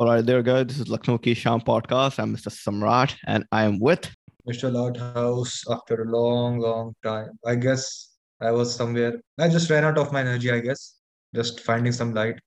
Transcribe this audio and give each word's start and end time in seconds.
All 0.00 0.06
right, 0.06 0.24
there, 0.24 0.44
guys. 0.44 0.66
This 0.66 0.78
is 0.78 0.88
Lucknow 0.88 1.18
Ki 1.18 1.34
Shyam 1.34 1.64
podcast. 1.64 2.20
I'm 2.20 2.32
Mr. 2.32 2.52
Samrat, 2.54 3.16
and 3.26 3.44
I 3.50 3.64
am 3.64 3.80
with. 3.80 4.08
Mr. 4.48 4.70
Loudhouse, 4.70 5.68
after 5.68 6.04
a 6.04 6.08
long, 6.08 6.60
long 6.60 6.94
time. 7.02 7.36
I 7.44 7.56
guess 7.56 8.10
I 8.40 8.52
was 8.52 8.72
somewhere. 8.72 9.20
I 9.40 9.48
just 9.48 9.68
ran 9.70 9.84
out 9.84 9.98
of 9.98 10.12
my 10.12 10.20
energy, 10.20 10.52
I 10.52 10.60
guess. 10.60 11.00
Just 11.34 11.62
finding 11.62 11.90
some 11.90 12.14
light. 12.14 12.38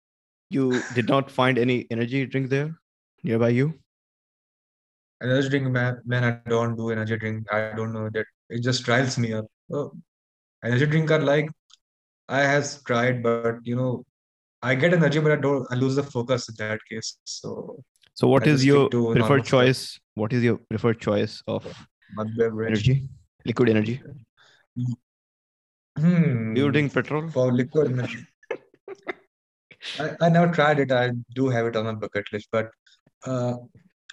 You 0.50 0.82
did 0.96 1.10
not 1.10 1.30
find 1.30 1.58
any 1.58 1.88
energy 1.92 2.26
drink 2.26 2.50
there 2.50 2.74
nearby 3.22 3.50
you? 3.50 3.74
Energy 5.22 5.50
drink, 5.50 5.68
man, 5.72 6.02
man, 6.06 6.24
I 6.24 6.50
don't 6.50 6.78
do 6.78 6.90
energy 6.90 7.18
drink. 7.18 7.52
I 7.52 7.74
don't 7.76 7.92
know 7.92 8.10
that. 8.14 8.28
It 8.50 8.64
just 8.64 8.88
riles 8.88 9.18
me 9.18 9.34
up. 9.34 9.46
Oh, 9.70 9.92
energy 10.64 10.86
drink 10.86 11.12
are 11.12 11.20
like 11.20 11.50
I 12.30 12.44
has 12.44 12.82
tried, 12.84 13.22
but 13.22 13.58
you 13.66 13.76
know, 13.76 14.06
I 14.64 14.76
get 14.76 14.94
energy, 14.94 15.20
but 15.20 15.32
I 15.32 15.36
don't. 15.36 15.68
I 15.72 15.76
lose 15.76 15.96
the 15.96 16.04
focus 16.04 16.50
in 16.50 16.56
that 16.60 16.80
case. 16.90 17.18
So 17.24 17.84
So, 18.14 18.28
what 18.28 18.46
is 18.48 18.66
your 18.66 18.90
preferred 18.90 19.46
choice? 19.46 20.00
What 20.16 20.34
is 20.34 20.44
your 20.44 20.58
preferred 20.58 21.00
choice 21.00 21.42
of 21.48 21.66
energy? 22.20 23.08
Liquid 23.46 23.70
energy. 23.70 24.02
Hmm. 25.98 26.54
Do 26.54 26.62
you 26.62 26.72
drink 26.72 26.94
petrol? 26.94 27.30
For 27.30 27.52
liquid 27.52 27.92
energy. 27.92 28.26
I, 30.00 30.12
I 30.22 30.30
never 30.30 30.52
tried 30.54 30.80
it. 30.80 30.92
I 30.92 31.12
do 31.34 31.50
have 31.50 31.66
it 31.66 31.76
on 31.76 31.86
my 31.86 31.94
bucket 31.94 32.32
list, 32.32 32.50
but 32.52 32.70
uh, 33.26 33.56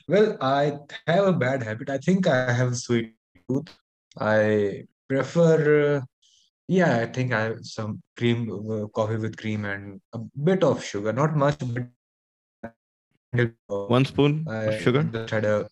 well, 0.08 0.36
I 0.40 0.78
have 1.06 1.26
a 1.26 1.32
bad 1.32 1.62
habit. 1.62 1.90
I 1.90 1.98
think 1.98 2.26
I 2.26 2.52
have 2.52 2.72
a 2.72 2.74
sweet 2.74 3.14
tooth. 3.48 3.68
I 4.18 4.84
prefer, 5.08 5.96
uh, 5.96 6.00
yeah, 6.68 6.98
I 6.98 7.06
think 7.06 7.32
I 7.32 7.40
have 7.44 7.64
some 7.64 8.02
cream, 8.16 8.50
uh, 8.70 8.86
coffee 8.88 9.16
with 9.16 9.36
cream 9.36 9.64
and 9.64 10.00
a 10.12 10.18
bit 10.18 10.62
of 10.62 10.84
sugar, 10.84 11.12
not 11.12 11.34
much, 11.36 11.58
but 11.58 11.88
One 13.66 14.04
spoon 14.04 14.44
of 14.46 14.74
I 14.74 14.78
sugar. 14.78 15.02
just 15.04 15.30
had 15.30 15.44
a 15.44 15.68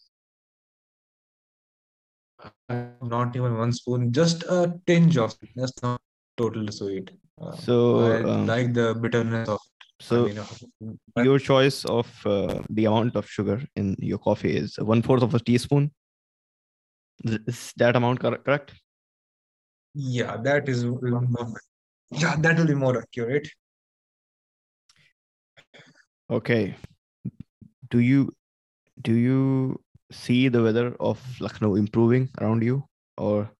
not 3.03 3.35
even 3.37 3.57
one 3.57 3.73
spoon, 3.73 4.13
just 4.13 4.43
a 4.45 4.79
tinge 4.87 5.17
of 5.17 5.33
sweetness, 5.33 5.73
not 5.83 6.01
totally 6.37 6.73
sweet. 6.73 7.11
Uh, 7.41 7.53
So, 7.53 8.01
I 8.01 8.23
um, 8.23 8.47
like 8.47 8.73
the 8.75 8.95
bitterness 8.95 9.49
of, 9.49 9.61
so 10.01 10.25
mean, 10.27 10.39
uh, 10.39 11.23
your 11.23 11.39
choice 11.39 11.85
of 11.85 12.09
uh, 12.27 12.63
the 12.71 12.87
amount 12.87 13.17
of 13.17 13.29
sugar 13.29 13.63
in 13.77 13.97
your 13.99 14.19
coffee 14.19 14.57
is 14.57 14.79
one 14.79 15.03
fourth 15.03 15.23
of 15.23 15.35
a 15.35 15.39
teaspoon. 15.41 15.93
Is 17.25 17.73
that 17.77 17.97
amount 17.97 18.21
correct? 18.21 18.75
Yeah, 19.97 20.37
that 20.37 20.69
is 20.69 20.85
yeah, 22.11 22.37
that 22.37 22.59
will 22.59 22.67
be 22.67 22.75
more 22.75 22.99
accurate. 22.99 23.49
Okay. 26.31 26.77
Do 27.91 28.01
you 28.01 28.33
do 29.01 29.15
you 29.15 29.81
see 30.13 30.49
the 30.49 30.63
weather 30.63 30.95
of 31.01 31.21
Lucknow 31.41 31.77
improving 31.77 32.29
around 32.41 32.63
you, 32.63 32.85
or 33.17 33.51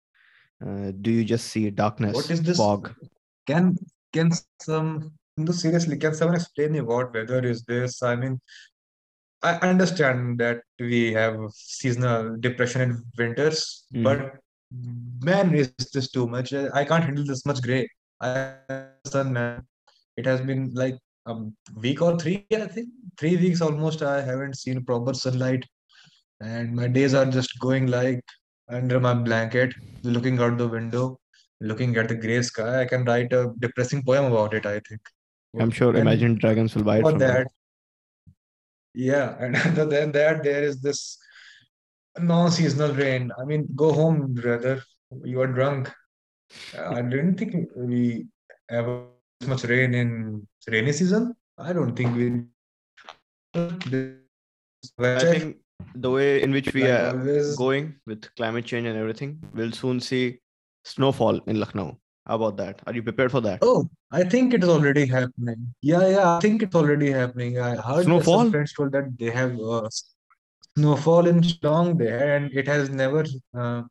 uh, 0.65 0.93
do 1.01 1.11
you 1.11 1.25
just 1.25 1.49
see 1.49 1.71
darkness, 1.71 2.15
What 2.15 2.31
is 2.31 2.43
this? 2.43 2.57
fog? 2.59 2.93
Can 3.47 3.77
can 4.13 4.31
some 4.61 5.13
no 5.37 5.53
seriously, 5.53 5.97
can 5.97 6.15
someone 6.15 6.37
explain 6.37 6.73
me 6.73 6.81
what 6.81 7.15
weather 7.15 7.45
is 7.45 7.63
this? 7.65 8.03
I 8.03 8.17
mean, 8.17 8.41
I 9.43 9.55
understand 9.57 10.39
that 10.39 10.61
we 10.81 11.13
have 11.13 11.39
seasonal 11.55 12.37
depression 12.39 12.83
in 12.83 13.03
winters, 13.19 13.87
Mhm. 13.93 14.05
but 14.05 14.41
man, 15.23 15.55
is 15.55 15.73
this 15.93 16.11
too 16.11 16.27
much? 16.27 16.53
I 16.53 16.85
can't 16.85 17.05
handle 17.05 17.25
this 17.25 17.45
much 17.47 17.63
gray. 17.63 17.89
I 18.21 18.55
sun 19.07 19.33
man. 19.33 19.67
It 20.17 20.27
has 20.27 20.41
been 20.41 20.73
like 20.75 20.99
a 21.27 21.37
week 21.77 22.03
or 22.03 22.19
three, 22.19 22.47
I 22.53 22.67
think. 22.67 22.89
Three 23.19 23.37
weeks 23.37 23.61
almost. 23.61 24.03
I 24.03 24.21
haven't 24.23 24.57
seen 24.57 24.85
proper 24.85 25.15
sunlight, 25.15 25.65
and 26.41 26.75
my 26.75 26.89
days 26.89 27.15
are 27.15 27.27
just 27.27 27.59
going 27.59 27.87
like 27.87 28.21
under 28.69 29.01
my 29.01 29.15
blanket, 29.15 29.75
looking 30.03 30.39
out 30.41 30.59
the 30.59 30.69
window, 30.69 31.19
looking 31.61 31.97
at 31.97 32.09
the 32.09 32.15
gray 32.15 32.43
sky. 32.43 32.83
I 32.83 32.85
can 32.85 33.05
write 33.05 33.33
a 33.33 33.53
depressing 33.59 34.03
poem 34.03 34.33
about 34.33 34.55
it, 34.55 34.67
I 34.67 34.81
think. 34.81 35.01
I'm 35.59 35.71
sure 35.71 35.91
And 35.91 36.01
Imagine 36.01 36.35
Dragons 36.35 36.75
will 36.75 36.85
buy 36.85 36.99
it 36.99 37.03
for 37.03 37.11
from 37.11 37.19
that, 37.21 37.47
yeah, 38.97 39.37
and 39.39 39.57
other 39.69 39.85
than 39.85 40.13
that, 40.13 40.43
there 40.43 40.63
is 40.63 40.81
this 40.81 41.19
non-seasonal 42.19 42.95
rain. 42.95 43.33
I 43.39 43.45
mean, 43.45 43.69
go 43.75 43.93
home, 43.93 44.35
brother. 44.35 44.83
You 45.25 45.41
are 45.41 45.47
drunk. 45.47 45.93
Uh, 46.77 46.91
I 46.97 47.03
didn't 47.03 47.37
think 47.37 47.69
we 47.77 48.27
ever 48.71 49.07
much 49.47 49.65
rain 49.65 49.95
in 49.95 50.47
rainy 50.67 50.93
season. 50.93 51.35
I 51.59 51.73
don't 51.73 51.95
think 51.95 52.17
we. 52.17 52.45
I 54.99 55.19
think 55.19 55.57
the 55.95 56.11
way 56.11 56.43
in 56.43 56.53
which 56.53 56.73
we 56.75 56.85
are 56.85 57.55
going 57.57 57.95
with 58.07 58.35
climate 58.37 58.65
change 58.65 58.87
and 58.87 58.97
everything, 58.97 59.43
we'll 59.55 59.73
soon 59.73 60.01
see 60.01 60.41
snowfall 60.85 61.41
in 61.47 61.59
Lucknow. 61.61 61.99
How 62.27 62.35
about 62.37 62.57
that? 62.57 62.83
Are 62.87 62.95
you 62.95 63.03
prepared 63.03 63.31
for 63.31 63.41
that? 63.43 63.61
Oh, 63.63 63.89
I 64.11 64.25
think 64.25 64.53
it 64.53 64.63
is 64.65 64.69
already 64.69 65.07
happening. 65.07 65.75
Yeah, 65.81 66.09
yeah, 66.09 66.37
I 66.37 66.41
think 66.41 66.63
it's 66.63 66.75
already 66.75 67.11
happening. 67.13 67.61
I 67.61 67.77
heard 67.77 68.05
Snowfall? 68.05 68.41
some 68.41 68.51
friends 68.51 68.73
told 68.73 68.93
that 68.93 69.17
they 69.17 69.31
have 69.31 69.59
uh, 69.61 69.89
snowfall 70.77 71.27
in 71.27 71.41
Shillong 71.41 71.99
there, 71.99 72.37
and 72.37 72.53
it 72.53 72.67
has 72.69 72.91
never, 72.91 73.25
uh, 73.59 73.83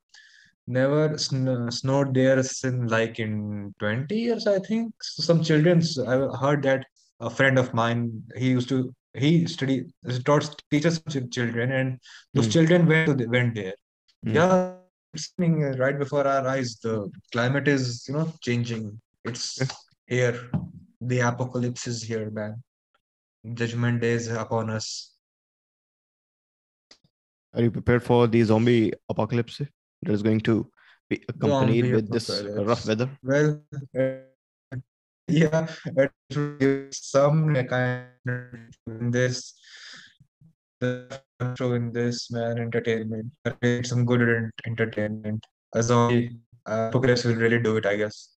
never 0.67 1.17
sn 1.17 1.71
snowed 1.71 2.13
there 2.13 2.41
since 2.43 2.91
like 2.91 3.19
in 3.19 3.73
20 3.79 4.15
years, 4.17 4.47
I 4.47 4.59
think. 4.59 4.93
So 5.01 5.23
some 5.23 5.43
children's, 5.43 5.97
I 5.99 6.17
heard 6.37 6.63
that 6.63 6.85
a 7.19 7.29
friend 7.29 7.57
of 7.59 7.73
mine, 7.73 8.23
he 8.35 8.49
used 8.49 8.69
to, 8.69 8.93
he 9.13 9.47
study, 9.47 9.85
taught 10.25 10.61
teaches 10.71 11.01
children, 11.31 11.71
and 11.71 11.99
those 12.33 12.45
Hmm. 12.47 12.51
children 12.51 12.85
went 12.87 13.07
to 13.07 13.13
the, 13.13 13.27
went 13.27 13.55
there. 13.55 13.75
Hmm. 14.23 14.33
Yeah, 14.35 14.73
it's 15.13 15.31
right 15.79 15.97
before 15.97 16.27
our 16.27 16.47
eyes. 16.47 16.77
The 16.83 17.09
climate 17.31 17.67
is, 17.67 18.05
you 18.07 18.15
know, 18.15 18.33
changing. 18.41 18.99
It's 19.23 19.61
here. 20.07 20.51
The 21.01 21.19
apocalypse 21.19 21.87
is 21.87 22.03
here, 22.03 22.29
man. 22.29 22.61
Judgment 23.53 24.01
day 24.01 24.11
is 24.13 24.27
upon 24.27 24.69
us. 24.69 25.14
Are 27.55 27.61
you 27.61 27.71
prepared 27.71 28.03
for 28.03 28.27
the 28.27 28.43
zombie 28.43 28.91
apocalypse 29.09 29.59
that 29.59 30.11
is 30.11 30.21
going 30.21 30.41
to 30.41 30.69
be 31.09 31.23
accompanied 31.29 31.83
Zombie 31.83 31.93
with 31.93 32.11
this 32.11 32.43
rough 32.43 32.85
weather? 32.85 33.09
Well, 33.23 33.61
uh, 33.97 34.77
yeah, 35.29 35.67
it 35.85 36.11
should 36.31 36.59
give 36.59 36.93
some 36.93 37.55
kind 37.67 38.07
of 38.27 38.59
in 38.87 39.09
this, 39.09 39.53
the 40.81 41.21
show 41.57 41.73
in 41.73 41.93
this, 41.93 42.29
man, 42.29 42.57
entertainment. 42.57 43.31
Create 43.61 43.87
Some 43.87 44.05
good 44.05 44.51
entertainment. 44.67 45.45
A 45.73 45.81
zombie 45.81 46.37
apocalypse 46.65 47.23
will 47.23 47.35
really 47.35 47.59
do 47.59 47.77
it, 47.77 47.85
I 47.85 47.95
guess. 47.95 48.35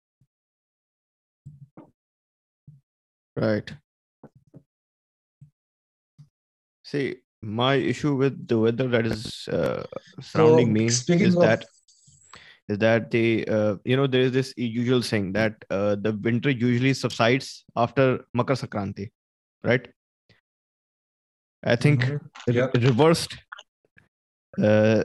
Right. 3.38 3.74
See, 6.84 7.16
my 7.46 7.76
issue 7.76 8.16
with 8.16 8.48
the 8.48 8.58
weather 8.58 8.88
that 8.88 9.06
is 9.06 9.48
uh, 9.52 9.84
surrounding 10.20 10.68
So, 10.68 10.74
me 10.74 10.88
is 11.26 11.36
of 11.36 11.42
that 11.42 11.66
is 12.68 12.80
that 12.80 13.12
the 13.12 13.48
uh, 13.48 13.76
you 13.86 13.96
know 13.96 14.08
there 14.08 14.22
is 14.22 14.32
this 14.32 14.54
usual 14.58 15.02
saying 15.04 15.34
that 15.34 15.64
uh, 15.70 15.96
the 15.96 16.14
winter 16.14 16.50
usually 16.50 16.94
subsides 16.94 17.64
after 17.76 18.26
Makar 18.34 18.56
Sankranti, 18.56 19.12
right? 19.64 19.88
I 21.64 21.76
think 21.76 22.02
Mhm. 22.02 22.20
re- 22.48 22.82
reversed 22.82 23.38
uh, 24.62 25.04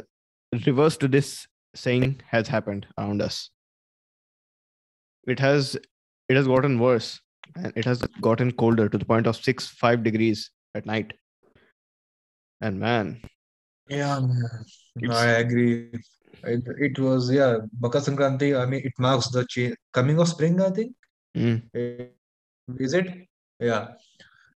reverse 0.67 0.97
to 0.99 1.09
this 1.09 1.47
saying 1.75 2.21
has 2.27 2.49
happened 2.49 2.87
around 2.99 3.21
us. 3.22 3.51
It 5.27 5.39
has 5.39 5.77
it 6.28 6.37
has 6.37 6.47
gotten 6.47 6.78
worse 6.78 7.21
and 7.57 7.72
it 7.77 7.84
has 7.84 8.01
gotten 8.21 8.53
colder 8.53 8.89
to 8.89 8.99
the 8.99 9.05
point 9.05 9.27
of 9.27 9.37
six 9.37 9.67
five 9.69 10.03
degrees 10.03 10.51
at 10.75 10.87
night. 10.87 11.12
And 12.60 12.78
man, 12.78 13.22
Yeah, 13.89 14.21
man. 14.21 14.65
I 15.10 15.27
agree. 15.45 15.91
It, 16.45 16.62
it 16.78 16.98
was, 16.98 17.30
yeah, 17.30 17.59
Makar 17.80 18.01
Sankranti. 18.01 18.59
I 18.59 18.66
mean, 18.66 18.83
it 18.84 18.92
marks 18.98 19.28
the 19.28 19.45
cha- 19.47 19.74
coming 19.92 20.18
of 20.21 20.28
spring, 20.28 20.60
I 20.60 20.71
think. 20.71 20.95
mm, 21.36 21.62
Is 22.78 22.95
it? 22.95 23.09
Yeah. 23.59 23.89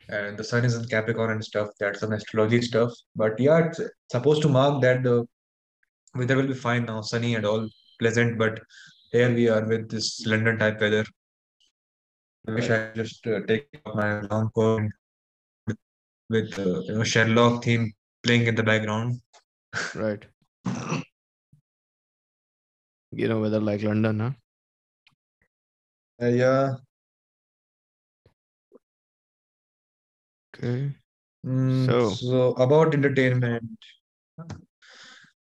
And 0.09 0.37
the 0.37 0.45
sun 0.45 0.65
is 0.65 0.75
in 0.75 0.85
Capricorn 0.87 1.31
and 1.31 1.45
stuff. 1.45 1.69
That's 1.81 2.01
some 2.01 2.13
astrology 2.13 2.61
stuff. 2.63 2.93
But 3.17 3.39
yeah, 3.41 3.67
it's 3.67 3.81
supposed 4.11 4.43
to 4.43 4.49
mark 4.49 4.83
that 4.83 5.03
the 5.03 5.27
weather 6.15 6.37
will 6.37 6.49
be 6.49 6.55
fine 6.55 6.85
now, 6.85 7.01
sunny 7.01 7.35
and 7.37 7.47
all 7.47 7.69
pleasant. 7.99 8.39
But 8.39 8.61
here 9.13 9.33
we 9.33 9.49
are 9.49 9.65
with 9.65 9.89
this 9.89 10.27
London 10.27 10.59
type 10.59 10.81
weather. 10.81 11.05
I 12.47 12.51
wish 12.53 12.69
I 12.71 12.91
just 12.95 13.27
uh, 13.27 13.41
take 13.47 13.69
off 13.87 13.95
my 13.95 14.21
long 14.23 14.51
coat 14.55 14.81
and 14.81 14.87
with, 14.87 14.93
with 16.33 16.59
uh, 16.59 16.81
you 16.89 16.95
know 16.95 17.05
Sherlock 17.05 17.65
theme 17.65 17.93
playing 18.23 18.47
in 18.47 18.55
the 18.55 18.63
background. 18.63 19.21
right. 19.95 20.25
You 23.13 23.29
know, 23.29 23.41
weather 23.41 23.61
like 23.61 23.83
London, 23.83 24.21
huh? 24.21 24.31
Uh, 26.23 26.27
yeah, 26.29 26.77
Okay. 30.55 30.95
Mm, 31.45 31.87
So- 31.87 32.09
so 32.11 32.53
about 32.67 32.95
entertainment. 32.95 33.65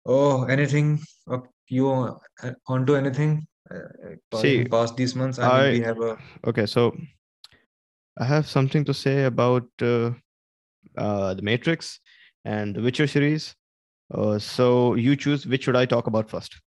Oh, 0.07 0.45
anything 0.45 1.01
up 1.31 1.47
you 1.69 1.91
uh, 1.91 2.53
onto 2.67 2.95
anything? 2.97 3.47
Uh, 3.71 4.15
uh, 4.33 4.41
See, 4.41 4.65
past 4.65 4.97
these 4.97 5.15
months, 5.15 5.39
I 5.39 5.49
mean, 5.63 5.81
we 5.81 5.85
have 5.87 6.01
a 6.03 6.19
okay, 6.47 6.67
so 6.67 6.93
I 8.19 8.25
have 8.25 8.47
something 8.47 8.85
to 8.85 8.93
say 8.93 9.25
about 9.25 9.69
uh, 9.81 10.13
uh, 10.97 11.35
the 11.35 11.43
Matrix 11.43 12.01
and 12.45 12.75
the 12.75 12.83
Witcher 12.83 13.07
series. 13.07 13.55
Uh, 14.13 14.39
so 14.39 14.95
you 14.95 15.17
choose 15.17 15.47
which 15.47 15.65
should 15.65 15.77
I 15.77 15.87
talk 15.87 16.07
about 16.07 16.29
first? 16.31 16.61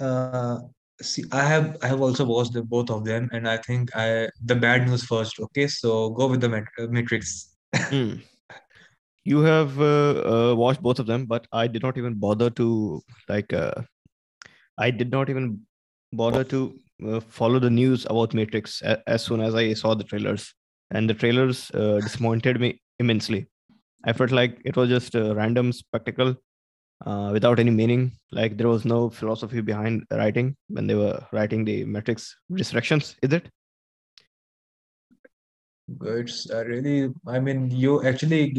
uh, 0.00 0.60
see, 1.02 1.24
I 1.32 1.44
have 1.44 1.76
I 1.82 1.88
have 1.88 2.00
also 2.00 2.24
watched 2.24 2.54
the 2.54 2.62
both 2.62 2.90
of 2.90 3.04
them, 3.04 3.28
and 3.32 3.48
I 3.48 3.58
think 3.58 3.94
I 3.94 4.28
the 4.44 4.56
bad 4.56 4.88
news 4.88 5.04
first. 5.04 5.38
Okay, 5.38 5.66
so 5.66 6.10
go 6.10 6.26
with 6.26 6.40
the 6.40 6.48
Mat 6.48 6.64
uh, 6.78 6.86
Matrix. 6.88 7.56
Hmm. 7.90 8.14
You 9.24 9.40
have 9.40 9.78
uh, 9.78 10.52
uh, 10.52 10.54
watched 10.54 10.80
both 10.82 10.98
of 10.98 11.06
them, 11.06 11.26
but 11.26 11.46
I 11.52 11.66
did 11.66 11.82
not 11.82 11.98
even 11.98 12.14
bother 12.14 12.50
to 12.50 13.02
like. 13.28 13.52
Uh, 13.52 13.82
I 14.78 14.90
did 14.90 15.10
not 15.10 15.28
even 15.28 15.60
bother 16.12 16.42
to 16.44 16.74
uh, 17.06 17.20
follow 17.20 17.58
the 17.58 17.68
news 17.70 18.06
about 18.06 18.32
Matrix 18.32 18.80
as 19.06 19.22
soon 19.22 19.40
as 19.40 19.54
I 19.54 19.74
saw 19.74 19.94
the 19.94 20.04
trailers, 20.04 20.54
and 20.90 21.08
the 21.08 21.14
trailers 21.14 21.70
uh, 21.72 22.00
disappointed 22.00 22.60
me 22.60 22.80
immensely. 22.98 23.46
I 24.04 24.12
felt 24.12 24.30
like 24.30 24.60
it 24.64 24.76
was 24.76 24.88
just 24.88 25.14
a 25.14 25.34
random 25.34 25.72
spectacle 25.72 26.34
uh, 27.04 27.30
without 27.32 27.58
any 27.60 27.70
meaning. 27.70 28.12
Like 28.32 28.56
there 28.56 28.68
was 28.68 28.84
no 28.84 29.10
philosophy 29.10 29.60
behind 29.60 30.04
writing 30.10 30.56
when 30.68 30.86
they 30.86 30.94
were 30.94 31.24
writing 31.32 31.64
the 31.64 31.84
Matrix 31.84 32.36
Resurrections. 32.48 33.16
Is 33.22 33.32
it? 33.32 33.48
It's 36.02 36.50
uh, 36.50 36.64
really, 36.64 37.10
I 37.26 37.40
mean, 37.40 37.70
you 37.70 38.04
actually 38.04 38.54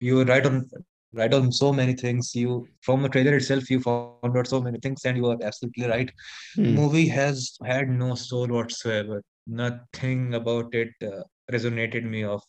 you 0.00 0.22
write 0.22 0.46
on 0.46 0.68
write 1.12 1.34
on 1.34 1.50
so 1.50 1.72
many 1.72 1.94
things. 1.94 2.34
You 2.34 2.66
from 2.82 3.02
the 3.02 3.08
trailer 3.08 3.36
itself, 3.36 3.70
you 3.70 3.80
found 3.80 4.36
out 4.36 4.46
so 4.46 4.60
many 4.60 4.78
things, 4.78 5.04
and 5.04 5.16
you 5.16 5.26
are 5.26 5.38
absolutely 5.42 5.86
right. 5.86 6.10
Hmm. 6.54 6.74
Movie 6.74 7.08
has 7.08 7.56
had 7.64 7.88
no 7.88 8.14
soul 8.14 8.46
whatsoever. 8.48 9.22
Nothing 9.46 10.34
about 10.34 10.74
it 10.74 10.90
uh, 11.02 11.22
resonated 11.52 12.04
me 12.04 12.24
of 12.24 12.42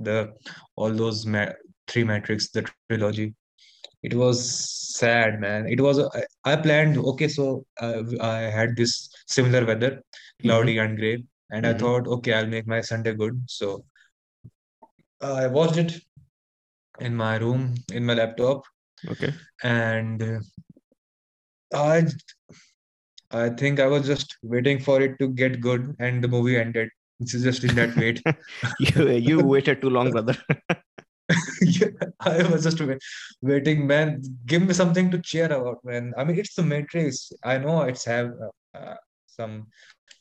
the 0.00 0.32
all 0.76 0.90
those 0.92 1.26
ma 1.26 1.46
three 1.88 2.04
Matrix, 2.04 2.50
the 2.50 2.62
trilogy. 2.62 3.12
It 3.82 3.92
was 3.92 4.18
sad, 4.98 5.22
man. 5.24 5.50
It 5.52 5.62
was 5.64 5.80
I 5.90 6.08
I 6.38 6.46
planned 6.56 6.96
okay, 6.98 7.28
so 7.28 7.64
uh, 7.80 8.02
I 8.20 8.38
had 8.58 8.76
this 8.76 9.08
similar 9.26 9.64
weather, 9.66 10.02
Mhm. 10.42 10.42
cloudy 10.42 10.78
and 10.78 10.96
gray, 10.98 11.24
and 11.50 11.66
I 11.66 11.74
Mhm. 11.74 11.78
thought, 11.78 12.06
okay, 12.16 12.34
I'll 12.34 12.46
make 12.56 12.66
my 12.66 12.80
Sunday 12.80 13.14
good. 13.14 13.42
So 13.46 13.84
I 15.20 15.46
watched 15.46 15.76
it 15.78 16.00
in 17.00 17.14
my 17.16 17.36
room 17.36 17.74
in 17.92 18.04
my 18.04 18.14
laptop, 18.14 18.62
Okay. 19.08 19.34
and 19.62 20.22
uh, 20.22 20.40
I 21.74 22.06
I 23.30 23.50
think 23.50 23.80
I 23.80 23.86
was 23.86 24.06
just 24.06 24.36
waiting 24.42 24.78
for 24.78 25.00
it 25.00 25.18
to 25.18 25.28
get 25.28 25.60
good, 25.60 25.94
and 25.98 26.22
the 26.22 26.28
movie 26.28 26.56
ended. 26.56 26.88
It's 27.20 27.32
just 27.32 27.64
in 27.64 27.74
that 27.76 27.96
wait. 27.96 28.22
you 28.80 29.08
you 29.28 29.40
waited 29.40 29.80
too 29.80 29.90
long, 29.90 30.10
brother. 30.10 30.36
Yeah, 31.62 31.88
I 32.20 32.42
was 32.50 32.64
just 32.64 32.80
waiting, 33.40 33.86
man. 33.86 34.22
Give 34.46 34.62
me 34.62 34.74
something 34.74 35.10
to 35.10 35.18
cheer 35.20 35.46
about, 35.46 35.78
man. 35.82 36.12
I 36.18 36.24
mean, 36.24 36.38
it's 36.38 36.54
the 36.54 36.62
Matrix. 36.62 37.32
I 37.42 37.56
know 37.58 37.82
it's 37.82 38.04
have 38.04 38.32
uh, 38.46 38.78
uh, 38.78 38.96
some 39.26 39.68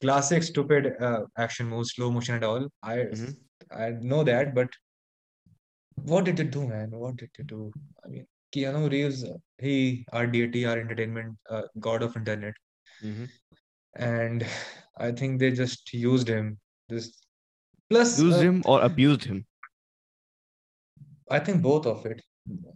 classic 0.02 0.44
stupid 0.44 0.94
uh, 1.02 1.22
action 1.38 1.68
moves, 1.68 1.92
slow 1.96 2.10
motion 2.10 2.36
and 2.36 2.46
all. 2.46 2.68
I 2.82 2.96
Mhm. 2.98 3.36
I 3.72 3.90
know 4.12 4.24
that, 4.24 4.56
but 4.56 4.70
what 6.14 6.26
did 6.26 6.40
it 6.40 6.52
do, 6.52 6.68
man? 6.68 6.92
What 6.92 7.18
did 7.18 7.32
it 7.38 7.48
do? 7.48 7.72
I 8.06 8.08
mean, 8.08 8.26
Keanu 8.56 8.90
Reeves, 8.90 9.24
uh, 9.24 9.38
he 9.60 10.06
our 10.14 10.26
deity, 10.26 10.66
our 10.66 10.78
entertainment, 10.78 11.38
uh, 11.50 11.64
god 11.80 12.02
of 12.04 12.16
internet, 12.16 12.54
Mhm. 13.04 13.30
and 13.96 14.46
I 14.98 15.12
think 15.12 15.40
they 15.40 15.52
just 15.52 15.94
used 15.94 16.28
him. 16.28 16.60
This 16.94 17.12
plus, 17.90 18.20
Used 18.20 18.38
uh, 18.38 18.42
him 18.42 18.62
or 18.66 18.82
abused 18.82 19.24
him? 19.24 19.46
I 21.30 21.40
think 21.40 21.62
both 21.62 21.86
of 21.86 22.06
it. 22.06 22.22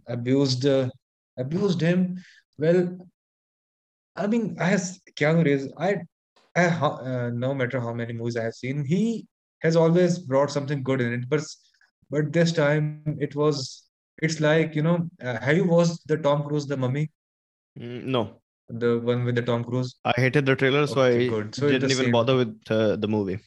Abused, 0.06 0.66
uh, 0.66 0.88
abused 1.36 1.80
him. 1.80 2.22
Well, 2.58 2.96
I 4.16 4.26
mean, 4.26 4.56
as 4.58 5.00
Keanu 5.16 5.44
Reeves, 5.44 5.68
I, 5.78 5.98
I 6.56 6.66
uh, 6.66 7.30
no 7.32 7.54
matter 7.54 7.80
how 7.80 7.92
many 7.92 8.12
movies 8.12 8.36
I 8.36 8.44
have 8.44 8.54
seen, 8.54 8.84
he 8.84 9.26
has 9.60 9.76
always 9.76 10.18
brought 10.18 10.50
something 10.50 10.82
good 10.82 11.00
in 11.00 11.12
it. 11.12 11.28
But 11.28 11.42
but 12.10 12.32
this 12.32 12.52
time 12.52 13.16
it 13.20 13.36
was, 13.36 13.84
it's 14.22 14.40
like 14.40 14.74
you 14.74 14.82
know, 14.82 15.08
uh, 15.22 15.38
have 15.40 15.56
you 15.56 15.64
watched 15.64 16.06
the 16.08 16.16
Tom 16.16 16.42
Cruise, 16.48 16.66
The 16.66 16.76
Mummy, 16.76 17.10
Mm, 17.78 18.04
no, 18.06 18.40
the 18.68 18.98
one 18.98 19.24
with 19.24 19.36
the 19.36 19.42
Tom 19.42 19.62
Cruise? 19.62 19.94
I 20.04 20.12
hated 20.16 20.46
the 20.46 20.56
trailer, 20.56 20.86
so 20.86 21.00
Okay, 21.02 21.26
I 21.26 21.28
good. 21.28 21.54
So 21.54 21.68
didn't 21.68 21.90
even 21.92 22.06
same. 22.06 22.12
bother 22.12 22.36
with 22.36 22.58
uh, 22.70 22.96
the 22.96 23.06
movie. 23.06 23.38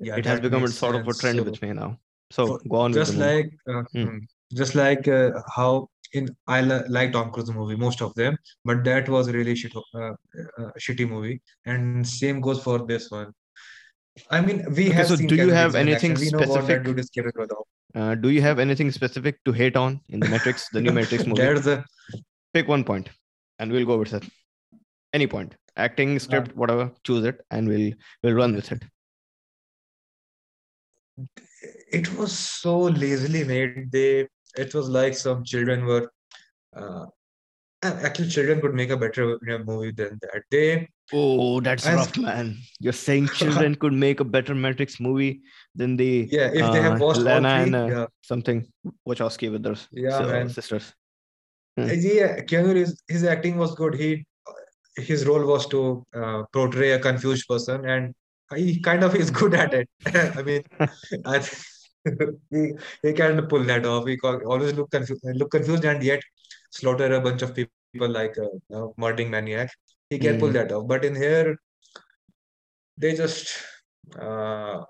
Yeah, 0.00 0.16
it 0.16 0.26
has 0.26 0.40
become 0.40 0.64
a 0.64 0.68
sort 0.68 0.94
of 0.94 1.06
a 1.08 1.14
trend 1.14 1.38
So 1.38 1.44
with 1.44 1.62
me 1.62 1.72
now. 1.72 1.98
So 2.30 2.46
for- 2.46 2.60
go 2.68 2.76
on 2.76 2.92
just 2.92 3.16
like 3.16 3.50
uh, 3.68 3.82
hmm, 3.92 4.18
just 4.54 4.74
like 4.74 5.08
uh, 5.08 5.30
how 5.54 5.88
in 6.12 6.28
I 6.46 6.60
like 6.60 7.12
Tom 7.12 7.30
Cruise 7.30 7.50
movie, 7.52 7.76
most 7.76 8.00
of 8.02 8.14
them, 8.14 8.36
but 8.64 8.84
that 8.84 9.08
was 9.08 9.30
really 9.30 9.54
shit, 9.54 9.72
uh, 9.76 10.00
uh, 10.00 10.70
shitty 10.78 11.08
movie, 11.08 11.40
and 11.64 12.06
same 12.06 12.40
goes 12.40 12.62
for 12.62 12.78
this 12.86 13.10
one. 13.10 13.32
I 14.30 14.40
mean, 14.40 14.64
we 14.74 14.86
Okay, 14.86 14.94
have 14.96 15.06
so 15.08 15.16
do 15.16 15.34
you 15.34 15.50
have 15.50 15.74
anything 15.74 16.12
action. 16.12 16.26
We 16.26 16.30
know 16.30 16.38
what 16.48 16.66
that 16.66 16.82
specific? 16.82 16.84
dude 16.84 16.98
is 17.00 17.10
capable 17.10 17.44
of. 17.44 18.02
Uh, 18.02 18.14
do 18.14 18.30
you 18.30 18.42
have 18.42 18.58
anything 18.58 18.90
specific 18.90 19.42
to 19.44 19.52
hate 19.52 19.76
on 19.76 20.00
in 20.08 20.20
the 20.20 20.28
Matrix, 20.28 20.68
the 20.68 20.80
new 20.80 20.92
Matrix 20.92 21.26
movie? 21.26 21.40
There's 21.42 21.66
a 21.66 21.84
Pick 22.54 22.68
one 22.68 22.84
point, 22.84 23.10
and 23.58 23.70
we'll 23.72 23.86
go 23.86 23.98
with 23.98 24.14
it. 24.14 24.24
Any 25.12 25.26
point, 25.26 25.54
acting, 25.76 26.18
script, 26.18 26.56
whatever. 26.56 26.90
Choose 27.04 27.24
it, 27.24 27.40
and 27.50 27.68
we'll 27.68 27.92
we'll 28.22 28.34
run 28.34 28.54
with 28.54 28.72
it. 28.72 28.82
It 31.92 32.12
was 32.16 32.32
so 32.38 32.78
lazily 32.78 33.44
made. 33.44 33.90
They 33.92 34.28
it 34.56 34.74
was 34.74 34.88
like 34.88 35.14
some 35.14 35.44
children 35.44 35.84
were. 35.84 36.10
Uh, 36.74 37.06
actually, 37.82 38.28
children 38.28 38.60
could 38.60 38.74
make 38.74 38.90
a 38.90 38.96
better 38.96 39.38
movie 39.64 39.92
than 39.92 40.18
that. 40.22 40.42
They 40.50 40.88
Oh, 41.12 41.60
that's 41.60 41.86
As- 41.86 41.96
rough, 41.96 42.18
man. 42.18 42.56
You're 42.80 42.92
saying 42.92 43.28
children 43.28 43.74
could 43.82 43.92
make 43.92 44.18
a 44.20 44.24
better 44.24 44.54
Matrix 44.54 44.98
movie 44.98 45.42
than 45.74 45.96
the 45.96 46.28
yeah, 46.30 46.48
if 46.52 46.72
they 46.72 46.82
have 46.82 47.00
uh, 47.00 47.04
watched 47.04 47.18
all 47.18 47.24
Lana 47.24 47.48
three, 47.48 47.62
and 47.64 47.74
uh, 47.76 47.86
yeah, 47.96 48.06
something 48.22 48.66
Wachowski 49.08 49.50
with 49.52 49.62
their 49.62 49.76
Yeah, 49.92 50.18
so- 50.18 50.48
sisters. 50.48 50.92
Uh, 51.78 51.84
Yeah, 51.92 52.40
Keanu 52.40 52.74
Reeves, 52.74 53.02
his 53.06 53.22
acting 53.22 53.56
was 53.56 53.74
good. 53.74 53.94
He 53.94 54.26
his 54.96 55.26
role 55.26 55.46
was 55.46 55.66
to 55.68 56.04
uh, 56.14 56.42
portray 56.52 56.92
a 56.92 56.98
confused 56.98 57.46
person, 57.48 57.84
and 57.84 58.14
he 58.54 58.80
kind 58.80 59.02
of 59.02 59.14
is 59.14 59.30
good 59.30 59.54
at 59.54 59.74
it. 59.74 59.88
I 60.14 60.42
mean, 60.42 60.62
I 61.24 61.40
he 62.50 62.72
he 63.02 63.12
can 63.12 63.46
pull 63.46 63.64
that 63.64 63.84
off. 63.86 64.06
He 64.06 64.18
always 64.22 64.74
look 64.74 64.90
confused, 64.90 65.22
look 65.24 65.50
confused, 65.50 65.84
and 65.84 66.02
yet 66.02 66.22
slaughter 66.70 67.12
a 67.14 67.20
bunch 67.20 67.42
of 67.42 67.54
people 67.54 68.08
like 68.08 68.36
a, 68.36 68.48
a 68.76 68.88
murdering 68.96 69.30
maniac. 69.30 69.70
He 70.10 70.18
can 70.18 70.38
pull 70.38 70.50
Mm. 70.50 70.52
that 70.54 70.72
off. 70.72 70.86
But 70.86 71.04
in 71.04 71.16
here, 71.16 71.56
they 72.96 73.14
just 73.14 73.52
uh, 74.20 74.82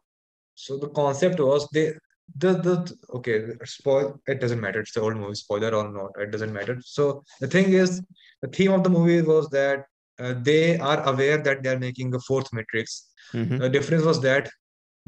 so 0.54 0.78
the 0.78 0.88
concept 0.90 1.40
was 1.40 1.68
they 1.72 1.92
the 2.38 2.52
the 2.66 2.96
okay 3.14 3.36
spoil 3.64 4.20
it 4.26 4.40
doesn't 4.40 4.60
matter 4.60 4.80
it's 4.80 4.92
the 4.92 5.00
old 5.00 5.16
movie 5.16 5.34
spoiler 5.34 5.72
or 5.75 5.88
not 5.92 6.10
it 6.18 6.30
doesn't 6.32 6.52
matter 6.52 6.76
so 6.84 7.22
the 7.40 7.46
thing 7.46 7.72
is 7.72 8.02
the 8.42 8.48
theme 8.48 8.72
of 8.72 8.82
the 8.82 8.90
movie 8.90 9.22
was 9.22 9.48
that 9.50 9.84
uh, 10.20 10.35
they 10.49 10.78
are 10.78 11.00
aware 11.12 11.38
that 11.46 11.62
they 11.62 11.70
are 11.75 11.78
making 11.88 12.14
a 12.14 12.20
fourth 12.28 12.52
matrix 12.58 12.94
Mhm. 13.32 13.58
the 13.62 13.68
difference 13.76 14.04
was 14.11 14.20
that 14.28 14.50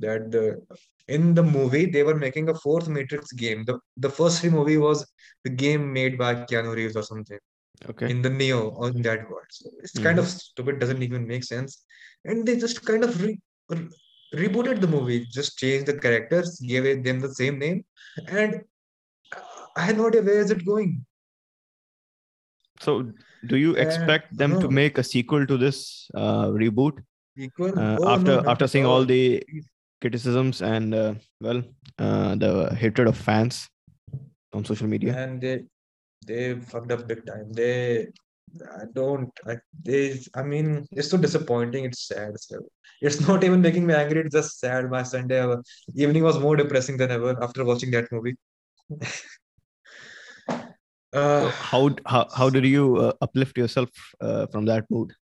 that 0.05 0.31
the 0.35 0.45
in 1.17 1.35
the 1.39 1.43
movie 1.43 1.87
they 1.95 2.03
were 2.09 2.19
making 2.27 2.49
a 2.49 2.55
fourth 2.65 2.89
matrix 2.97 3.33
game 3.45 3.61
the 3.71 3.77
the 4.07 4.11
first 4.19 4.41
three 4.41 4.51
movie 4.59 4.77
was 4.87 5.05
the 5.47 5.53
game 5.65 5.85
made 5.99 6.19
by 6.23 6.31
Keanu 6.51 6.75
Reeves 6.79 6.97
or 7.01 7.05
something 7.13 7.39
Okay. 7.91 8.09
in 8.13 8.23
the 8.23 8.31
Neo 8.31 8.61
on 8.85 9.03
that 9.03 9.21
world. 9.31 9.47
So 9.51 9.71
it's 9.83 9.99
kind 10.07 10.19
of 10.19 10.27
stupid, 10.27 10.79
doesn't 10.81 11.03
even 11.03 11.27
make 11.27 11.45
sense. 11.45 11.85
And 12.25 12.47
they 12.47 12.57
just 12.65 12.85
kind 12.85 13.05
of 13.05 13.23
re- 13.23 13.41
re- 13.71 13.89
rebooted 14.35 14.81
the 14.81 14.89
movie, 14.89 15.19
just 15.27 15.59
changed 15.59 15.87
the 15.87 15.97
characters, 16.05 16.59
gave 16.61 17.05
them 17.05 17.21
the 17.21 17.33
same 17.35 17.59
name, 17.59 17.85
and 18.27 18.57
uh, 19.37 19.67
I 19.77 19.83
had 19.83 19.97
no 19.97 20.09
idea 20.09 20.23
where 20.23 20.41
is 20.41 20.51
it 20.51 20.65
going. 20.67 21.07
So, 22.81 23.13
do 23.47 23.57
you 23.57 23.75
expect 23.75 24.37
them 24.37 24.61
to 24.61 24.69
make 24.69 24.99
a 24.99 25.03
sequel 25.03 25.47
to 25.47 25.57
this 25.57 26.11
uh, 26.15 26.47
reboot 26.49 27.03
Equal? 27.37 27.79
uh, 27.79 27.97
Oh, 28.01 28.15
after 28.15 28.43
no, 28.43 28.51
after 28.51 28.67
seeing 28.67 28.85
all 28.85 28.99
all. 28.99 29.05
the 29.05 29.45
criticisms 30.01 30.63
and 30.63 30.95
uh, 30.95 31.15
well 31.41 31.63
uh, 31.99 32.35
the 32.35 32.75
hatred 32.75 33.09
of 33.09 33.17
fans 33.17 33.69
on 34.53 34.65
social 34.65 34.87
media? 34.87 35.17
And 35.17 35.41
they 35.41 35.65
they 36.27 36.55
fucked 36.55 36.93
up 36.93 37.07
big 37.07 37.25
time. 37.27 37.53
They 37.53 38.09
I 38.81 38.85
don't. 38.95 39.31
I, 39.47 39.57
they, 39.85 40.19
I 40.35 40.43
mean, 40.43 40.87
it's 40.93 41.11
so 41.11 41.19
disappointing. 41.19 41.85
It's 41.85 42.07
sad. 42.07 42.39
So 42.41 42.61
it's 43.03 43.21
not 43.29 43.45
even 43.45 43.61
making 43.61 43.87
me 43.87 43.95
angry. 43.95 44.21
It's 44.23 44.35
just 44.35 44.59
sad. 44.59 44.91
My 44.91 45.03
Sunday 45.03 45.55
evening 45.95 46.23
was 46.23 46.39
more 46.39 46.57
depressing 46.57 46.97
than 46.97 47.11
ever 47.11 47.37
after 47.43 47.65
watching 47.65 47.91
that 47.93 48.11
movie. 48.11 48.37
So 51.13 51.21
uh, 51.21 51.51
how 51.51 51.91
how 52.07 52.29
how 52.35 52.51
did 52.51 52.65
you 52.65 52.97
uh, 52.97 53.13
uplift 53.21 53.57
yourself 53.59 53.91
uh, 54.21 54.47
from 54.47 54.65
that 54.67 54.85
mood? 54.91 55.13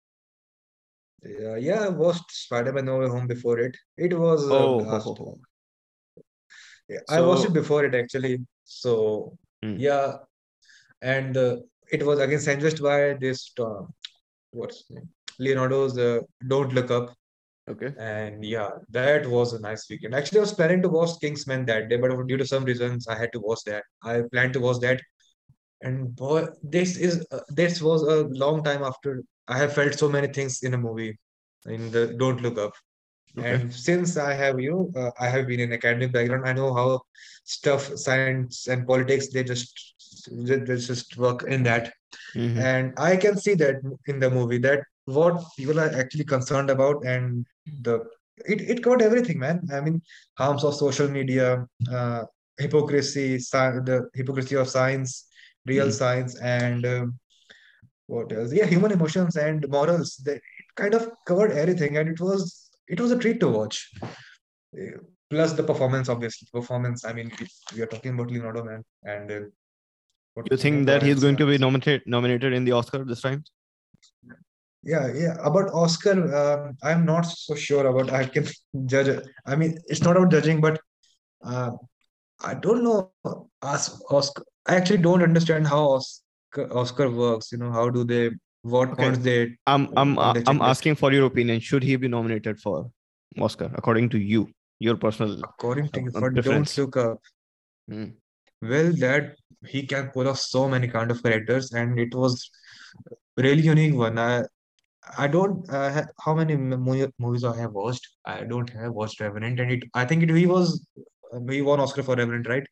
yeah, 1.25 1.57
yeah, 1.57 1.81
I 1.87 1.89
watched 1.89 2.31
Spider-Man 2.31 2.85
No 2.85 2.99
Way 2.99 3.09
Home 3.09 3.27
before 3.27 3.59
it. 3.59 3.77
It 3.97 4.17
was 4.19 4.43
Oh, 4.51 4.85
ho, 4.85 4.99
ho. 5.15 5.39
Yeah, 6.89 7.01
I 7.09 7.21
watched 7.21 7.45
it 7.47 7.53
before 7.53 7.85
it 7.85 7.95
actually. 7.95 8.47
So 8.65 9.37
hmm, 9.63 9.77
yeah, 9.79 10.15
and 11.03 11.37
uh, 11.37 11.57
it 11.91 12.05
was 12.05 12.21
again 12.21 12.41
sandwiched 12.41 12.83
by 12.83 13.15
this 13.15 13.53
uh, 13.59 13.83
what's 14.53 14.85
name? 14.91 15.09
Leonardo's 15.39 15.99
uh, 15.99 16.21
Don't 16.49 16.73
Look 16.73 16.91
Up. 16.91 17.15
okay. 17.69 17.93
And 17.99 18.45
yeah, 18.45 18.71
that 18.91 19.27
was 19.27 19.53
a 19.53 19.61
nice 19.61 19.89
weekend. 19.91 20.15
Actually, 20.15 20.39
I 20.39 20.43
was 20.43 20.55
planning 20.55 20.83
to 20.83 20.89
watch 20.89 21.21
Kingsman 21.21 21.67
that 21.67 21.89
day, 21.89 21.97
but 21.97 22.11
due 22.27 22.37
to 22.37 22.47
some 22.47 22.65
reasons, 22.65 23.09
I 23.09 23.19
had 23.19 23.33
to 23.33 23.41
watch 23.41 23.61
that. 23.67 23.83
I 24.03 24.23
planned 24.33 24.53
to 24.55 24.61
watch 24.61 24.81
that, 24.81 25.01
and 25.87 26.17
boy, 26.17 26.47
this 26.63 26.97
is 26.99 27.27
uh, 27.33 27.41
this 27.51 27.83
was 27.83 28.03
a 28.03 28.25
long 28.45 28.65
time 28.65 28.83
after 28.83 29.23
I 29.49 29.59
have 29.59 29.75
felt 29.75 29.95
so 29.99 30.09
many 30.09 30.29
things 30.29 30.63
in 30.63 30.75
a 30.75 30.79
movie, 30.79 31.19
in 31.67 31.91
the 31.93 32.15
Don't 32.19 32.43
Look 32.43 32.59
Up. 32.59 32.73
Okay. 33.39 33.63
And 33.63 33.73
since 33.75 34.17
I 34.17 34.35
have, 34.35 34.61
you 34.61 34.71
know, 34.73 35.03
uh, 35.03 35.11
I 35.21 35.29
have 35.29 35.47
been 35.47 35.61
in 35.61 35.73
academic 35.73 36.13
background, 36.13 36.49
I 36.49 36.53
know 36.55 36.75
how 36.75 37.01
stuff, 37.45 37.91
science 37.97 38.67
and 38.69 38.87
politics, 38.87 39.29
they 39.29 39.45
just 39.45 39.71
they, 40.33 40.57
they 40.57 40.77
just 40.77 41.17
work 41.17 41.45
in 41.45 41.63
that. 41.65 41.93
hmm 42.35 42.59
And 42.59 42.93
I 42.99 43.17
can 43.17 43.37
see 43.39 43.55
that 43.55 43.77
in 44.07 44.21
the 44.21 44.31
movie 44.31 44.59
that 44.59 44.81
what 45.07 45.43
people 45.57 45.81
are 45.81 45.91
actually 46.01 46.25
concerned 46.25 46.71
about 46.71 47.05
and 47.05 47.47
the 47.83 48.05
it, 48.47 48.61
it 48.63 48.83
covered 48.83 49.03
everything, 49.03 49.39
man. 49.39 49.61
I 49.73 49.81
mean, 49.81 50.03
harms 50.39 50.65
of 50.65 50.75
social 50.75 51.09
media, 51.09 51.67
uh, 51.93 52.25
hypocrisy, 52.59 53.37
sci- 53.37 53.81
the 53.85 54.09
hypocrisy 54.15 54.57
of 54.57 54.69
science, 54.69 55.27
real 55.67 55.91
hmm 55.91 55.91
science, 55.91 56.37
and 56.41 56.87
um, 56.87 57.19
what 58.07 58.33
else? 58.33 58.53
Yeah, 58.53 58.67
human 58.67 58.93
emotions 58.93 59.37
and 59.37 59.67
morals. 59.69 60.17
They 60.25 60.35
it 60.37 60.69
kind 60.77 60.95
of 60.95 61.11
covered 61.27 61.53
everything, 61.53 61.97
and 61.99 62.09
it 62.09 62.21
was 62.21 62.71
it 62.89 63.01
was 63.01 63.11
a 63.13 63.19
treat 63.19 63.41
to 63.41 63.49
watch. 63.49 63.91
Uh, 64.03 64.99
Plus 65.29 65.53
the 65.55 65.63
performance, 65.65 66.09
obviously. 66.09 66.47
Performance. 66.53 67.05
I 67.05 67.13
mean, 67.13 67.33
we, 67.75 67.83
are 67.83 67.87
talking 67.87 68.15
about 68.15 68.31
Leonardo, 68.31 68.63
man, 68.65 68.85
and 69.03 69.31
uh, 69.33 69.41
what 70.35 70.47
You 70.51 70.57
think 70.57 70.87
that 70.87 71.03
he's 71.03 71.21
going 71.21 71.37
to 71.39 71.45
Uh, 71.45 71.47
be 71.47 71.59
nominated 71.59 72.03
nominated 72.07 72.53
in 72.53 72.65
the 72.65 72.73
Oscar 72.73 73.05
this 73.05 73.23
time? 73.23 73.43
Yeah, 74.85 75.13
yeah. 75.13 75.37
About 75.43 75.71
Oscar, 75.75 76.15
um, 76.41 76.77
I'm 76.83 77.05
not 77.05 77.23
so 77.23 77.55
sure 77.57 77.87
about. 77.87 78.13
I 78.13 78.27
can 78.27 78.47
judge. 78.87 79.11
I 79.45 79.57
mean, 79.57 79.79
it's 79.87 80.03
not 80.03 80.17
about 80.17 80.31
judging, 80.31 80.61
but 80.61 80.81
uh, 81.45 81.73
I 82.45 82.55
don't 82.55 82.85
know. 82.85 83.11
As 83.63 84.01
Oscar, 84.11 84.45
I 84.67 84.77
actually 84.77 84.99
don't 84.99 85.23
understand 85.23 85.67
how 85.67 85.83
Oscar 85.91 86.73
Oscar 86.73 87.11
works. 87.11 87.53
You 87.53 87.59
know, 87.59 87.73
how 87.73 87.89
do 87.91 88.05
they? 88.05 88.31
What 88.63 88.91
Okay. 88.93 89.11
they 89.11 89.57
I'm 89.67 89.89
I'm 89.97 90.19
I'm 90.19 90.61
asking 90.61 90.97
for 90.97 91.13
your 91.13 91.27
opinion. 91.27 91.61
Should 91.61 91.85
he 91.85 91.97
be 91.97 92.09
nominated 92.09 92.59
for 92.61 92.91
Oscar 93.39 93.71
according 93.75 94.09
to 94.11 94.19
you, 94.19 94.49
your 94.81 94.97
personal 94.97 95.39
According 95.45 95.89
to 95.91 96.01
uh, 96.01 96.03
you, 96.03 96.09
uh, 96.09 96.21
for 96.21 96.31
Don't? 96.31 96.79
Look 96.79 96.97
Up, 96.97 97.21
Hmm. 97.89 98.07
well, 98.61 98.93
that 99.05 99.37
he 99.65 99.87
can 99.87 100.11
pull 100.11 100.29
off 100.29 100.39
so 100.39 100.69
many 100.69 100.89
kind 100.89 101.13
of 101.13 101.23
characters, 101.23 101.73
and 101.73 102.01
it 102.01 102.15
was 102.15 102.51
really 103.37 103.63
unique 103.63 103.95
one. 103.95 104.19
I 104.19 104.43
I 105.17 105.29
don't 105.29 105.71
uh, 105.71 106.05
how 106.25 106.35
many 106.35 106.57
movies 106.57 107.45
I 107.45 107.57
have 107.57 107.73
watched. 107.73 108.09
I 108.25 108.43
don't 108.43 108.71
have 108.71 108.93
watched 108.93 109.21
Revenant, 109.21 109.61
and 109.61 109.71
it 109.71 109.85
I 109.95 110.05
think 110.05 110.25
it 110.25 110.31
he 110.31 110.47
was 110.47 110.85
uh, 111.33 111.39
he 111.49 111.63
won 111.63 111.79
Oscar 111.79 112.03
for 112.03 112.17
Revenant, 112.17 112.49
right? 112.49 112.67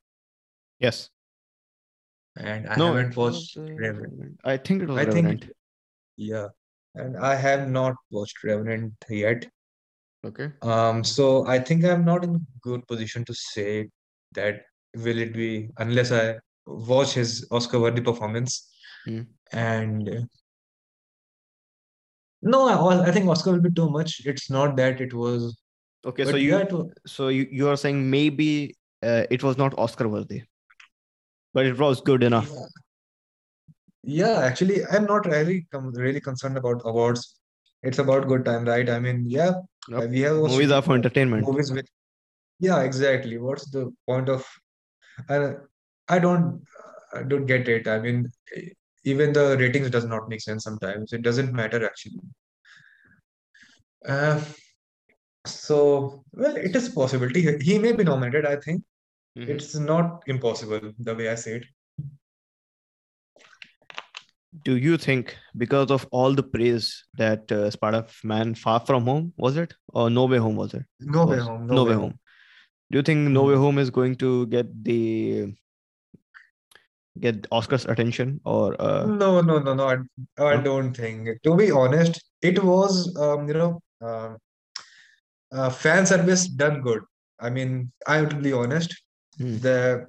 Yes. 0.80 1.10
And 2.36 2.68
I 2.68 2.76
No, 2.76 2.94
haven't 2.94 3.12
it 3.12 3.16
was 3.16 3.34
watched 3.34 3.56
uh, 3.58 3.74
Revenant. 3.74 4.12
Revenant. 4.12 4.40
I 4.44 4.56
think 4.56 4.82
it 4.82 4.88
was 4.88 4.98
I 4.98 5.04
think 5.04 5.26
Revenant. 5.26 5.50
yeah, 6.16 6.48
and 6.94 7.16
I 7.16 7.34
have 7.34 7.68
not 7.68 7.94
watched 8.10 8.42
Revenant 8.42 8.92
yet. 9.08 9.48
Okay. 10.24 10.50
Um, 10.62 11.04
so 11.04 11.46
I 11.46 11.58
think 11.58 11.84
I'm 11.84 12.04
not 12.04 12.24
in 12.24 12.46
good 12.62 12.86
position 12.88 13.24
to 13.26 13.34
say 13.34 13.88
that 14.34 14.62
will 14.96 15.18
it 15.18 15.34
be 15.34 15.68
unless 15.78 16.12
I 16.12 16.36
watch 16.66 17.12
his 17.12 17.46
Oscar-worthy 17.50 18.00
performance. 18.00 18.70
Hmm. 19.04 19.20
And 19.52 20.28
no, 22.42 22.68
I, 22.68 23.08
I 23.08 23.12
think 23.12 23.28
Oscar 23.28 23.52
will 23.52 23.60
be 23.60 23.70
too 23.70 23.90
much. 23.90 24.22
It's 24.24 24.50
not 24.50 24.76
that 24.76 25.00
it 25.00 25.12
was, 25.14 25.56
Okay. 26.06 26.24
So 26.24 26.36
you 26.36 26.50
yeah, 26.50 26.64
was, 26.64 26.92
so 27.06 27.28
you 27.28 27.46
you 27.50 27.68
are 27.68 27.76
saying 27.76 28.10
maybe 28.10 28.76
uh, 29.02 29.24
it 29.30 29.42
was 29.42 29.56
not 29.56 29.78
Oscar 29.78 30.08
worthy, 30.08 30.42
but 31.54 31.64
it 31.66 31.78
was 31.78 32.00
good 32.12 32.22
enough. 32.22 32.50
yeah. 32.52 32.66
Yeah, 34.06 34.40
actually, 34.46 34.84
I'm 34.86 35.06
not 35.06 35.24
really 35.26 35.66
com 35.72 35.90
really 36.04 36.20
concerned 36.20 36.58
about 36.58 36.82
awards. 36.84 37.22
It's 37.82 37.98
about 38.02 38.26
good 38.28 38.44
time, 38.44 38.66
right? 38.66 38.88
I 38.94 38.98
mean, 39.04 39.24
yeah, 39.26 39.52
Yep. 39.88 40.10
we 40.10 40.20
have 40.24 40.36
watched 40.40 40.52
Movies 40.54 40.70
are 40.78 40.82
for 40.82 40.94
entertainment. 40.94 41.46
movies 41.46 41.70
with, 41.76 41.86
yeah, 42.66 42.82
exactly. 42.82 43.38
What's 43.38 43.70
the 43.70 43.82
point 44.10 44.28
of, 44.34 44.44
I, 45.30 45.38
I 46.08 46.18
don't, 46.18 46.62
I 47.14 47.22
don't 47.22 47.46
get 47.46 47.66
it. 47.76 47.88
I 47.88 47.98
mean, 48.00 48.30
even 49.04 49.32
the 49.32 49.56
ratings 49.58 49.88
does 49.96 50.04
not 50.12 50.28
make 50.28 50.42
sense 50.42 50.64
sometimes. 50.64 51.12
It 51.14 51.22
doesn't 51.22 51.52
matter 51.62 51.84
actually. 51.86 52.20
Uh, 54.06 54.42
so, 55.46 56.24
well, 56.32 56.56
it 56.56 56.74
is 56.76 56.88
a 56.88 56.92
possibility. 56.92 57.40
He 57.42 57.56
he 57.72 57.78
may 57.78 57.92
be 57.92 58.04
nominated, 58.04 58.46
I 58.46 58.56
think. 58.56 58.82
Mhm. 59.36 59.48
It's 59.48 59.74
not 59.74 60.22
impossible 60.26 60.92
the 60.98 61.14
way 61.14 61.28
I 61.28 61.34
say 61.34 61.56
it. 61.56 61.64
Do 64.62 64.76
you 64.76 64.96
think 64.96 65.36
because 65.56 65.90
of 65.90 66.06
all 66.12 66.32
the 66.32 66.42
praise 66.42 67.04
that 67.14 67.50
uh, 67.50 67.70
Spider-Man 67.70 68.54
Far 68.54 68.78
From 68.80 69.04
Home 69.04 69.32
was 69.36 69.56
it 69.56 69.74
or 69.88 70.08
No 70.10 70.26
Way 70.26 70.38
Home 70.38 70.54
was 70.54 70.74
it? 70.74 70.84
No 71.00 71.26
way 71.26 71.38
home, 71.38 71.66
No 71.66 71.74
no 71.74 71.82
Way 71.82 71.88
way 71.90 71.94
Home. 71.94 72.02
home. 72.02 72.18
Do 72.90 72.98
you 72.98 73.02
think 73.02 73.30
No 73.30 73.42
Way 73.44 73.54
Hmm. 73.54 73.62
Home 73.62 73.78
is 73.78 73.90
going 73.90 74.14
to 74.16 74.46
get 74.46 74.66
the 74.84 75.54
get 77.18 77.42
Oscars 77.50 77.88
attention 77.88 78.40
or 78.44 78.80
uh 78.80 79.06
No, 79.06 79.40
no, 79.40 79.58
no, 79.58 79.74
no. 79.74 79.88
I, 79.88 79.98
I 80.44 80.56
don't 80.62 80.94
think. 80.96 81.28
To 81.42 81.56
be 81.56 81.70
honest, 81.72 82.22
it 82.42 82.62
was, 82.62 83.16
um, 83.16 83.48
you 83.48 83.54
know, 83.54 83.82
um, 84.00 84.38
uh, 85.52 85.70
fan 85.70 86.06
service 86.06 86.46
done 86.48 86.80
good. 86.82 87.02
I 87.40 87.50
mean, 87.50 87.90
I 88.06 88.16
have 88.18 88.28
to 88.30 88.36
be 88.36 88.52
honest. 88.52 88.94
Hmm. 89.38 89.58
The 89.58 90.06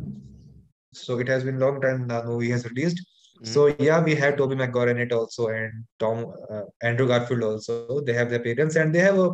so 0.93 1.19
it 1.19 1.27
has 1.27 1.43
been 1.43 1.59
long 1.59 1.81
time 1.81 2.07
the 2.07 2.23
movie 2.23 2.51
has 2.51 2.65
released. 2.65 2.99
Mhm. 3.41 3.47
So 3.47 3.67
yeah, 3.79 4.01
we 4.01 4.15
have 4.15 4.37
Tobey 4.37 4.55
Maguire 4.55 4.89
in 4.89 4.97
it 4.97 5.11
also, 5.11 5.47
and 5.47 5.83
Tom 5.99 6.33
uh, 6.49 6.63
Andrew 6.81 7.07
Garfield 7.07 7.43
also. 7.43 8.01
They 8.01 8.13
have 8.13 8.29
their 8.29 8.39
appearance 8.39 8.75
and 8.75 8.93
they 8.93 8.99
have 8.99 9.17
a 9.19 9.31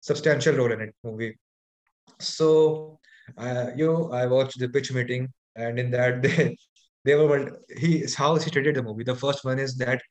substantial 0.00 0.54
role 0.54 0.72
in 0.72 0.80
it 0.82 0.94
movie. 1.02 1.38
So, 2.20 3.00
uh, 3.36 3.70
you 3.76 3.86
know, 3.86 4.12
I 4.12 4.26
watched 4.26 4.58
the 4.58 4.68
pitch 4.68 4.92
meeting, 4.92 5.28
and 5.56 5.78
in 5.78 5.90
that 5.92 6.22
they 6.26 6.56
they 7.04 7.14
were 7.14 7.58
he 7.76 8.04
how 8.16 8.34
he 8.34 8.40
stated 8.40 8.76
the 8.76 8.82
movie. 8.82 9.04
The 9.04 9.14
first 9.14 9.44
one 9.44 9.58
is 9.58 9.76
that 9.76 10.02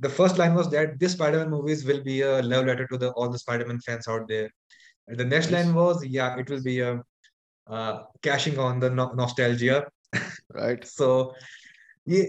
the 0.00 0.08
first 0.08 0.36
line 0.38 0.54
was 0.54 0.68
that 0.70 0.98
this 0.98 1.12
Spider-Man 1.12 1.50
movies 1.50 1.84
will 1.84 2.02
be 2.02 2.22
a 2.22 2.42
love 2.42 2.66
letter 2.66 2.86
to 2.88 2.98
the 2.98 3.10
all 3.12 3.28
the 3.30 3.38
Spider-Man 3.38 3.80
fans 3.80 4.08
out 4.08 4.28
there. 4.28 4.50
And 5.08 5.18
the 5.18 5.24
next 5.24 5.50
line 5.50 5.74
was, 5.74 6.04
yeah, 6.04 6.36
it 6.38 6.50
will 6.50 6.62
be 6.62 6.80
a 6.80 7.00
uh, 7.68 8.02
cashing 8.22 8.58
on 8.58 8.80
the 8.80 8.90
no 8.90 9.12
nostalgia. 9.12 9.86
Right. 10.52 10.84
So 10.98 11.34
yeah, 12.04 12.24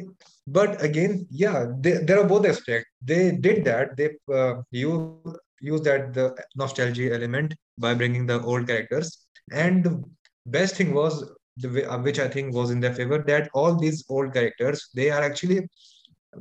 but 0.47 0.81
again, 0.83 1.25
yeah, 1.31 1.65
they, 1.79 1.93
there 2.03 2.19
are 2.19 2.27
both 2.27 2.45
aspects. 2.45 2.89
They 3.01 3.31
did 3.31 3.65
that. 3.65 3.97
They 3.97 4.11
uh, 4.33 4.61
you 4.71 5.21
use 5.61 5.81
that 5.81 6.13
the 6.13 6.35
nostalgia 6.55 7.13
element 7.13 7.55
by 7.77 7.93
bringing 7.93 8.25
the 8.27 8.41
old 8.41 8.67
characters. 8.67 9.25
And 9.51 9.83
the 9.83 10.03
best 10.45 10.75
thing 10.75 10.93
was 10.93 11.31
the 11.57 11.69
way, 11.69 11.85
uh, 11.85 11.97
which 11.99 12.19
I 12.19 12.27
think 12.27 12.53
was 12.53 12.69
in 12.71 12.79
their 12.79 12.93
favor 12.93 13.23
that 13.27 13.49
all 13.53 13.75
these 13.75 14.03
old 14.09 14.33
characters 14.33 14.89
they 14.93 15.09
are 15.09 15.21
actually 15.23 15.67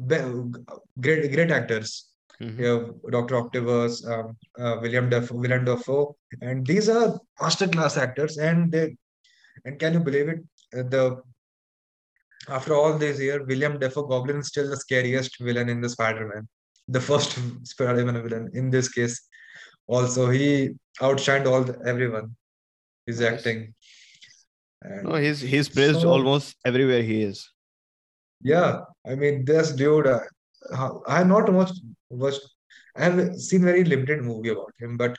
be- 0.07 0.53
great 1.01 1.33
great 1.33 1.51
actors. 1.51 2.12
Mhm. 2.43 2.59
You 2.59 2.67
have 2.67 2.87
Dr. 3.15 3.37
Octopus, 3.37 4.05
um, 4.13 4.37
uh, 4.59 4.77
William 4.83 5.09
Dafoe, 5.09 5.37
Willem 5.43 5.65
Dafoe, 5.65 6.17
and 6.41 6.67
these 6.67 6.89
are 6.89 7.19
masterclass 7.41 7.97
actors. 8.05 8.39
And 8.39 8.73
they 8.73 8.97
and 9.65 9.79
can 9.79 9.93
you 9.95 10.01
believe 10.01 10.29
it? 10.35 10.41
Uh, 10.77 10.83
The 10.95 11.05
after 12.49 12.75
all 12.75 12.99
these 12.99 13.21
years, 13.21 13.47
William 13.47 13.79
Dafoe 13.79 14.07
Goblin 14.13 14.39
is 14.41 14.49
still 14.49 14.69
the 14.69 14.77
scariest 14.77 15.39
villain 15.49 15.69
in 15.69 15.81
the 15.81 15.89
Spider-Man. 15.89 16.49
The 16.89 17.01
first 17.01 17.39
Spider-Man 17.73 18.21
villain 18.25 18.51
in 18.55 18.71
this 18.71 18.89
case. 18.89 19.21
Also, 19.87 20.29
he 20.31 20.71
outshined 21.01 21.47
all 21.47 21.63
the, 21.69 21.79
everyone. 21.87 22.35
His 23.07 23.21
Nice. 23.21 23.33
acting. 23.33 23.75
No, 25.05 25.15
he's 25.15 25.41
he's 25.41 25.69
praised 25.69 26.01
so, 26.01 26.11
almost 26.11 26.57
everywhere 26.65 27.03
he 27.03 27.23
is. 27.23 27.39
yeah, 28.53 28.81
I 29.11 29.15
mean, 29.15 29.45
this 29.45 29.71
dude, 29.81 30.09
uh, 30.09 30.21
I 31.07 31.19
have 31.19 31.29
not 31.29 31.53
much 31.53 31.71
watched. 32.11 32.41
I 32.97 33.05
have 33.05 33.37
seen 33.37 33.63
very 33.63 33.85
limited 33.85 34.23
movie 34.23 34.51
about 34.51 34.73
him, 34.79 34.97
but 34.97 35.17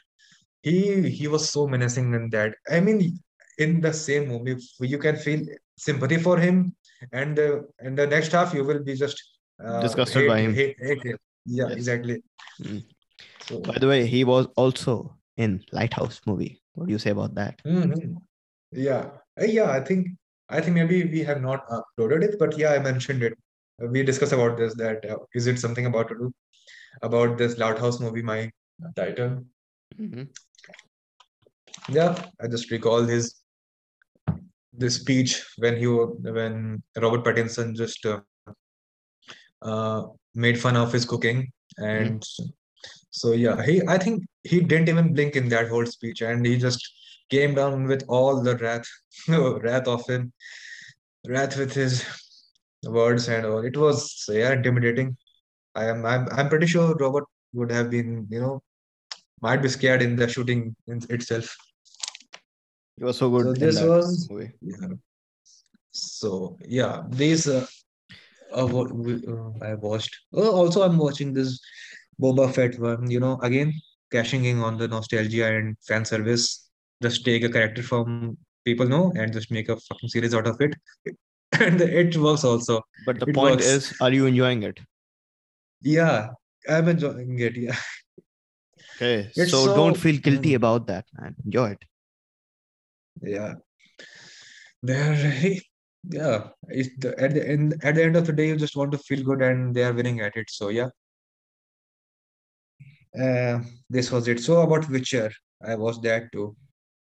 he 0.62 1.10
he 1.10 1.28
was 1.28 1.50
so 1.50 1.68
menacing 1.68 2.14
in 2.14 2.30
that. 2.30 2.56
I 2.70 2.80
mean, 2.80 3.20
in 3.58 3.82
the 3.82 3.94
same 3.94 4.28
movie, 4.30 4.58
you 4.80 4.98
can 4.98 5.16
feel 5.16 5.42
sympathy 5.78 6.18
for 6.18 6.38
him, 6.38 6.76
and 7.12 7.38
uh, 7.40 7.62
in 7.82 7.96
the 7.96 8.08
next 8.08 8.32
half, 8.32 8.54
you 8.54 8.64
will 8.64 8.84
be 8.84 8.96
just 8.96 9.22
uh, 9.64 9.82
Disgusted 9.82 10.22
hate 10.22 10.28
by 10.28 10.40
him. 10.40 10.54
hate 10.54 10.78
hate 10.80 11.04
him. 11.04 11.18
Yeah, 11.46 11.68
Yes. 11.70 11.78
exactly. 11.78 12.24
Mm. 12.62 12.84
So, 13.48 13.60
By 13.60 13.78
the 13.78 13.88
way, 13.88 14.06
he 14.06 14.24
was 14.24 14.48
also 14.56 15.18
in 15.38 15.64
Lighthouse 15.72 16.22
movie. 16.26 16.62
What 16.74 16.88
do 16.88 16.94
you 16.94 17.00
say 17.00 17.10
about 17.12 17.36
that? 17.36 17.62
mhm. 17.66 18.16
Yeah, 18.72 19.10
Uh, 19.40 19.46
yeah. 19.46 19.70
I 19.72 19.80
think 19.82 20.08
I 20.50 20.62
think 20.62 20.76
maybe 20.76 21.04
we 21.06 21.24
have 21.24 21.42
not 21.42 21.68
uploaded 21.70 22.24
it, 22.24 22.40
but 22.40 22.58
yeah, 22.58 22.72
I 22.74 22.80
mentioned 22.80 23.24
it. 23.24 23.34
We 23.80 24.03
discussed 24.03 24.34
about 24.34 24.58
this. 24.58 24.75
That 24.75 25.10
uh, 25.10 25.18
is 25.34 25.48
it 25.48 25.60
something 25.60 25.86
about 25.86 26.10
to 26.10 26.15
do 26.15 26.34
about 27.01 27.38
this 27.38 27.58
Loud 27.58 27.80
House 27.80 28.00
movie? 28.00 28.22
My 28.22 28.51
title. 28.96 29.44
Mhm. 30.00 30.30
Yeah, 31.89 32.24
I 32.42 32.48
just 32.48 32.72
recall 32.72 33.03
his 33.03 33.36
this 34.72 34.96
speech 34.96 35.44
when 35.58 35.77
he 35.77 35.88
when 35.88 36.82
Robert 36.98 37.24
Pattinson 37.24 37.75
just 37.75 38.06
uh, 38.06 38.22
uh, 39.62 40.03
made 40.34 40.60
fun 40.60 40.75
of 40.75 40.92
his 40.92 41.06
cooking, 41.06 41.51
and 41.77 42.24
so 43.12 43.34
yeah, 43.34 43.62
he 43.63 43.82
I 43.88 43.98
think 43.98 44.24
he 44.44 44.62
didn't 44.62 44.89
even 44.89 45.13
blink 45.13 45.36
in 45.36 45.50
that 45.50 45.70
whole 45.70 45.86
speech, 45.86 46.22
and 46.22 46.46
he 46.46 46.58
just 46.58 46.82
came 47.30 47.56
down 47.56 47.86
with 47.86 48.03
all 48.08 48.42
the 48.42 48.58
wrath, 48.58 48.88
wrath 49.27 49.88
of 49.88 50.08
him, 50.08 50.32
wrath 51.27 51.58
with 51.58 51.74
his 51.74 52.03
words 52.86 53.28
and 53.30 53.46
all. 53.46 53.60
It 53.66 53.78
was 53.78 54.25
yeah 54.30 54.54
intimidating. 54.54 55.18
I 55.75 55.86
am 55.86 56.06
I'm 56.06 56.28
I'm 56.32 56.50
pretty 56.50 56.68
sure 56.68 56.94
Robert 56.96 57.25
would 57.54 57.72
have 57.72 57.90
been 57.90 58.28
you 58.30 58.42
know 58.42 58.62
might 59.42 59.62
be 59.62 59.70
scared 59.70 60.02
in 60.02 60.16
the 60.16 60.28
shooting 60.28 60.75
in 60.88 61.02
itself. 61.10 61.56
It 62.98 63.04
was 63.06 63.18
so 63.18 63.30
good 63.30 63.46
So 63.48 63.54
this 63.54 63.82
was 63.82 64.30
movie. 64.30 64.52
yeah. 64.62 64.88
So 65.92 66.58
yeah, 66.68 67.04
these 67.10 67.48
uh, 67.48 67.66
uh, 68.54 68.68
what 68.68 68.92
we- 68.92 69.24
uh, 69.28 69.50
I 69.62 69.74
watched. 69.75 70.16
Oh, 70.34 70.52
also, 70.52 70.84
I'm 70.84 70.98
watching 70.98 71.34
this 71.34 71.60
Boba 72.22 72.54
Fett 72.54 72.80
one. 72.80 73.10
You 73.10 73.20
know, 73.20 73.40
again 73.42 73.74
cashing 74.12 74.46
in 74.46 74.60
on 74.60 74.78
the 74.78 74.88
nostalgia 74.88 75.48
and 75.56 75.75
fan 75.88 76.06
service. 76.06 76.70
Just 77.02 77.25
take 77.25 77.44
a 77.44 77.50
character 77.50 77.84
from 77.84 78.38
people 78.66 78.88
know 78.88 79.12
and 79.18 79.34
just 79.34 79.52
make 79.52 79.70
a 79.70 79.75
fucking 79.78 80.10
series 80.10 80.34
out 80.34 80.48
of 80.48 80.62
it, 80.62 80.74
and 81.60 81.81
it 81.81 82.15
works 82.17 82.43
also. 82.43 82.81
But 83.05 83.19
the 83.19 83.27
It 83.27 83.36
point 83.36 83.55
works. 83.57 83.65
is, 83.65 83.93
are 84.01 84.12
you 84.12 84.25
enjoying 84.25 84.63
it? 84.63 84.79
Yeah, 85.81 86.29
I'm 86.69 86.88
enjoying 86.88 87.38
it. 87.39 87.55
Yeah, 87.57 87.75
Okay, 88.95 89.29
It's 89.36 89.51
so 89.51 89.74
don't 89.75 89.98
feel 89.98 90.17
guilty 90.19 90.51
Mm. 90.51 90.55
about 90.55 90.88
that, 90.88 91.05
man. 91.19 91.36
Enjoy 91.45 91.72
it. 91.72 91.83
yeah. 93.22 93.55
They're 94.81 95.12
really, 95.13 95.62
yeah. 96.10 96.50
It's 96.67 96.89
the, 97.00 97.17
at 97.19 97.33
the 97.33 97.48
end 97.48 97.75
at 97.83 97.95
the 97.95 98.03
end 98.03 98.15
of 98.17 98.25
the 98.27 98.33
day, 98.33 98.48
you 98.50 98.55
just 98.57 98.75
want 98.75 98.91
to 98.93 98.98
feel 98.98 99.24
good, 99.24 99.41
and 99.41 99.74
they 99.75 99.83
are 99.83 99.93
winning 99.93 100.19
at 100.22 100.36
it. 100.36 100.50
So 100.50 100.69
yeah. 100.69 100.89
Uh, 103.19 103.60
this 103.89 104.12
was 104.12 104.27
it. 104.27 104.39
So 104.39 104.62
about 104.62 104.89
Witcher, 104.89 105.31
I 105.63 105.75
watched 105.75 106.01
that 106.03 106.31
too. 106.31 106.55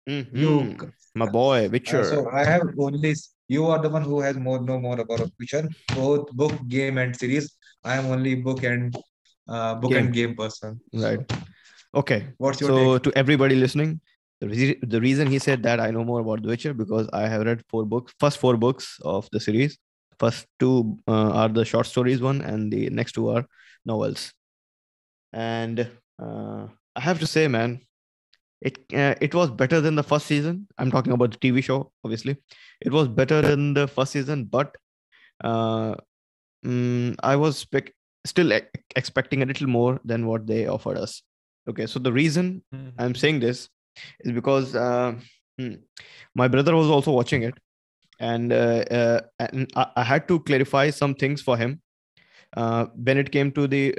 You, 0.06 0.24
Mhm. 0.24 0.92
My 1.14 1.26
boy, 1.28 1.66
uh, 1.66 1.68
Witcher. 1.68 2.04
so 2.04 2.30
I 2.30 2.44
have 2.44 2.62
only 2.78 3.14
you 3.50 3.66
are 3.66 3.78
the 3.82 3.88
one 3.88 4.02
who 4.02 4.20
has 4.20 4.36
more 4.36 4.60
know 4.60 4.78
more 4.78 4.98
about 5.00 5.28
Witcher, 5.38 5.68
both 5.94 6.30
book, 6.40 6.52
game, 6.68 6.98
and 6.98 7.16
series. 7.16 7.50
I 7.84 7.96
am 7.96 8.06
only 8.06 8.36
book 8.36 8.62
and 8.62 8.96
uh, 9.48 9.74
book 9.74 9.92
and 9.92 10.12
game 10.12 10.36
person. 10.36 10.80
Right. 10.92 11.32
Okay. 11.92 12.28
What's 12.38 12.60
your 12.60 12.70
So 12.70 12.98
take? 12.98 13.02
to 13.04 13.18
everybody 13.18 13.56
listening, 13.56 14.00
the, 14.40 14.48
re- 14.48 14.78
the 14.82 15.00
reason 15.00 15.26
he 15.26 15.40
said 15.40 15.64
that 15.64 15.80
I 15.80 15.90
know 15.90 16.04
more 16.04 16.20
about 16.20 16.42
The 16.42 16.48
Witcher 16.48 16.74
because 16.74 17.08
I 17.12 17.26
have 17.26 17.44
read 17.44 17.64
four 17.68 17.84
books, 17.84 18.14
first 18.20 18.38
four 18.38 18.56
books 18.56 19.00
of 19.04 19.28
the 19.32 19.40
series. 19.40 19.78
First 20.20 20.46
two 20.60 20.98
uh, 21.08 21.30
are 21.42 21.48
the 21.48 21.64
short 21.64 21.86
stories 21.86 22.20
one, 22.20 22.42
and 22.42 22.72
the 22.72 22.88
next 22.90 23.12
two 23.12 23.30
are 23.30 23.44
novels. 23.84 24.32
And 25.32 25.90
uh, 26.22 26.66
I 26.94 27.00
have 27.00 27.18
to 27.18 27.26
say, 27.26 27.48
man, 27.48 27.80
it 28.60 28.78
uh, 28.94 29.14
it 29.20 29.34
was 29.34 29.50
better 29.50 29.80
than 29.80 29.94
the 29.94 30.02
first 30.02 30.26
season. 30.26 30.66
I'm 30.78 30.90
talking 30.90 31.12
about 31.12 31.30
the 31.32 31.38
TV 31.38 31.62
show, 31.62 31.92
obviously. 32.04 32.36
It 32.80 32.92
was 32.92 33.08
better 33.08 33.40
than 33.40 33.74
the 33.74 33.88
first 33.88 34.12
season, 34.12 34.44
but 34.44 34.76
uh, 35.42 35.94
mm, 36.64 37.16
I 37.22 37.36
was 37.36 37.58
spec- 37.58 37.92
still 38.24 38.52
e- 38.52 38.60
expecting 38.96 39.42
a 39.42 39.46
little 39.46 39.66
more 39.66 40.00
than 40.04 40.26
what 40.26 40.46
they 40.46 40.66
offered 40.66 40.98
us. 40.98 41.22
Okay, 41.68 41.86
so 41.86 41.98
the 41.98 42.12
reason 42.12 42.62
I'm 42.98 43.14
saying 43.14 43.40
this 43.40 43.68
is 44.20 44.32
because 44.32 44.74
uh, 44.74 45.14
hmm, 45.58 45.74
my 46.34 46.48
brother 46.48 46.74
was 46.76 46.88
also 46.88 47.12
watching 47.12 47.42
it, 47.42 47.54
and 48.18 48.52
uh, 48.52 48.84
uh, 48.90 49.20
and 49.38 49.70
I, 49.76 49.86
I 49.96 50.04
had 50.04 50.28
to 50.28 50.40
clarify 50.40 50.90
some 50.90 51.14
things 51.14 51.40
for 51.40 51.56
him 51.56 51.80
uh, 52.56 52.86
when 52.94 53.18
it 53.18 53.30
came 53.32 53.52
to 53.52 53.66
the 53.66 53.96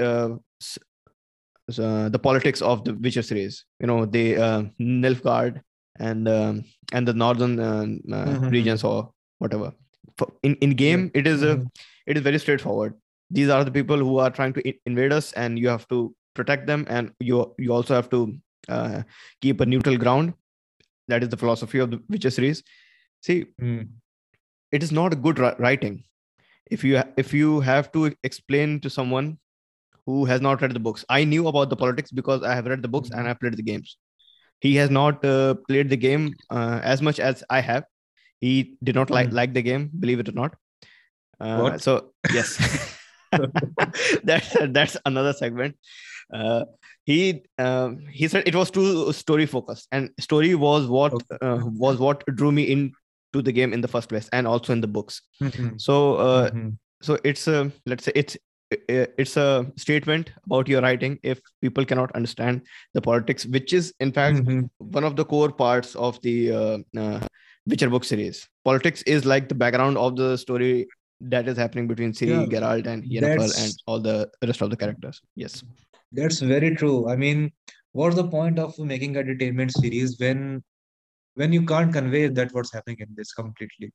uh, 1.79 2.09
the 2.09 2.19
politics 2.19 2.61
of 2.61 2.83
the 2.83 2.93
Witcher 2.93 3.21
series. 3.21 3.65
You 3.79 3.87
know, 3.87 4.05
the 4.05 4.37
uh, 4.37 4.63
Nilfgaard 4.79 5.61
and 5.99 6.27
um, 6.27 6.63
and 6.93 7.07
the 7.07 7.13
northern 7.13 7.59
uh, 7.59 7.85
uh, 8.15 8.25
Mhm. 8.39 8.51
regions 8.51 8.83
or 8.83 9.11
whatever. 9.39 9.73
For, 10.17 10.27
in 10.43 10.55
in 10.55 10.71
game, 10.71 11.11
it 11.13 11.27
is 11.27 11.43
uh, 11.43 11.55
Mhm. 11.57 11.67
it 12.07 12.17
is 12.17 12.23
very 12.23 12.39
straightforward. 12.39 12.95
These 13.29 13.49
are 13.49 13.63
the 13.63 13.71
people 13.71 13.97
who 13.97 14.17
are 14.17 14.29
trying 14.29 14.53
to 14.53 14.73
invade 14.85 15.13
us, 15.13 15.31
and 15.33 15.57
you 15.59 15.69
have 15.69 15.87
to 15.89 16.13
protect 16.33 16.67
them, 16.67 16.85
and 16.89 17.11
you 17.19 17.53
you 17.57 17.73
also 17.73 17.95
have 17.95 18.09
to 18.09 18.37
uh, 18.69 19.03
keep 19.41 19.61
a 19.61 19.65
neutral 19.65 19.97
ground. 19.97 20.33
That 21.07 21.23
is 21.23 21.29
the 21.29 21.37
philosophy 21.37 21.79
of 21.79 21.91
the 21.91 22.01
Witcher 22.09 22.29
series. 22.29 22.63
See, 23.21 23.45
Mm. 23.61 23.87
it 24.71 24.83
is 24.83 24.91
not 24.91 25.13
a 25.13 25.15
good 25.15 25.39
writing 25.39 26.03
if 26.71 26.83
you 26.83 27.01
if 27.17 27.33
you 27.33 27.59
have 27.59 27.91
to 27.91 28.13
explain 28.23 28.79
to 28.79 28.89
someone 28.89 29.37
who 30.05 30.25
has 30.25 30.41
not 30.41 30.61
read 30.61 30.73
the 30.73 30.79
books. 30.79 31.05
I 31.09 31.23
knew 31.23 31.47
about 31.47 31.69
the 31.69 31.75
politics 31.75 32.11
because 32.11 32.43
I 32.43 32.55
have 32.55 32.65
read 32.65 32.81
the 32.81 32.87
books 32.87 33.09
and 33.11 33.25
Mhm. 33.25 33.29
I 33.29 33.33
played 33.33 33.57
the 33.57 33.63
games. 33.63 33.97
He 34.59 34.75
has 34.75 34.89
not 34.89 35.23
uh, 35.25 35.55
played 35.67 35.89
the 35.89 35.97
game 35.97 36.33
uh, 36.49 36.79
as 36.83 37.01
much 37.01 37.19
as 37.19 37.43
I 37.49 37.61
have. 37.61 37.85
He 38.39 38.75
did 38.83 38.95
not 38.95 39.09
like 39.09 39.29
Mm. 39.29 39.33
like 39.39 39.53
the 39.53 39.61
game, 39.61 39.89
believe 39.99 40.19
it 40.19 40.29
or 40.29 40.37
not. 40.41 40.55
Uh, 41.39 41.57
What? 41.61 41.81
So 41.81 42.13
yes, 42.33 42.57
that's 44.23 44.55
that's 44.77 44.97
another 45.05 45.33
segment. 45.33 45.75
Uh, 46.33 46.65
he 47.05 47.43
um, 47.57 47.99
he 48.11 48.27
said 48.27 48.47
it 48.47 48.55
was 48.55 48.71
too 48.71 49.11
story 49.13 49.45
focused, 49.45 49.87
and 49.91 50.09
story 50.19 50.55
was 50.55 50.87
what 50.87 51.13
Okay. 51.13 51.37
uh, 51.41 51.59
was 51.85 51.97
what 51.97 52.23
drew 52.35 52.51
me 52.51 52.63
into 52.63 53.41
the 53.49 53.51
game 53.51 53.73
in 53.73 53.81
the 53.81 53.87
first 53.87 54.09
place, 54.09 54.29
and 54.31 54.47
also 54.47 54.73
in 54.73 54.81
the 54.81 54.87
books. 54.87 55.21
Mhm. 55.41 55.79
So 55.81 56.15
uh, 56.15 56.51
Mhm. 56.51 56.77
so 57.01 57.17
it's 57.23 57.47
a 57.47 57.71
let's 57.85 58.03
say 58.05 58.11
it's 58.15 58.37
it's 58.71 59.37
a 59.37 59.65
statement 59.77 60.31
about 60.45 60.67
your 60.67 60.81
writing 60.81 61.19
if 61.23 61.41
people 61.61 61.85
cannot 61.85 62.11
understand 62.15 62.61
the 62.93 63.01
politics 63.01 63.45
which 63.45 63.73
is 63.73 63.93
in 63.99 64.11
fact 64.11 64.37
Mhm. 64.37 64.69
one 64.77 65.03
of 65.03 65.15
the 65.15 65.25
core 65.25 65.51
parts 65.51 65.95
of 65.95 66.21
the 66.21 66.51
uh, 66.51 66.77
uh, 66.97 67.19
witcher 67.67 67.89
book 67.89 68.03
series 68.03 68.47
politics 68.63 69.01
is 69.03 69.25
like 69.25 69.49
the 69.49 69.55
background 69.55 69.97
of 69.97 70.15
the 70.15 70.37
story 70.37 70.87
that 71.21 71.47
is 71.47 71.57
happening 71.57 71.87
between 71.87 72.11
Ciri, 72.13 72.29
Yeah, 72.29 72.45
Geralt, 72.47 72.87
and 72.87 73.03
Yennefer, 73.03 73.51
and 73.63 73.73
all 73.85 73.99
the 73.99 74.29
rest 74.43 74.61
of 74.61 74.71
the 74.71 74.75
characters. 74.75 75.21
Yes. 75.35 75.63
That's 76.11 76.39
very 76.39 76.75
true. 76.75 77.07
I 77.09 77.15
mean, 77.15 77.51
what's 77.91 78.15
the 78.15 78.27
point 78.27 78.57
of 78.57 78.77
making 78.79 79.17
a 79.17 79.19
entertainment 79.19 79.71
series 79.71 80.17
when 80.19 80.63
when 81.35 81.53
you 81.53 81.63
can't 81.65 81.93
convey 81.93 82.27
that 82.27 82.53
what's 82.53 82.73
happening 82.73 82.97
in 82.99 83.13
this 83.15 83.33
completely? 83.33 83.91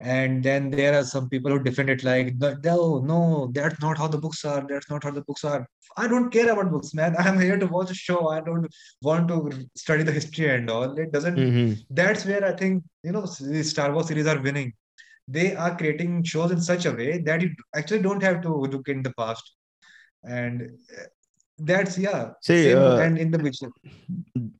And 0.00 0.42
then 0.42 0.70
there 0.70 0.98
are 0.98 1.04
some 1.04 1.28
people 1.28 1.50
who 1.50 1.62
defend 1.62 1.90
it 1.90 2.02
like, 2.02 2.34
no, 2.38 3.00
no, 3.00 3.50
that's 3.52 3.80
not 3.82 3.98
how 3.98 4.08
the 4.08 4.16
books 4.16 4.44
are. 4.46 4.64
That's 4.66 4.88
not 4.88 5.04
how 5.04 5.10
the 5.10 5.20
books 5.20 5.44
are. 5.44 5.68
I 5.96 6.08
don't 6.08 6.30
care 6.30 6.50
about 6.50 6.70
books, 6.70 6.94
man. 6.94 7.14
I'm 7.18 7.38
here 7.38 7.58
to 7.58 7.66
watch 7.66 7.90
a 7.90 7.94
show. 7.94 8.28
I 8.28 8.40
don't 8.40 8.66
want 9.02 9.28
to 9.28 9.68
study 9.76 10.02
the 10.02 10.12
history 10.12 10.48
and 10.48 10.70
all. 10.70 10.98
It 10.98 11.12
doesn't. 11.12 11.36
Mhm. 11.36 11.84
That's 11.90 12.24
where 12.24 12.44
I 12.44 12.52
think 12.52 12.82
you 13.02 13.12
know 13.12 13.26
the 13.26 13.62
Star 13.62 13.92
Wars 13.92 14.08
series 14.08 14.26
are 14.26 14.40
winning. 14.40 14.72
They 15.28 15.54
are 15.54 15.76
creating 15.76 16.24
shows 16.24 16.50
in 16.50 16.60
such 16.60 16.86
a 16.86 16.92
way 16.92 17.18
that 17.18 17.42
you 17.42 17.50
actually 17.76 18.02
don't 18.02 18.22
have 18.22 18.40
to 18.42 18.54
look 18.54 18.88
in 18.88 19.02
the 19.02 19.12
past, 19.18 19.52
and 20.24 20.62
uh, 20.62 21.02
that's 21.58 21.98
yeah. 21.98 22.30
See, 22.42 22.72
uh, 22.72 22.96
and 22.96 23.18
in 23.18 23.30
the 23.30 23.38
Witcher. 23.38 23.70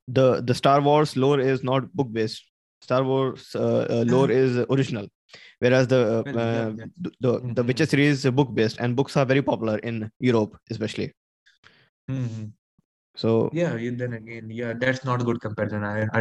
the 0.07 0.43
the 0.43 0.55
Star 0.55 0.81
Wars 0.83 1.17
lore 1.17 1.41
is 1.41 1.65
not 1.65 1.91
book 1.95 2.13
based. 2.13 2.45
Star 2.83 3.03
Wars 3.05 3.49
uh, 3.55 3.87
uh, 3.91 4.05
lore 4.07 4.31
is 4.31 4.59
original, 4.71 5.09
whereas 5.59 5.89
the 5.89 6.01
uh, 6.01 6.23
Well, 6.27 6.35
yeah, 6.35 6.43
uh, 6.43 6.73
yeah. 6.79 6.85
the 7.01 7.11
the, 7.21 7.55
the. 7.55 7.63
Witcher 7.63 7.87
series 7.87 8.25
is 8.25 8.31
book 8.31 8.55
based, 8.55 8.79
and 8.81 8.97
books 8.97 9.17
are 9.17 9.25
very 9.27 9.43
popular 9.43 9.79
in 9.79 10.11
Europe, 10.19 10.57
especially. 10.71 11.13
Mhm. 12.11 12.53
So 13.17 13.51
Yeah, 13.53 13.77
then 13.77 14.13
again, 14.15 14.51
yeah, 14.51 14.73
that's 14.73 15.05
not 15.05 15.21
a 15.21 15.25
good 15.25 15.41
comparison. 15.41 15.85
I, 15.85 16.03
I, 16.13 16.21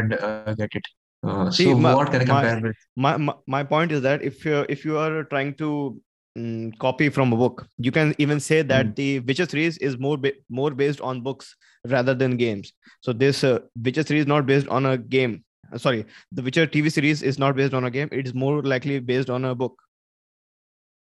I 0.50 0.54
get 0.54 0.74
it. 0.74 0.86
Uh, 1.22 1.50
See, 1.50 1.64
so 1.64 1.78
my- 1.78 1.94
what 1.94 2.10
can 2.10 2.22
I 2.22 2.32
my- 2.32 2.60
with? 2.60 2.76
my, 2.96 3.16
my 3.16 3.34
my 3.46 3.62
point 3.64 3.92
is 3.92 4.02
that 4.02 4.22
if 4.22 4.44
you 4.44 4.64
if 4.68 4.84
you 4.84 4.98
are 4.98 5.24
trying 5.24 5.54
to 5.54 6.00
mm, 6.38 6.78
copy 6.78 7.08
from 7.08 7.32
a 7.32 7.36
book. 7.36 7.66
You 7.78 7.92
can 7.92 8.14
even 8.18 8.40
say 8.40 8.62
that 8.62 8.86
Mm. 8.86 8.94
the 8.96 9.20
Witcher 9.20 9.46
series 9.46 9.78
is 9.78 9.98
more 9.98 10.16
ba- 10.16 10.32
more 10.48 10.70
based 10.70 11.00
on 11.00 11.22
books 11.22 11.54
rather 11.88 12.14
than 12.14 12.36
games. 12.36 12.72
So 13.02 13.12
this 13.12 13.42
uh, 13.44 13.60
Witcher 13.76 14.02
series 14.02 14.22
is 14.22 14.26
not 14.26 14.46
based 14.46 14.68
on 14.68 14.86
a 14.86 14.96
game. 14.96 15.44
Uh, 15.72 15.78
sorry, 15.78 16.04
the 16.32 16.42
Witcher 16.42 16.66
TV 16.66 16.90
series 16.90 17.22
is 17.22 17.38
not 17.38 17.56
based 17.56 17.74
on 17.74 17.84
a 17.84 17.90
game. 17.90 18.08
It 18.12 18.26
is 18.26 18.34
more 18.34 18.62
likely 18.62 18.98
based 18.98 19.30
on 19.30 19.44
a 19.44 19.54
book. 19.54 19.80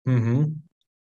hmm 0.06 0.44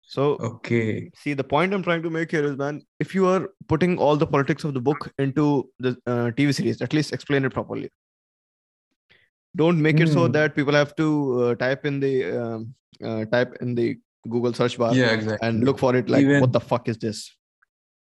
So 0.02 0.38
Okay. 0.48 1.10
see, 1.16 1.34
the 1.34 1.44
point 1.44 1.74
I'm 1.74 1.84
trying 1.84 2.04
to 2.04 2.10
make 2.10 2.32
here 2.32 2.44
is, 2.44 2.58
man, 2.58 2.82
if 3.00 3.16
you 3.16 3.26
are 3.28 3.50
putting 3.68 3.98
all 3.98 4.18
the 4.18 4.28
politics 4.28 4.64
of 4.64 4.74
the 4.74 4.82
book 4.82 5.12
into 5.18 5.70
the 5.80 5.92
uh, 6.06 6.32
TV 6.40 6.54
series, 6.54 6.82
at 6.82 6.94
least 6.94 7.14
explain 7.14 7.46
it 7.46 7.54
properly. 7.54 7.90
Don't 9.56 9.82
make 9.82 10.00
it 10.00 10.10
so 10.10 10.26
Hmm. 10.26 10.32
that 10.34 10.56
people 10.56 10.74
have 10.74 10.96
to 10.96 11.08
uh, 11.44 11.56
type 11.56 11.86
in 11.86 12.00
the 12.00 12.14
um, 12.44 12.74
uh, 13.04 13.26
type 13.26 13.56
in 13.62 13.76
the 13.76 13.98
Google 14.28 14.54
search 14.54 14.78
bar 14.78 14.96
Yeah, 14.96 15.12
exactly. 15.12 15.48
and 15.48 15.64
look 15.64 15.78
for 15.80 15.96
it 15.96 16.10
like, 16.10 16.22
Even- 16.22 16.42
what 16.42 16.52
the 16.52 16.60
fuck 16.60 16.90
is 16.90 16.98
this? 16.98 17.32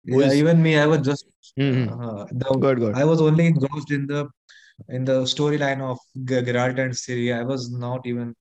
Yeah, 0.03 0.33
even 0.33 0.61
me, 0.63 0.77
I 0.77 0.85
was 0.85 1.01
just 1.05 1.25
Mhm. 1.57 1.87
uh, 1.91 2.25
the 2.31 2.57
Good, 2.65 2.79
good. 2.79 2.95
I 2.95 3.05
was 3.05 3.21
only 3.21 3.47
engrossed 3.47 3.91
in 3.91 4.05
the 4.07 4.27
in 4.87 5.05
the 5.05 5.21
storyline 5.23 5.81
of 5.81 5.97
Geralt 6.25 6.79
and 6.79 6.93
Ciri. 6.93 7.37
I 7.37 7.43
was 7.43 7.71
not 7.71 8.05
even 8.07 8.35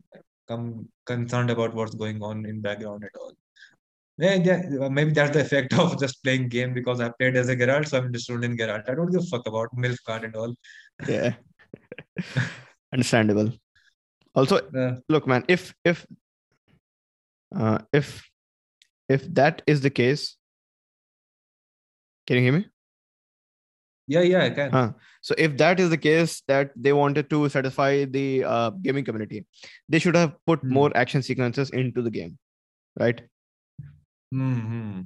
come 0.47 0.89
concerned 1.07 1.51
about 1.51 1.75
what's 1.75 1.95
going 1.95 2.23
on 2.23 2.47
in 2.47 2.61
background 2.61 3.05
at 3.05 3.21
all. 3.21 3.33
Yeah, 4.17 4.35
yeah, 4.35 4.89
maybe 4.89 5.13
that's 5.13 5.33
the 5.33 5.41
effect 5.41 5.73
of 5.75 5.99
just 6.05 6.23
playing 6.25 6.49
game 6.49 6.75
because 6.75 7.01
I 7.01 7.11
played 7.11 7.37
as 7.37 7.49
a 7.49 7.57
Geralt, 7.57 7.89
so 7.89 7.99
I'm 7.99 8.07
interested 8.07 8.43
in 8.43 8.57
Geralt. 8.57 8.89
I 8.89 8.95
don't 8.95 9.11
give 9.13 9.21
a 9.21 9.27
fuck 9.27 9.47
about 9.47 9.69
Nilfgaard 9.77 10.25
and 10.25 10.35
all. 10.35 10.55
Yeah. 11.07 11.35
Understandable. 12.93 13.53
Also, 14.35 14.57
Uh, 14.75 14.97
look, 15.09 15.27
man, 15.27 15.45
if 15.49 15.75
if 15.85 16.07
uh, 17.55 17.79
if 17.93 18.29
if 19.09 19.23
that 19.35 19.63
is 19.67 19.81
the 19.81 19.91
case, 19.91 20.37
can 22.27 22.37
you 22.37 22.43
hear 22.43 22.53
me? 22.53 22.67
yeah, 24.07 24.21
yeah, 24.21 24.45
I 24.45 24.51
can. 24.51 24.95
So 25.29 25.35
if 25.37 25.59
that 25.59 25.79
is 25.79 25.91
the 25.91 25.99
case 25.99 26.43
that 26.49 26.71
they 26.75 26.95
wanted 26.95 27.29
to 27.29 27.39
satisfy 27.51 28.07
the 28.07 28.45
uh, 28.45 28.71
gaming 28.71 29.05
community, 29.05 29.45
they 29.87 29.99
should 29.99 30.15
have 30.17 30.31
put 30.47 30.63
Hmm. 30.63 30.73
more 30.77 30.91
action 31.01 31.23
sequences 31.27 31.69
into 31.81 32.01
the 32.07 32.11
game, 32.11 32.39
right? 32.99 33.21
hmm 34.33 35.01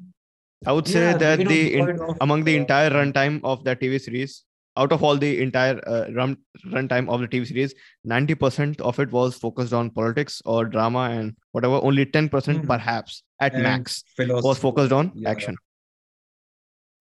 I 0.64 0.72
would 0.72 0.86
say 0.86 1.00
Yeah, 1.06 1.18
that 1.22 1.40
the 1.40 1.74
in, 1.74 1.88
of, 2.00 2.18
among 2.20 2.44
the 2.44 2.54
entire 2.56 2.90
runtime 2.90 3.40
of 3.42 3.64
that 3.64 3.80
TV 3.80 3.98
series, 3.98 4.44
out 4.76 4.92
of 4.92 5.02
all 5.02 5.16
the 5.24 5.32
entire 5.42 5.80
uh, 5.88 6.04
run 6.20 6.36
runtime 6.76 7.10
of 7.16 7.20
the 7.24 7.26
TV 7.26 7.48
series, 7.48 7.74
ninety 8.04 8.36
percent 8.36 8.80
of 8.92 9.00
it 9.06 9.10
was 9.10 9.36
focused 9.46 9.72
on 9.72 9.90
politics 9.90 10.40
or 10.44 10.64
drama 10.66 11.04
and 11.18 11.34
whatever. 11.50 11.80
Only 11.90 12.06
ten 12.06 12.28
percent, 12.28 12.62
Hmm. 12.62 12.68
perhaps 12.76 13.24
at 13.40 13.54
and 13.54 13.64
max, 13.64 14.04
was 14.48 14.64
focused 14.68 14.92
on 14.92 15.12
Yeah. 15.16 15.30
action. 15.34 15.58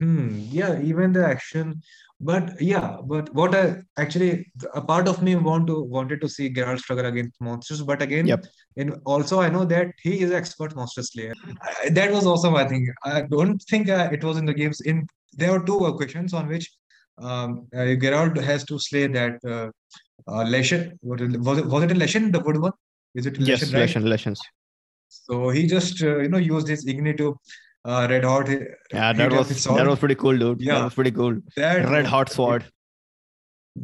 Hmm, 0.02 0.46
yeah, 0.50 0.80
even 0.82 1.12
the 1.12 1.24
action, 1.24 1.80
but 2.20 2.60
yeah, 2.60 2.96
but 3.04 3.32
what 3.34 3.54
I 3.54 3.76
actually 3.96 4.50
a 4.74 4.80
part 4.80 5.06
of 5.06 5.22
me 5.22 5.36
want 5.36 5.68
to 5.68 5.76
wanted 5.96 6.20
to 6.22 6.28
see 6.28 6.52
Geralt 6.52 6.80
struggle 6.80 7.06
against 7.06 7.40
monsters, 7.40 7.82
but 7.82 8.02
again, 8.02 8.26
Yep. 8.26 8.46
in 8.76 8.90
also 9.04 9.40
I 9.40 9.48
know 9.48 9.64
that 9.64 9.92
he 10.02 10.14
is 10.24 10.32
expert 10.32 10.74
monster 10.74 11.04
slayer. 11.04 11.34
I, 11.62 11.90
that 11.90 12.10
was 12.10 12.26
awesome. 12.26 12.56
I 12.56 12.64
think 12.64 12.88
I 13.04 13.22
don't 13.22 13.62
think 13.70 13.88
uh, 13.88 14.08
it 14.10 14.24
was 14.24 14.38
in 14.38 14.44
the 14.44 14.54
games. 14.54 14.80
In 14.80 15.06
there 15.34 15.52
were 15.52 15.64
two 15.64 15.78
questions 16.00 16.34
on 16.34 16.48
which 16.48 16.68
um, 17.18 17.68
uh, 17.72 17.94
Geralt 18.04 18.42
has 18.42 18.64
to 18.64 18.80
slay 18.80 19.06
that 19.06 19.38
uh, 19.46 19.68
uh, 20.26 20.44
Leshen. 20.54 20.98
What 21.02 21.20
was 21.20 21.58
it? 21.58 21.66
Was 21.66 21.84
it 21.84 21.92
a 21.92 21.94
Leshen, 21.94 22.32
the 22.32 22.40
wood 22.40 22.60
one? 22.60 22.72
Is 23.14 23.26
it 23.26 23.34
Leshen? 23.34 23.46
Yes, 23.46 23.62
Leshen, 23.62 23.74
right? 23.74 23.80
lessons, 23.80 24.04
lessons. 24.06 24.40
So 25.08 25.50
he 25.50 25.66
just 25.66 26.02
uh, 26.02 26.18
you 26.18 26.28
know 26.28 26.38
used 26.38 26.66
his 26.66 26.86
Igni 26.86 27.16
to 27.18 27.36
uh, 27.84 28.06
red 28.10 28.24
hot. 28.24 28.48
Yeah, 28.48 29.12
that 29.12 29.32
was 29.32 29.48
his 29.48 29.64
that 29.64 29.86
was 29.86 29.98
pretty 29.98 30.14
cool, 30.14 30.36
dude. 30.38 30.60
Yeah, 30.60 30.74
That 30.78 30.84
was 30.84 30.94
pretty 30.94 31.10
cool. 31.10 31.38
That 31.56 31.88
Red 31.88 32.02
was- 32.04 32.10
hot 32.10 32.28
sword. 32.30 32.64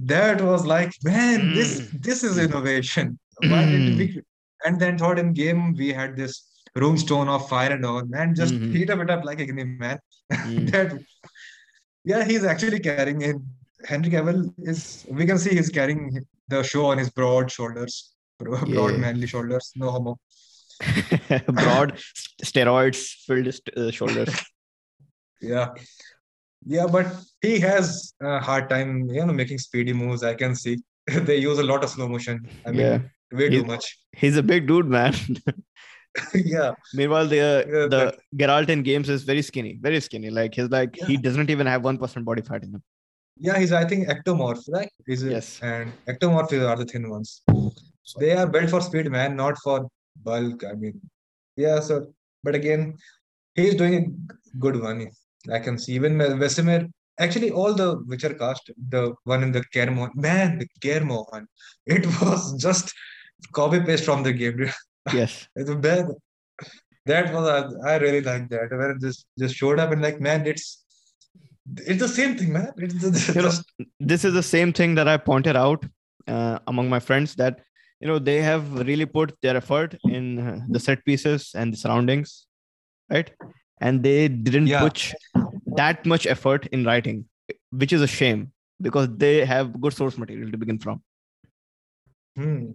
that 0.09 0.41
was 0.47 0.67
like 0.71 0.93
man 1.05 1.55
this 1.59 1.71
Mm. 1.81 2.03
this 2.07 2.19
is 2.29 2.39
innovation 2.43 3.13
why 3.53 3.61
did 3.69 3.85
we 4.01 4.07
and 4.67 4.79
then 4.83 4.99
thought 5.03 5.19
in 5.23 5.29
game 5.39 5.61
we 5.79 5.89
had 6.01 6.11
this 6.21 6.35
rune 6.83 6.99
stone 7.05 7.29
of 7.37 7.49
fire 7.53 7.71
and 7.77 7.87
all 7.91 8.03
man 8.17 8.35
just 8.41 8.55
Mhm. 8.57 8.75
heat 8.75 8.91
up 8.95 9.01
it 9.05 9.11
up 9.15 9.25
like 9.29 9.39
Igni 9.45 9.65
man 9.85 9.99
Mm. 10.33 10.71
that 10.73 10.93
yeah 12.13 12.23
he's 12.33 12.45
actually 12.53 12.81
carrying 12.89 13.23
it 13.31 13.37
Henry 13.93 14.11
Cavill 14.17 14.43
is 14.73 14.83
we 15.21 15.25
can 15.31 15.39
see 15.45 15.55
he's 15.61 15.73
carrying 15.79 16.03
the 16.55 16.63
show 16.73 16.85
on 16.93 16.99
his 17.05 17.11
broad 17.21 17.51
shoulders 17.57 17.97
broad 18.45 18.69
Yeah. 18.77 19.03
manly 19.07 19.27
shoulders 19.35 19.73
no 19.85 19.91
homo 19.97 20.15
Broad 21.61 21.99
steroids 22.43 23.01
filled 23.27 23.49
uh, 23.77 23.91
shoulders. 23.91 24.35
yeah 25.41 25.69
yeah 26.75 26.87
but 26.97 27.07
he 27.47 27.59
has 27.61 28.12
a 28.21 28.38
hard 28.49 28.69
time 28.73 28.91
you 29.17 29.25
know 29.27 29.33
making 29.33 29.59
speedy 29.59 29.93
moves 29.93 30.23
I 30.23 30.35
can 30.35 30.55
see 30.55 30.75
they 31.29 31.37
use 31.37 31.59
a 31.59 31.62
lot 31.73 31.85
of 31.85 31.91
slow 31.91 32.09
motion 32.09 32.37
I 32.67 32.71
mean 32.73 32.81
Yeah. 32.81 32.99
way 33.33 33.49
too 33.51 33.64
much 33.64 33.87
He's 34.17 34.37
a 34.37 34.43
big 34.43 34.67
dude, 34.67 34.87
man. 34.87 35.14
yeah 36.35 36.73
Meanwhile, 36.95 37.29
the 37.29 37.37
Yeah, 37.37 37.87
the 37.95 38.01
but- 38.07 38.19
Geralt 38.41 38.69
in 38.75 38.83
games 38.83 39.09
is 39.09 39.23
very 39.25 39.43
skinny, 39.43 39.79
very 39.81 40.01
skinny. 40.01 40.31
Like 40.31 40.55
he's 40.55 40.69
like 40.71 40.97
he 41.11 41.17
doesn't 41.17 41.51
even 41.55 41.67
have 41.73 41.85
one 41.85 41.99
percent 41.99 42.25
body 42.25 42.43
fat 42.43 42.64
in 42.64 42.73
him. 42.77 42.83
Yeah, 43.47 43.57
he's 43.61 43.73
I 43.81 43.85
think 43.85 44.09
ectomorph, 44.09 44.62
right? 44.77 44.91
Is? 45.07 45.23
Yes. 45.23 45.61
And 45.62 45.93
ectomorph 46.09 46.53
are 46.71 46.77
the 46.77 46.87
thin 46.93 47.09
ones. 47.09 47.43
They 48.19 48.33
are 48.33 48.47
built 48.49 48.71
for 48.71 48.81
speed, 48.81 49.09
man, 49.17 49.37
not 49.37 49.57
for 49.62 49.77
bulk. 50.23 50.65
I 50.65 50.75
mean, 50.75 51.01
yeah. 51.57 51.81
So, 51.81 52.13
but 52.43 52.55
again, 52.55 52.95
he's 53.55 53.75
doing 53.75 53.95
a 53.95 54.59
good 54.59 54.81
one. 54.81 55.09
I 55.53 55.59
can 55.59 55.79
see 55.79 55.93
even 55.95 56.19
Vesemir. 56.19 56.91
Actually, 57.21 57.51
all 57.51 57.75
the 57.75 57.99
Witcher 58.07 58.35
cast, 58.35 58.71
the 58.91 59.13
one 59.25 59.43
in 59.43 59.51
the 59.51 59.65
Kermo, 59.75 60.09
man, 60.15 60.59
the 60.59 60.69
Kermo 60.81 61.27
one, 61.33 61.47
it 61.87 62.07
was 62.23 62.55
just 62.63 62.95
copy 63.53 63.81
paste 63.81 64.05
from 64.05 64.23
the 64.23 64.33
game. 64.33 64.71
Yes. 65.13 65.49
It's 65.57 65.75
bad. 65.75 66.07
That 67.07 67.33
was 67.33 67.75
I, 67.87 67.97
really 67.97 68.21
like 68.21 68.49
that. 68.51 68.71
Where 68.71 68.91
it 68.91 69.01
just 69.01 69.27
just 69.39 69.55
showed 69.55 69.81
up 69.81 69.93
and 69.93 70.03
like, 70.03 70.21
man, 70.21 70.47
it's 70.47 70.85
it's 71.77 72.01
the 72.01 72.09
same 72.09 72.37
thing, 72.37 72.53
man. 72.53 72.73
It's 72.77 72.95
just, 72.95 73.35
You 73.35 73.43
know, 73.43 73.51
This 74.01 74.25
is 74.25 74.35
the 74.35 74.43
same 74.43 74.73
thing 74.73 74.95
that 74.97 75.09
I 75.09 75.17
pointed 75.17 75.57
out 75.57 75.85
uh, 76.27 76.59
among 76.67 76.89
my 76.89 77.01
friends 77.01 77.35
that 77.37 77.61
you 78.01 78.09
know 78.09 78.19
they 78.19 78.41
have 78.43 78.73
really 78.89 79.07
put 79.07 79.37
their 79.43 79.57
effort 79.57 79.95
in 80.05 80.65
the 80.69 80.81
set 80.81 81.05
pieces 81.05 81.53
and 81.55 81.73
the 81.73 81.77
surroundings, 81.77 82.47
right? 83.11 83.31
And 83.81 84.03
they 84.03 84.29
didn't 84.29 84.69
Yeah. 84.69 84.81
put 84.81 85.13
that 85.77 86.05
much 86.07 86.27
effort 86.27 86.67
in 86.67 86.85
writing, 86.85 87.25
which 87.71 87.93
is 87.93 88.03
a 88.03 88.07
shame 88.07 88.53
because 88.81 89.09
they 89.17 89.45
have 89.45 89.81
good 89.81 89.93
source 89.93 90.19
material 90.19 90.51
to 90.51 90.59
begin 90.59 90.79
from. 90.79 91.03
Hmm. 92.37 92.71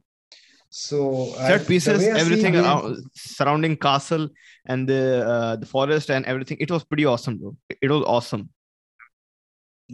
So 0.69 1.33
set 1.47 1.67
pieces 1.67 2.01
I 2.01 2.05
see 2.05 2.19
everything 2.19 2.55
around 2.55 2.97
surrounding 3.15 3.77
castle 3.77 4.27
and 4.65 4.89
the 4.89 5.01
uh, 5.33 5.55
the 5.55 5.67
forest 5.67 6.09
and 6.09 6.25
everything 6.25 6.57
it 6.59 6.71
was 6.71 6.83
pretty 6.83 7.05
awesome 7.05 7.37
bro 7.37 7.55
it 7.79 7.91
was 7.91 8.03
awesome 8.15 8.49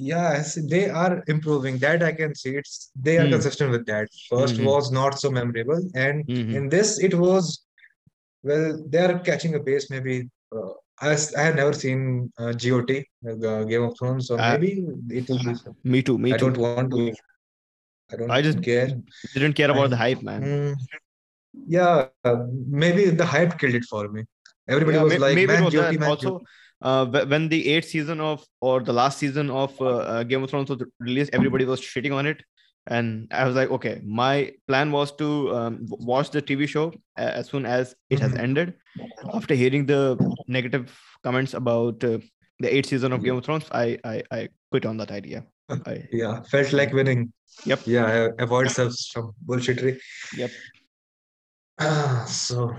Yeah, 0.08 0.28
I 0.38 0.42
see 0.50 0.62
they 0.74 0.84
are 1.04 1.14
improving. 1.34 1.78
That 1.84 2.04
I 2.10 2.12
can 2.20 2.34
see. 2.42 2.52
It's 2.62 2.74
they 3.08 3.16
are 3.22 3.26
Hmm. 3.26 3.34
consistent 3.36 3.72
with 3.76 3.86
that. 3.92 4.08
1st 4.32 4.58
Mhm. 4.60 4.66
was 4.72 4.92
not 4.98 5.20
so 5.24 5.30
memorable, 5.38 5.82
and 6.06 6.26
Mhm. 6.36 6.54
in 6.60 6.70
this 6.76 6.92
it 7.08 7.16
was. 7.24 7.50
Well, 8.50 8.68
they 8.92 9.00
are 9.06 9.16
catching 9.30 9.56
a 9.56 9.62
pace. 9.70 9.86
Maybe 9.96 10.14
uh, 10.58 10.70
I 11.08 11.10
I 11.42 11.44
have 11.48 11.58
never 11.62 11.74
seen 11.84 12.00
uh, 12.44 12.52
GOT, 12.64 12.92
uh, 13.32 13.64
Game 13.72 13.84
of 13.88 13.98
Thrones, 13.98 14.28
so 14.30 14.38
Uh, 14.38 14.52
maybe 14.52 14.70
it 15.22 15.30
will 15.32 15.42
be. 15.48 15.54
me 15.96 16.00
too 16.10 16.18
me 16.28 16.32
I 16.34 16.38
too 16.38 16.46
don't 16.46 16.62
want 16.68 16.92
to. 16.98 17.04
I 18.12 18.16
don't 18.22 18.32
I 18.38 18.42
just 18.48 18.62
care. 18.70 18.88
I 19.36 19.40
didn't 19.40 19.58
care 19.62 19.72
about 19.76 19.88
I- 19.90 19.94
the 19.96 20.00
hype 20.06 20.24
man 20.32 20.42
Hmm. 20.50 20.74
Yeah, 21.76 21.94
uh, 22.30 22.38
maybe 22.84 23.04
the 23.22 23.26
hype 23.34 23.54
killed 23.62 23.76
it 23.82 23.86
for 23.92 24.04
me. 24.16 24.22
Everybody 24.74 24.98
Yeah, 24.98 25.04
was 25.04 25.14
may- 25.14 25.20
like, 25.26 25.36
maybe 25.40 25.52
"Man, 25.54 25.62
it 25.62 25.66
was 25.68 25.74
GOT, 25.76 25.98
man, 26.04 26.10
also 26.14 26.32
GOT." 26.32 26.48
Uh, 26.82 27.06
when 27.28 27.50
the 27.50 27.68
eighth 27.70 27.90
season 27.90 28.20
of 28.20 28.44
or 28.62 28.82
the 28.82 28.94
last 28.94 29.18
season 29.20 29.50
of 29.50 29.80
uh, 29.82 29.86
uh, 29.98 30.24
game 30.24 30.44
of 30.44 30.50
thrones 30.50 30.70
was 30.70 30.82
released 31.00 31.30
everybody 31.34 31.66
was 31.66 31.82
shitting 31.82 32.14
on 32.16 32.26
it 32.26 32.42
and 32.88 33.28
i 33.32 33.46
was 33.46 33.56
like 33.56 33.70
okay 33.70 34.02
my 34.06 34.52
plan 34.68 34.92
was 34.92 35.12
to 35.16 35.54
um, 35.56 35.86
watch 35.90 36.30
the 36.32 36.42
tv 36.42 36.68
show 36.68 36.92
as 37.18 37.50
soon 37.50 37.66
as 37.66 37.96
it 38.10 38.20
has 38.20 38.32
Mhm. 38.34 38.40
ended 38.48 38.74
after 39.34 39.54
hearing 39.54 39.86
the 39.86 40.18
negative 40.48 40.98
comments 41.24 41.54
about 41.54 42.04
uh, 42.04 42.18
the 42.60 42.74
eighth 42.76 42.88
season 42.90 43.12
of 43.14 43.24
game 43.24 43.36
of 43.36 43.44
thrones 43.46 43.66
i 43.72 43.98
i, 44.04 44.24
I 44.32 44.50
quit 44.72 44.86
on 44.86 44.98
that 44.98 45.12
idea 45.12 45.46
I, 45.86 46.08
Yeah, 46.12 46.42
felt 46.44 46.74
like 46.74 46.94
winning. 46.94 47.32
Yep. 47.66 47.82
Yeah, 47.86 48.30
avoid 48.40 48.72
some, 48.72 48.92
some 48.92 49.34
bullshittery. 49.46 50.00
Yep. 50.38 50.52
Ah, 51.80 52.26
so 52.28 52.74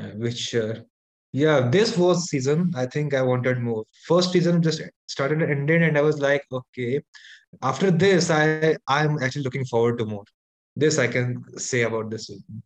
uh, 0.00 0.10
which 0.16 0.54
uh, 0.54 0.74
yeah, 1.32 1.68
this 1.70 1.96
was 1.96 2.28
season. 2.28 2.72
I 2.74 2.86
think 2.86 3.14
I 3.14 3.22
wanted 3.22 3.58
more. 3.60 3.84
First 4.06 4.32
season 4.32 4.62
just 4.62 4.82
started 5.06 5.42
and 5.42 5.50
ended, 5.50 5.82
and 5.82 5.96
I 5.98 6.02
was 6.02 6.18
like, 6.20 6.42
okay. 6.52 7.00
After 7.62 7.90
this, 7.90 8.30
I 8.30 8.76
I'm 8.86 9.22
actually 9.22 9.42
looking 9.42 9.64
forward 9.64 9.98
to 9.98 10.06
more. 10.06 10.24
This 10.76 10.98
I 10.98 11.08
can 11.08 11.42
say 11.58 11.82
about 11.82 12.10
this 12.10 12.26
season. 12.28 12.62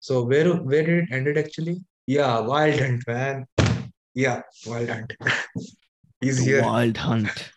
So 0.00 0.24
where 0.24 0.54
where 0.54 0.82
did 0.84 1.04
it 1.04 1.12
ended 1.12 1.38
actually? 1.38 1.80
Yeah, 2.06 2.40
Wild 2.40 2.80
Hunt, 2.80 3.04
man. 3.06 3.46
Yeah, 4.14 4.42
Wild 4.66 4.88
Hunt. 4.90 5.12
He's 6.20 6.38
The 6.38 6.44
here. 6.44 6.62
wild 6.62 6.96
hunt 6.96 7.50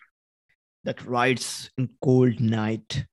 that 0.85 1.03
rides 1.05 1.69
in 1.77 1.89
cold 2.03 2.39
night. 2.39 3.05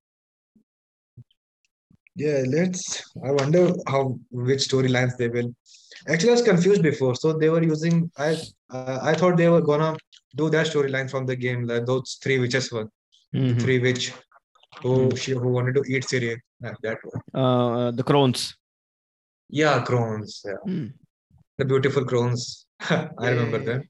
Yeah, 2.15 2.43
let's. 2.47 3.03
I 3.25 3.31
wonder 3.31 3.71
how 3.87 4.19
which 4.31 4.67
storylines 4.67 5.17
they 5.17 5.27
will. 5.29 5.55
Actually, 6.07 6.29
I 6.29 6.33
was 6.33 6.41
confused 6.41 6.81
before. 6.83 7.15
So 7.15 7.33
they 7.33 7.49
were 7.49 7.63
using. 7.63 8.11
I 8.17 8.35
uh, 8.69 8.99
I 9.01 9.13
thought 9.13 9.37
they 9.37 9.49
were 9.49 9.61
gonna 9.61 9.95
do 10.35 10.49
that 10.49 10.67
storyline 10.67 11.09
from 11.09 11.25
the 11.25 11.35
game, 11.35 11.65
like 11.67 11.85
those 11.85 12.17
three 12.23 12.39
witches 12.39 12.71
one, 12.71 12.89
the 13.31 13.39
Mhm. 13.39 13.61
three 13.61 13.79
witch 13.79 14.11
who 14.81 14.91
Mm. 15.09 15.17
she 15.17 15.31
who 15.31 15.49
wanted 15.57 15.75
to 15.79 15.83
eat 15.87 16.03
cereal. 16.09 16.37
Yeah, 16.61 16.73
that 16.83 16.99
one. 17.11 17.21
Uh, 17.43 17.91
the 17.91 18.03
crones. 18.03 18.55
Yeah, 19.49 19.83
crones. 19.83 20.41
Yeah, 20.45 20.61
Mm. 20.67 20.93
the 21.57 21.65
beautiful 21.65 22.05
crones. 22.05 22.65
I 23.23 23.29
remember 23.29 23.59
Yeah. 23.59 23.65
them. 23.69 23.89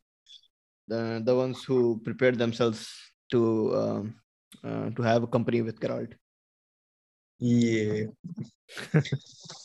The 0.88 1.02
the 1.26 1.36
ones 1.36 1.64
who 1.64 1.80
prepared 2.10 2.38
themselves 2.38 2.88
to 3.32 3.42
um, 3.82 4.16
uh, 4.64 4.90
to 4.96 5.02
have 5.02 5.24
a 5.24 5.28
company 5.28 5.62
with 5.62 5.80
Geralt. 5.80 6.14
Yeah. 7.40 8.06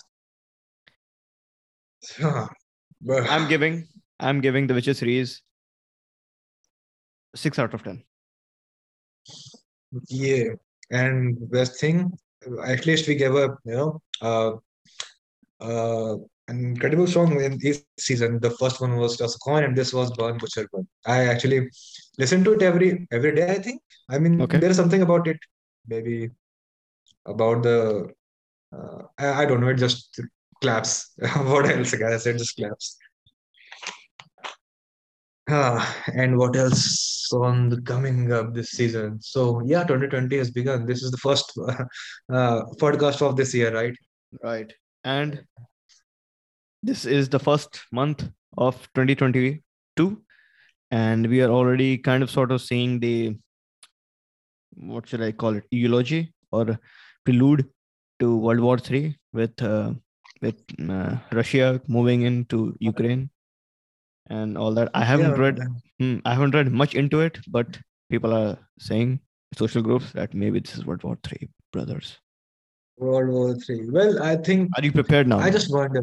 But 3.01 3.31
I'm 3.31 3.49
giving 3.49 3.87
I'm 4.21 4.40
giving 4.40 4.66
the 4.66 4.75
Witcher 4.75 4.94
series 4.94 5.42
six 7.35 7.59
out 7.59 7.75
of 7.75 7.83
ten. 7.83 8.03
yeah, 10.09 10.44
and 10.90 11.51
best 11.51 11.81
thing, 11.81 12.11
at 12.64 12.87
least 12.87 13.07
we 13.09 13.14
gave 13.14 13.35
a 13.35 13.57
you 13.64 13.75
know 13.77 14.03
uh 14.21 14.53
uh 15.61 16.14
an 16.49 16.59
incredible 16.64 17.07
song 17.07 17.40
in 17.40 17.59
each 17.64 17.81
season. 17.99 18.40
The 18.40 18.51
first 18.51 18.81
one 18.81 18.97
was 18.97 19.16
Toss 19.16 19.37
a 19.37 19.38
Coin, 19.38 19.64
and 19.64 19.77
this 19.77 19.92
was 19.92 20.11
Burn 20.12 20.38
Butcher 20.38 20.66
Burn. 20.73 20.88
I 21.07 21.27
actually 21.27 21.68
listen 22.18 22.42
to 22.44 22.53
it 22.55 22.62
every 22.62 23.07
every 23.12 23.35
day. 23.35 23.51
I 23.51 23.59
think. 23.59 23.83
I 24.09 24.18
mean, 24.18 24.40
Okay. 24.42 24.59
there's 24.59 24.77
something 24.77 25.03
about 25.03 25.29
it, 25.29 25.38
maybe 25.87 26.31
about 27.27 27.62
the 27.62 27.79
uh, 28.75 29.03
I, 29.18 29.42
I 29.42 29.44
don't 29.44 29.61
know. 29.61 29.68
It 29.68 29.77
just 29.77 30.21
claps. 30.61 31.12
What 31.37 31.68
else? 31.71 31.94
Guys, 31.94 32.27
I 32.27 32.33
just 32.33 32.57
claps. 32.57 32.97
Ah, 35.51 35.97
and 36.14 36.37
what 36.37 36.57
else 36.57 37.33
on 37.33 37.71
the 37.71 37.81
coming 37.81 38.33
up 38.33 38.53
this 38.53 38.73
season? 38.73 39.18
So 39.23 39.62
yeah, 39.64 39.83
2020 39.83 40.37
has 40.37 40.51
begun. 40.51 40.85
This 40.85 41.03
is 41.03 41.11
the 41.11 41.16
first 41.16 41.53
uh, 41.59 42.62
podcast 42.79 43.23
of 43.23 43.37
this 43.37 43.55
year, 43.55 43.73
right? 43.73 43.94
Right. 44.42 44.71
And 45.05 45.42
this 46.83 47.07
is 47.07 47.31
the 47.31 47.38
first 47.38 47.81
month 47.92 48.29
of 48.59 48.77
2022. 48.94 50.23
And 50.90 51.27
we 51.27 51.40
are 51.42 51.51
already 51.51 51.97
kind 51.97 52.23
of 52.23 52.31
sort 52.31 52.53
of 52.53 52.61
seeing 52.61 53.01
the 53.01 53.37
what 54.77 55.09
should 55.09 55.23
I 55.23 55.33
call 55.33 55.57
it? 55.57 55.64
Eulogy 55.71 56.33
or 56.53 56.79
prelude 57.25 57.68
to 58.21 58.37
World 58.37 58.61
War 58.61 58.79
Three 58.79 59.16
with 59.33 59.61
uh, 59.62 59.92
with 60.40 60.57
uh, 60.90 61.16
Russia 61.33 61.81
moving 61.88 62.22
into 62.22 62.77
Ukraine 62.81 63.31
and 64.29 64.57
all 64.59 64.72
that. 64.74 64.90
I 64.94 65.05
haven't 65.05 65.33
Yeah, 65.33 65.38
read 65.38 65.61
Hmm, 65.98 66.18
I 66.24 66.35
haven't 66.35 66.55
read 66.55 66.70
much 66.70 66.94
into 66.94 67.20
it, 67.20 67.38
but 67.48 67.79
people 68.09 68.33
are 68.33 68.57
saying 68.79 69.20
social 69.57 69.83
groups 69.83 70.12
that 70.12 70.33
maybe 70.33 70.61
this 70.61 70.77
is 70.77 70.87
World 70.87 71.03
War 71.03 71.18
Three, 71.24 71.48
brothers. 71.72 72.18
World 72.98 73.29
War 73.31 73.55
Three. 73.55 73.87
Well, 73.88 74.22
I 74.22 74.37
think 74.37 74.70
Are 74.77 74.85
you 74.85 74.92
prepared 74.92 75.27
now? 75.29 75.38
I 75.40 75.51
just 75.51 75.72
wonder. 75.72 76.03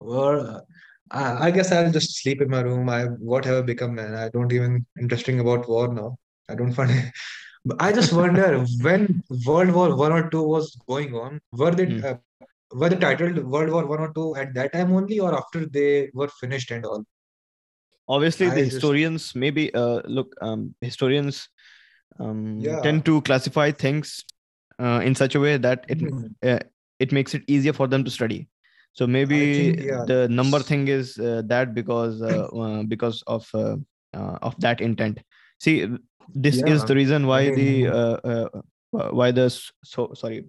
Well, 0.00 0.66
I, 1.10 1.46
I 1.46 1.50
guess 1.50 1.72
I'll 1.72 1.90
just 1.90 2.22
sleep 2.22 2.40
in 2.40 2.50
my 2.50 2.60
room. 2.60 2.88
I 2.88 3.04
whatever 3.32 3.62
become, 3.62 3.94
man. 3.94 4.14
I 4.14 4.28
don't 4.28 4.52
even 4.52 4.86
interesting 5.00 5.40
about 5.40 5.68
war 5.68 5.92
now. 5.92 6.16
I 6.48 6.54
don't 6.54 6.72
find 6.72 6.90
it. 6.90 7.12
I 7.80 7.92
just 7.92 8.12
wonder 8.12 8.64
when 8.82 9.22
World 9.46 9.70
War 9.72 9.96
One 9.96 10.12
or 10.12 10.30
Two 10.30 10.42
was 10.42 10.76
going 10.88 11.14
on, 11.14 11.40
were 11.52 11.70
they 11.72 11.86
Hmm. 11.86 12.04
uh, 12.04 12.16
were 12.72 12.88
they 12.88 12.96
titled 12.96 13.38
World 13.38 13.70
War 13.70 13.86
One 13.86 14.00
or 14.00 14.12
Two 14.12 14.34
at 14.36 14.54
that 14.54 14.72
time 14.72 14.92
only, 14.92 15.20
or 15.20 15.34
after 15.36 15.66
they 15.66 16.10
were 16.14 16.28
finished 16.28 16.70
and 16.70 16.84
all? 16.84 17.04
Obviously, 18.08 18.46
I 18.46 18.54
the 18.54 18.60
just- 18.62 18.74
historians 18.74 19.34
maybe 19.34 19.72
uh, 19.74 20.00
look. 20.04 20.34
Um, 20.40 20.74
historians 20.80 21.48
um, 22.20 22.58
Yeah. 22.60 22.80
tend 22.82 23.04
to 23.06 23.20
classify 23.22 23.70
things 23.72 24.24
uh, 24.78 25.00
in 25.04 25.14
such 25.14 25.34
a 25.34 25.40
way 25.40 25.56
that 25.56 25.84
it 25.88 26.00
Hmm. 26.00 26.26
uh, 26.42 26.60
it 26.98 27.12
makes 27.12 27.34
it 27.34 27.42
easier 27.46 27.72
for 27.72 27.86
them 27.88 28.04
to 28.04 28.10
study. 28.10 28.48
So 28.92 29.06
maybe 29.06 29.38
think, 29.72 29.80
yeah. 29.80 30.04
the 30.06 30.28
number 30.28 30.60
thing 30.60 30.86
is 30.88 31.18
uh, 31.18 31.42
that 31.46 31.74
because 31.74 32.22
uh, 32.22 32.46
uh, 32.64 32.82
because 32.84 33.22
of 33.26 33.48
uh, 33.54 33.76
uh, 34.14 34.38
of 34.42 34.58
that 34.60 34.80
intent. 34.80 35.20
See, 35.58 35.88
this 36.34 36.62
is 36.62 36.84
the 36.84 36.94
reason 36.94 37.26
why 37.26 37.50
the 37.50 37.88
uh, 37.88 38.16
uh, 38.24 38.48
why 39.10 39.30
the 39.32 39.48
so 39.82 40.12
sorry 40.14 40.44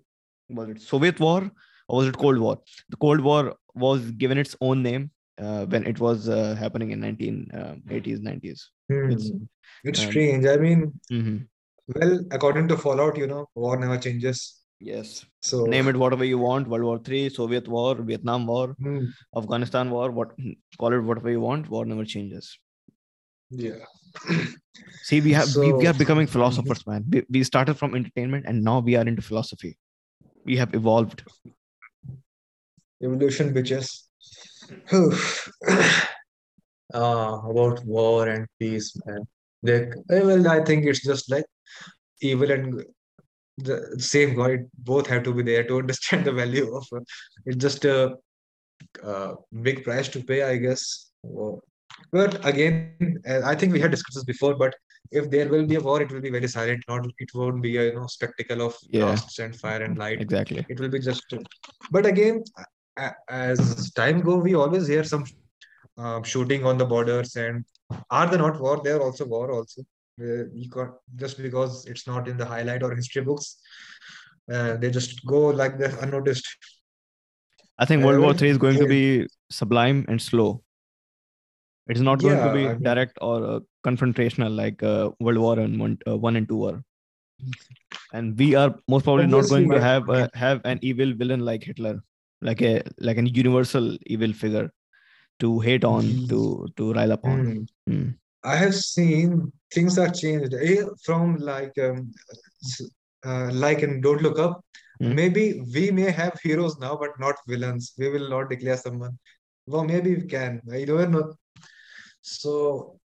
was 0.50 0.70
it 0.70 0.82
Soviet 0.82 1.20
War 1.20 1.52
or 1.88 1.98
was 1.98 2.08
it 2.08 2.18
Cold 2.18 2.40
War? 2.40 2.60
The 2.90 2.98
Cold 2.98 3.22
War 3.22 3.56
was 3.74 4.12
given 4.12 4.38
its 4.38 4.56
own 4.62 4.82
name 4.84 5.12
uh, 5.40 5.66
when 5.66 5.86
it 5.86 6.00
was 6.00 6.30
uh, 6.30 6.56
happening 6.56 6.92
in 6.92 7.00
1980s 7.02 8.20
90s. 8.30 8.62
Hmm. 8.90 9.12
It's- 9.12 9.32
It's 9.90 10.00
um, 10.02 10.06
strange. 10.10 10.46
I 10.52 10.58
mean, 10.66 10.80
Mhm. 11.16 11.48
well, 11.96 12.14
according 12.38 12.68
to 12.70 12.78
Fallout, 12.84 13.18
you 13.22 13.28
know, 13.32 13.42
war 13.64 13.74
never 13.82 13.98
changes. 14.06 14.40
Yes. 14.80 15.26
So 15.50 15.66
Name 15.74 15.88
it 15.92 15.98
whatever 16.04 16.26
you 16.30 16.38
want. 16.40 16.68
World 16.72 16.86
War 16.90 16.98
Three, 17.08 17.30
Soviet 17.30 17.68
War, 17.76 17.92
Vietnam 18.10 18.48
War, 18.52 18.64
Hmm. 18.86 19.04
Afghanistan 19.42 19.92
War. 19.96 20.08
What 20.20 20.32
call 20.80 20.94
it 20.98 21.04
whatever 21.10 21.30
you 21.36 21.42
want. 21.42 21.70
War 21.76 21.84
never 21.92 22.06
changes. 22.14 22.50
Yeah. 23.52 23.84
See, 25.10 25.22
we 25.22 25.32
have 25.34 25.56
we, 25.56 25.72
we 25.74 25.88
are 25.88 25.94
becoming 26.04 26.28
philosophers, 26.28 26.86
man. 26.88 27.06
We, 27.10 27.24
we 27.30 27.44
started 27.44 27.76
from 27.82 27.96
entertainment 27.96 28.46
and 28.48 28.64
now 28.64 28.80
we 28.80 28.96
are 28.96 29.06
into 29.14 29.22
philosophy. 29.22 29.78
We 30.46 30.58
have 30.58 30.74
evolved. 30.74 31.24
Evolution, 33.04 33.54
bitches. 33.54 34.04
Whew. 34.90 35.14
Ah, 36.94 37.42
about 37.50 37.84
war 37.86 38.28
and 38.30 38.48
peace, 38.60 38.96
man. 39.06 39.28
They, 39.64 39.88
eh, 40.12 40.22
well, 40.22 40.48
I 40.48 40.64
think 40.64 40.86
it's 40.86 41.04
just 41.04 41.30
like 41.32 41.44
evil 42.22 42.50
and 42.52 42.84
the 43.58 43.96
same 44.00 44.36
God. 44.36 44.60
Both 44.78 45.08
have 45.08 45.24
to 45.24 45.34
be 45.34 45.42
there 45.44 45.64
to 45.64 45.80
understand 45.84 46.26
the 46.26 46.32
value 46.32 46.74
of. 46.76 46.86
Uh, 46.96 47.00
it's 47.46 47.58
just 47.58 47.84
a, 47.86 48.16
uh 49.04 49.34
big 49.62 49.84
price 49.84 50.08
to 50.10 50.24
pay, 50.24 50.44
I 50.44 50.58
guess. 50.58 51.10
But 52.12 52.46
again, 52.46 53.18
uh, 53.28 53.42
I 53.44 53.56
think 53.56 53.74
we 53.74 53.80
had 53.82 53.92
discussed 53.92 54.16
this 54.16 54.24
before. 54.24 54.56
But 54.56 54.76
if 55.12 55.30
there 55.32 55.50
will 55.50 55.66
be 55.66 55.76
a 55.76 55.82
war, 55.82 56.02
it 56.02 56.12
will 56.12 56.22
be 56.22 56.30
very 56.30 56.48
silent. 56.48 56.84
Not 56.88 57.08
it 57.18 57.30
won't 57.34 57.62
be 57.64 57.78
a 57.78 57.86
you 57.86 57.96
know 57.96 58.08
spectacle 58.08 58.62
of 58.62 58.76
Yeah. 58.90 59.18
and 59.40 59.56
fire 59.56 59.82
and 59.82 59.98
light. 59.98 60.22
Exactly. 60.22 60.66
it 60.70 60.80
will 60.80 60.90
be 60.90 61.00
just 61.00 61.24
but 61.92 62.06
again 62.06 62.44
as 63.30 63.92
time 63.92 64.22
go 64.22 64.38
we 64.38 64.56
always 64.56 64.88
hear 64.88 65.04
some 65.04 65.26
um, 65.98 66.24
shooting 66.24 66.66
on 66.66 66.78
the 66.78 66.86
borders 66.86 67.36
and 67.36 67.66
are 68.10 68.28
they 68.30 68.38
not 68.38 68.60
war? 68.60 68.82
They're 68.84 69.02
also 69.02 69.26
war 69.26 69.52
also. 69.52 69.82
Uh, 70.20 70.46
you 70.54 70.70
got 70.70 70.96
just 71.18 71.42
because 71.42 71.86
it's 71.86 72.08
not 72.08 72.28
in 72.28 72.38
the 72.38 72.46
highlight 72.46 72.84
or 72.84 72.96
history 72.96 73.22
books 73.22 73.58
uh, 74.52 74.76
they 74.78 74.90
just 74.90 75.26
go 75.26 75.48
like 75.48 75.78
that 75.78 76.02
unnoticed. 76.02 76.48
I 77.78 77.86
think 77.86 78.04
Uh, 78.04 78.08
World 78.08 78.20
War 78.20 78.28
well, 78.28 78.38
Three 78.38 78.50
is 78.50 78.58
going 78.58 78.78
to 78.78 78.88
be 78.88 79.28
sublime 79.50 80.06
and 80.08 80.22
slow. 80.22 80.64
It 81.90 81.98
is 81.98 82.02
not 82.02 82.20
going 82.20 82.38
to 82.38 82.54
be 82.54 82.66
I 82.66 82.74
mean- 82.74 82.84
direct 82.84 83.18
or 83.22 83.46
uh, 83.46 83.60
confrontational 83.86 84.56
like 84.56 84.82
uh, 84.82 85.12
World 85.20 85.38
War 85.38 85.60
and 85.60 85.80
one, 85.80 85.98
uh, 86.08 86.18
one 86.18 86.36
and 86.36 86.48
two 86.48 86.58
were. 86.58 86.82
And 88.14 88.38
we 88.38 88.56
are 88.56 88.76
most 88.88 89.04
probably 89.04 89.28
not 89.28 89.50
going 89.50 89.70
to 89.70 89.82
have 89.82 90.10
uh, 90.10 90.30
have 90.34 90.62
an 90.64 90.80
evil 90.82 91.14
villain 91.14 91.42
like 91.42 91.64
Hitler, 91.64 92.02
like 92.42 92.62
a 92.62 92.82
like 93.00 93.18
an 93.18 93.28
universal 93.28 93.98
evil 94.06 94.34
figure 94.34 94.72
to 95.40 95.60
hate 95.60 95.84
on, 95.84 96.04
Ye- 96.04 96.28
to 96.28 96.68
to 96.78 96.94
rile 96.94 97.12
upon. 97.12 97.68
Hmm. 97.86 97.94
Hmm. 97.94 98.10
I 98.44 98.56
have 98.56 98.76
seen 98.76 99.52
things 99.74 99.98
are 99.98 100.10
changed 100.10 100.54
from 101.04 101.38
like 101.38 101.74
um, 101.80 102.14
uh, 103.26 103.50
like 103.52 103.82
and 103.82 104.04
Don't 104.04 104.22
Look 104.22 104.40
Up. 104.40 104.64
Hmm. 105.00 105.16
Maybe 105.16 105.62
we 105.74 105.92
may 105.92 106.12
have 106.12 106.40
heroes 106.42 106.78
now, 106.78 106.96
but 106.96 107.20
not 107.20 107.36
villains. 107.48 107.94
We 107.98 108.10
will 108.10 108.30
not 108.30 108.50
declare 108.50 108.78
someone. 108.78 109.18
Well, 109.68 109.84
maybe 109.84 110.16
we 110.16 110.28
can. 110.28 110.62
I 110.72 110.86
don't 110.86 111.12
know. 111.12 111.34
So, 112.22 113.00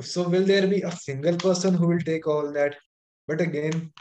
so 0.00 0.28
will 0.28 0.44
there 0.44 0.66
be 0.66 0.82
a 0.82 0.90
single 0.90 1.36
person 1.36 1.74
who 1.74 1.88
will 1.88 2.00
take 2.00 2.26
all 2.26 2.50
that? 2.52 2.76
But 3.28 3.40
again, 3.40 3.92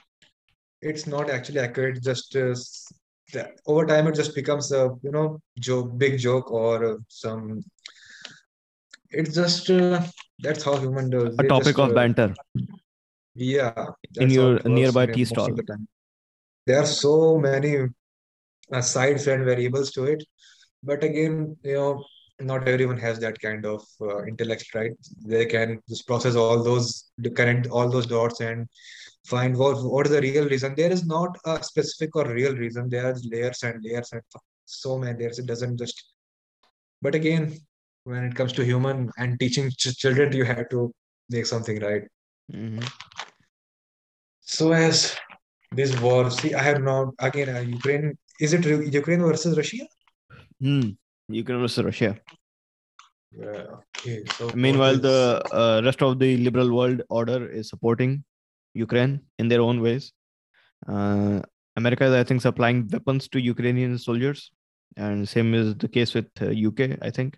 it's 0.81 1.05
not 1.05 1.29
actually 1.29 1.59
accurate. 1.59 2.01
Just 2.01 2.35
uh, 2.35 2.55
over 3.65 3.85
time, 3.85 4.07
it 4.07 4.15
just 4.15 4.35
becomes 4.35 4.71
a 4.71 4.89
you 5.01 5.11
know 5.11 5.39
joke, 5.59 5.97
big 5.97 6.19
joke, 6.19 6.51
or 6.51 6.99
some. 7.07 7.63
It's 9.09 9.33
just 9.33 9.69
uh, 9.69 10.01
that's 10.39 10.63
how 10.63 10.77
human 10.77 11.09
does. 11.09 11.35
A 11.39 11.43
They 11.43 11.47
topic 11.47 11.75
just, 11.75 11.79
of 11.79 11.91
uh, 11.91 11.93
banter. 11.93 12.35
yeah, 13.33 13.85
in 14.17 14.29
your 14.29 14.59
nearby 14.63 15.07
tea 15.07 15.25
stall. 15.25 15.47
the. 15.53 15.85
There 16.67 16.79
are 16.81 16.85
so 16.85 17.37
many 17.37 17.87
uh, 18.71 18.81
sides 18.81 19.27
and 19.27 19.45
variables 19.45 19.91
to 19.91 20.05
it. 20.05 20.23
But 20.83 21.03
again, 21.03 21.57
you 21.63 21.73
know, 21.73 22.03
not 22.39 22.67
everyone 22.67 22.97
has 22.97 23.19
that 23.19 23.39
kind 23.39 23.65
of 23.65 23.83
uh, 24.01 24.25
intellect, 24.25 24.73
right? 24.75 24.91
They 25.25 25.45
can 25.45 25.81
just 25.89 26.05
process 26.07 26.35
all 26.35 26.63
those, 26.63 27.11
connect 27.35 27.67
all 27.67 27.89
those 27.89 28.05
dots 28.07 28.41
and 28.41 28.67
find 29.25 29.57
what 29.57 29.77
what 29.83 30.05
is 30.07 30.11
the 30.11 30.21
real 30.21 30.47
reason. 30.47 30.75
There 30.75 30.91
is 30.91 31.05
not 31.05 31.37
a 31.45 31.61
specific 31.63 32.15
or 32.15 32.25
real 32.31 32.55
reason. 32.55 32.89
There 32.89 33.05
are 33.09 33.15
layers 33.31 33.63
and 33.63 33.83
layers 33.83 34.11
and 34.11 34.21
so 34.65 34.97
many 34.97 35.17
layers. 35.19 35.39
It 35.39 35.47
doesn't 35.47 35.77
just. 35.77 36.03
But 37.01 37.15
again, 37.15 37.57
when 38.03 38.23
it 38.23 38.35
comes 38.35 38.53
to 38.53 38.63
human 38.65 39.11
and 39.17 39.39
teaching 39.39 39.71
ch- 39.71 39.97
children, 39.97 40.33
you 40.33 40.45
have 40.45 40.69
to 40.69 40.91
make 41.29 41.45
something 41.45 41.79
right. 41.81 42.03
Mhm. 42.53 42.83
So 44.41 44.71
as 44.73 45.15
this 45.71 45.99
war, 45.99 46.29
see, 46.29 46.53
I 46.53 46.61
have 46.61 46.81
not 46.81 47.13
again 47.19 47.49
uh, 47.55 47.59
Ukraine. 47.61 48.17
Is 48.39 48.53
it 48.53 48.65
Ru- 48.65 48.85
Ukraine 48.99 49.21
versus 49.21 49.57
Russia? 49.57 49.85
Hmm. 50.61 50.89
Ukraine 51.29 51.59
versus 51.59 51.83
Russia. 51.83 52.11
Yeah. 53.31 53.65
Okay. 53.97 54.23
So 54.37 54.51
Meanwhile, 54.53 54.97
the 54.99 55.41
uh, 55.51 55.81
rest 55.83 56.01
of 56.01 56.19
the 56.19 56.37
liberal 56.37 56.73
world 56.75 57.01
order 57.09 57.39
is 57.49 57.69
supporting 57.69 58.23
Ukraine 58.75 59.21
in 59.39 59.47
their 59.47 59.61
own 59.61 59.81
ways. 59.81 60.11
Uh, 60.87 61.41
America 61.75 62.05
is, 62.05 62.13
I 62.13 62.23
think, 62.23 62.41
supplying 62.41 62.87
weapons 62.91 63.27
to 63.29 63.39
Ukrainian 63.39 63.97
soldiers, 63.97 64.51
and 64.97 65.27
same 65.27 65.53
is 65.53 65.75
the 65.75 65.87
case 65.87 66.13
with 66.13 66.29
uh, 66.41 66.51
UK. 66.67 66.97
I 67.01 67.09
think. 67.09 67.37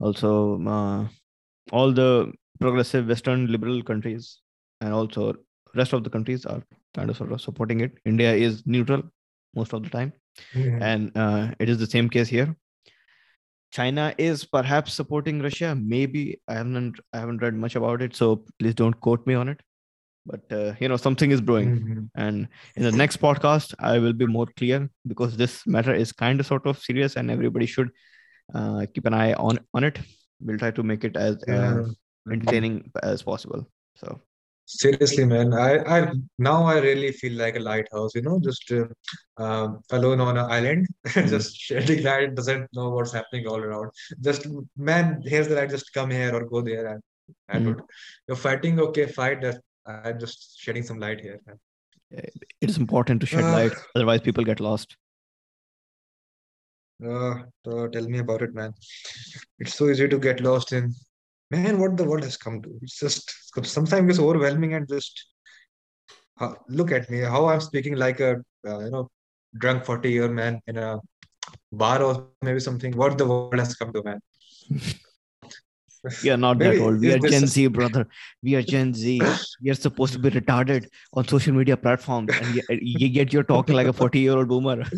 Also, 0.00 0.30
uh, 0.66 1.08
all 1.72 1.92
the 1.92 2.32
progressive 2.60 3.08
Western 3.08 3.46
liberal 3.46 3.82
countries 3.82 4.40
and 4.80 4.92
also 4.92 5.34
rest 5.74 5.92
of 5.92 6.04
the 6.04 6.10
countries 6.10 6.44
are 6.46 6.62
kind 6.94 7.10
of 7.10 7.16
sort 7.16 7.32
of 7.32 7.40
supporting 7.40 7.80
it. 7.80 7.98
India 8.04 8.32
is 8.32 8.62
neutral 8.66 9.02
most 9.54 9.72
of 9.72 9.82
the 9.82 9.90
time 9.90 10.12
Mhm. 10.54 10.82
and 10.82 11.16
uh, 11.16 11.54
it 11.60 11.68
is 11.68 11.78
the 11.78 11.86
same 11.86 12.08
case 12.14 12.28
here 12.28 12.56
china 13.70 14.14
is 14.18 14.44
perhaps 14.44 14.92
supporting 14.92 15.40
russia 15.40 15.68
maybe 15.92 16.40
i 16.48 16.54
haven't 16.54 16.98
i 17.12 17.18
haven't 17.18 17.42
read 17.44 17.54
much 17.54 17.76
about 17.76 18.02
it 18.06 18.16
so 18.20 18.44
please 18.58 18.74
don't 18.74 18.98
quote 19.00 19.24
me 19.30 19.34
on 19.34 19.48
it 19.52 19.60
but 20.26 20.40
uh, 20.52 20.72
you 20.80 20.88
know 20.88 20.96
something 20.96 21.30
is 21.30 21.40
brewing 21.40 21.70
Mhm. 21.78 22.08
and 22.16 22.48
in 22.76 22.82
the 22.88 22.92
next 22.92 23.20
podcast 23.24 23.74
i 23.92 23.98
will 23.98 24.12
be 24.22 24.26
more 24.26 24.46
clear 24.60 24.78
because 25.12 25.36
this 25.36 25.56
matter 25.66 25.94
is 26.04 26.12
kind 26.12 26.40
of 26.40 26.46
sort 26.46 26.66
of 26.66 26.78
serious 26.88 27.16
and 27.16 27.30
everybody 27.30 27.66
should 27.66 27.90
uh, 28.54 28.86
keep 28.94 29.06
an 29.06 29.14
eye 29.22 29.32
on 29.34 29.58
on 29.74 29.84
it 29.84 29.98
we'll 30.40 30.58
try 30.62 30.70
to 30.78 30.82
make 30.92 31.04
it 31.04 31.16
as 31.16 31.36
uh, 31.48 31.74
entertaining 32.36 32.78
as 33.02 33.22
possible 33.22 33.66
so 34.04 34.20
Seriously, 34.66 35.24
man, 35.26 35.52
I, 35.52 35.72
I 35.94 36.12
now 36.38 36.64
I 36.64 36.78
really 36.80 37.12
feel 37.12 37.34
like 37.40 37.56
a 37.56 37.60
lighthouse, 37.60 38.14
you 38.14 38.22
know, 38.22 38.40
just 38.42 38.72
uh, 38.72 38.86
um, 39.36 39.80
alone 39.90 40.22
on 40.22 40.38
an 40.38 40.50
island, 40.50 40.86
just 41.32 41.54
shedding 41.64 42.02
light, 42.02 42.34
doesn't 42.34 42.70
know 42.72 42.88
what's 42.88 43.12
happening 43.12 43.46
all 43.46 43.60
around. 43.62 43.90
Just 44.22 44.46
man, 44.74 45.20
here's 45.26 45.48
the 45.48 45.56
light, 45.56 45.68
just 45.68 45.92
come 45.92 46.10
here 46.10 46.34
or 46.34 46.48
go 46.48 46.62
there, 46.62 46.86
and 46.92 47.02
and 47.50 47.66
Mhm. 47.66 47.80
you're 48.26 48.38
fighting, 48.38 48.80
okay, 48.86 49.04
fight. 49.18 49.42
That 49.42 49.60
I'm 49.86 50.18
just 50.18 50.58
shedding 50.60 50.82
some 50.82 50.98
light 50.98 51.20
here. 51.20 51.40
man. 51.46 51.58
it 52.10 52.70
is 52.72 52.76
important 52.78 53.20
to 53.22 53.26
shed 53.26 53.44
Ah. 53.44 53.52
light 53.58 53.72
otherwise 53.96 54.20
people 54.28 54.44
get 54.52 54.60
lost 54.68 54.96
Uh, 57.12 57.34
uh, 57.70 57.86
tell 57.94 58.06
me 58.12 58.18
about 58.24 58.42
it, 58.44 58.52
man. 58.58 58.72
It's 59.62 59.74
so 59.78 59.88
easy 59.92 60.06
to 60.12 60.18
get 60.26 60.38
lost 60.46 60.68
in. 60.76 60.84
Man, 61.54 61.78
what 61.80 61.96
the 62.00 62.04
world 62.10 62.22
has 62.28 62.36
come 62.44 62.56
to. 62.64 62.70
It's 62.84 62.98
just 63.04 63.32
sometimes 63.72 64.10
it's 64.10 64.20
overwhelming 64.26 64.74
and 64.76 64.86
just 64.92 65.24
uh, 66.40 66.52
look 66.68 66.92
at 66.98 67.10
me, 67.14 67.18
how 67.34 67.42
I'm 67.46 67.60
speaking 67.60 67.96
like 68.04 68.20
a 68.28 68.30
uh, 68.70 68.78
you 68.84 68.90
know 68.94 69.02
drunk 69.64 69.84
40 69.84 70.10
year 70.16 70.28
man 70.40 70.60
in 70.72 70.78
a 70.86 70.88
bar 71.82 71.98
or 72.02 72.12
maybe 72.48 72.60
something. 72.68 72.96
What 73.02 73.18
the 73.18 73.26
world 73.32 73.58
has 73.64 73.74
come 73.82 73.92
to, 73.92 74.02
man. 74.10 74.20
We 76.22 76.30
are 76.30 76.36
not 76.36 76.58
that 76.58 76.80
old. 76.80 77.00
We 77.00 77.12
are 77.12 77.18
Gen 77.18 77.46
Z, 77.46 77.66
brother. 77.68 78.06
We 78.42 78.54
are 78.54 78.62
Gen 78.62 78.92
Z. 78.94 79.20
We 79.62 79.70
are 79.70 79.74
supposed 79.74 80.12
to 80.14 80.18
be 80.18 80.30
retarded 80.30 80.88
on 81.12 81.26
social 81.28 81.54
media 81.54 81.76
platforms, 81.76 82.30
and 82.40 82.54
yet, 82.54 83.32
you're 83.32 83.42
talking 83.42 83.74
like 83.74 83.86
a 83.86 83.92
40 83.92 84.20
year 84.20 84.36
old 84.36 84.48
boomer. 84.48 84.84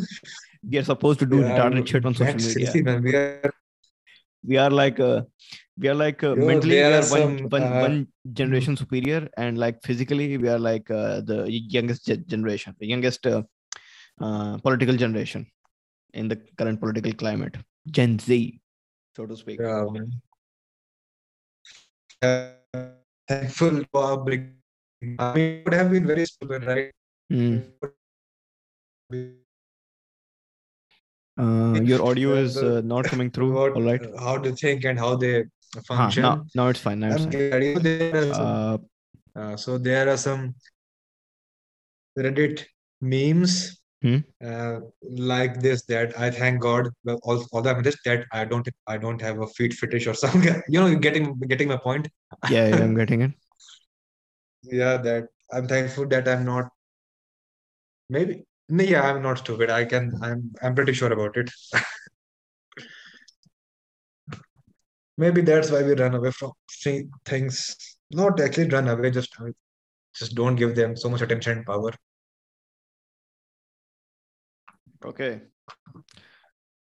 We 0.69 0.79
are 0.79 0.85
supposed 0.85 1.21
to 1.21 1.27
do 1.27 1.43
Yeah, 1.43 1.51
retarded 1.53 1.87
shit 1.87 2.05
on 2.05 2.15
social 2.15 2.41
media. 2.43 2.73
man, 2.83 3.03
we 3.03 3.15
are 3.15 3.53
We 4.45 4.57
are 4.57 4.71
like, 4.71 4.99
uh, 5.01 5.23
we 5.79 5.89
are 5.89 5.95
like 5.95 6.23
uh, 6.25 6.35
Yo, 6.35 6.47
mentally 6.47 6.77
we 6.77 6.83
are 6.83 6.95
are 6.95 7.01
one, 7.01 7.39
some, 7.39 7.51
one, 7.51 7.63
uh, 7.63 7.81
one 7.81 8.07
generation 8.33 8.77
superior, 8.77 9.29
and 9.37 9.59
like 9.59 9.83
physically 9.83 10.39
we 10.39 10.49
are 10.49 10.59
like 10.59 10.91
uh, 10.91 11.21
the 11.21 11.47
youngest 11.51 12.07
generation, 12.27 12.75
the 12.81 12.87
youngest 12.87 13.27
uh, 13.27 13.43
uh, 14.21 14.57
political 14.59 14.97
generation 14.97 15.47
in 16.15 16.29
the 16.29 16.37
current 16.59 16.81
political 16.81 17.13
climate. 17.13 17.57
Gen 17.91 18.19
Z, 18.19 18.61
so 19.17 19.27
to 19.27 19.37
speak. 19.37 19.61
yeah, 19.61 19.85
man. 19.91 20.11
Thankful 22.23 23.85
for 23.93 24.25
bring. 24.25 24.55
I 25.19 25.35
mean, 25.35 25.61
it 25.61 25.65
would 25.65 25.75
have 25.75 25.91
been 25.91 26.07
very 26.07 26.27
stupid, 26.27 26.65
right? 26.65 26.91
Hmm. 27.31 27.59
Uh, 31.39 31.81
your 31.83 32.03
audio 32.03 32.35
is 32.35 32.57
uh, 32.57 32.81
not 32.83 33.05
coming 33.05 33.31
through. 33.31 33.53
What, 33.53 33.73
All 33.75 33.83
right. 33.83 34.01
how 34.19 34.39
they 34.39 34.53
think 34.53 34.85
and 34.85 34.99
how 34.99 35.17
they 35.17 35.45
Huh, 35.75 35.83
function. 35.87 36.23
now, 36.23 36.47
now 36.55 36.69
it's 36.69 36.81
fine. 36.81 37.01
Now 37.01 37.11
it's 37.13 37.25
I'm 37.25 37.31
fine. 37.33 37.41
getting 37.51 37.83
there 37.83 38.17
are 38.17 38.35
some, 38.35 38.47
Uh, 38.47 38.79
uh, 39.39 39.57
so 39.57 39.77
there 39.77 40.09
are 40.09 40.17
some 40.17 40.55
Reddit 42.19 42.65
memes 43.03 43.79
Hmm. 44.03 44.19
uh, 44.45 44.81
like 45.03 45.61
this 45.61 45.85
that 45.87 46.19
I 46.19 46.31
thank 46.31 46.61
God. 46.61 46.91
Well, 47.05 47.19
al- 47.27 47.47
although 47.53 47.71
I'm 47.71 47.83
just 47.83 47.99
that 48.05 48.27
I 48.33 48.45
don't 48.45 48.69
I 48.87 48.99
don't 48.99 49.21
have 49.23 49.41
a 49.41 49.47
feet 49.47 49.73
fetish 49.73 50.07
or 50.07 50.15
something. 50.25 50.63
You 50.69 50.81
know, 50.81 50.95
getting 50.97 51.39
getting 51.41 51.69
my 51.69 51.77
point. 51.79 52.09
yeah, 52.51 52.69
yeah, 52.69 52.77
I'm 52.85 52.95
getting 53.03 53.23
it. 53.23 53.33
Yeah, 54.63 54.97
that 54.99 55.29
I'm 55.53 55.67
thankful 55.67 56.07
that 56.09 56.29
I'm 56.29 56.45
not. 56.45 56.69
Maybe 58.11 58.45
no, 58.69 58.85
yeah, 58.85 59.03
I'm 59.03 59.23
not 59.23 59.39
stupid. 59.39 59.71
I 59.71 59.85
can. 59.85 60.13
I'm. 60.23 60.53
I'm 60.63 60.75
pretty 60.75 60.93
sure 60.93 61.13
about 61.13 61.37
it. 61.37 61.51
Maybe 65.19 65.41
that's 65.41 65.71
why 65.71 65.83
we 65.83 65.95
run 65.95 66.15
away 66.15 66.31
from 66.31 66.53
things. 67.25 67.77
Not 68.11 68.41
actually 68.41 68.69
run 68.69 68.89
away. 68.89 69.11
Just 69.11 69.35
just 70.15 70.35
don't 70.35 70.57
give 70.57 70.75
them 70.75 70.97
so 70.97 71.09
much 71.09 71.23
attention 71.23 71.59
and 71.59 71.67
power. 71.67 71.93
Okay. 75.07 75.41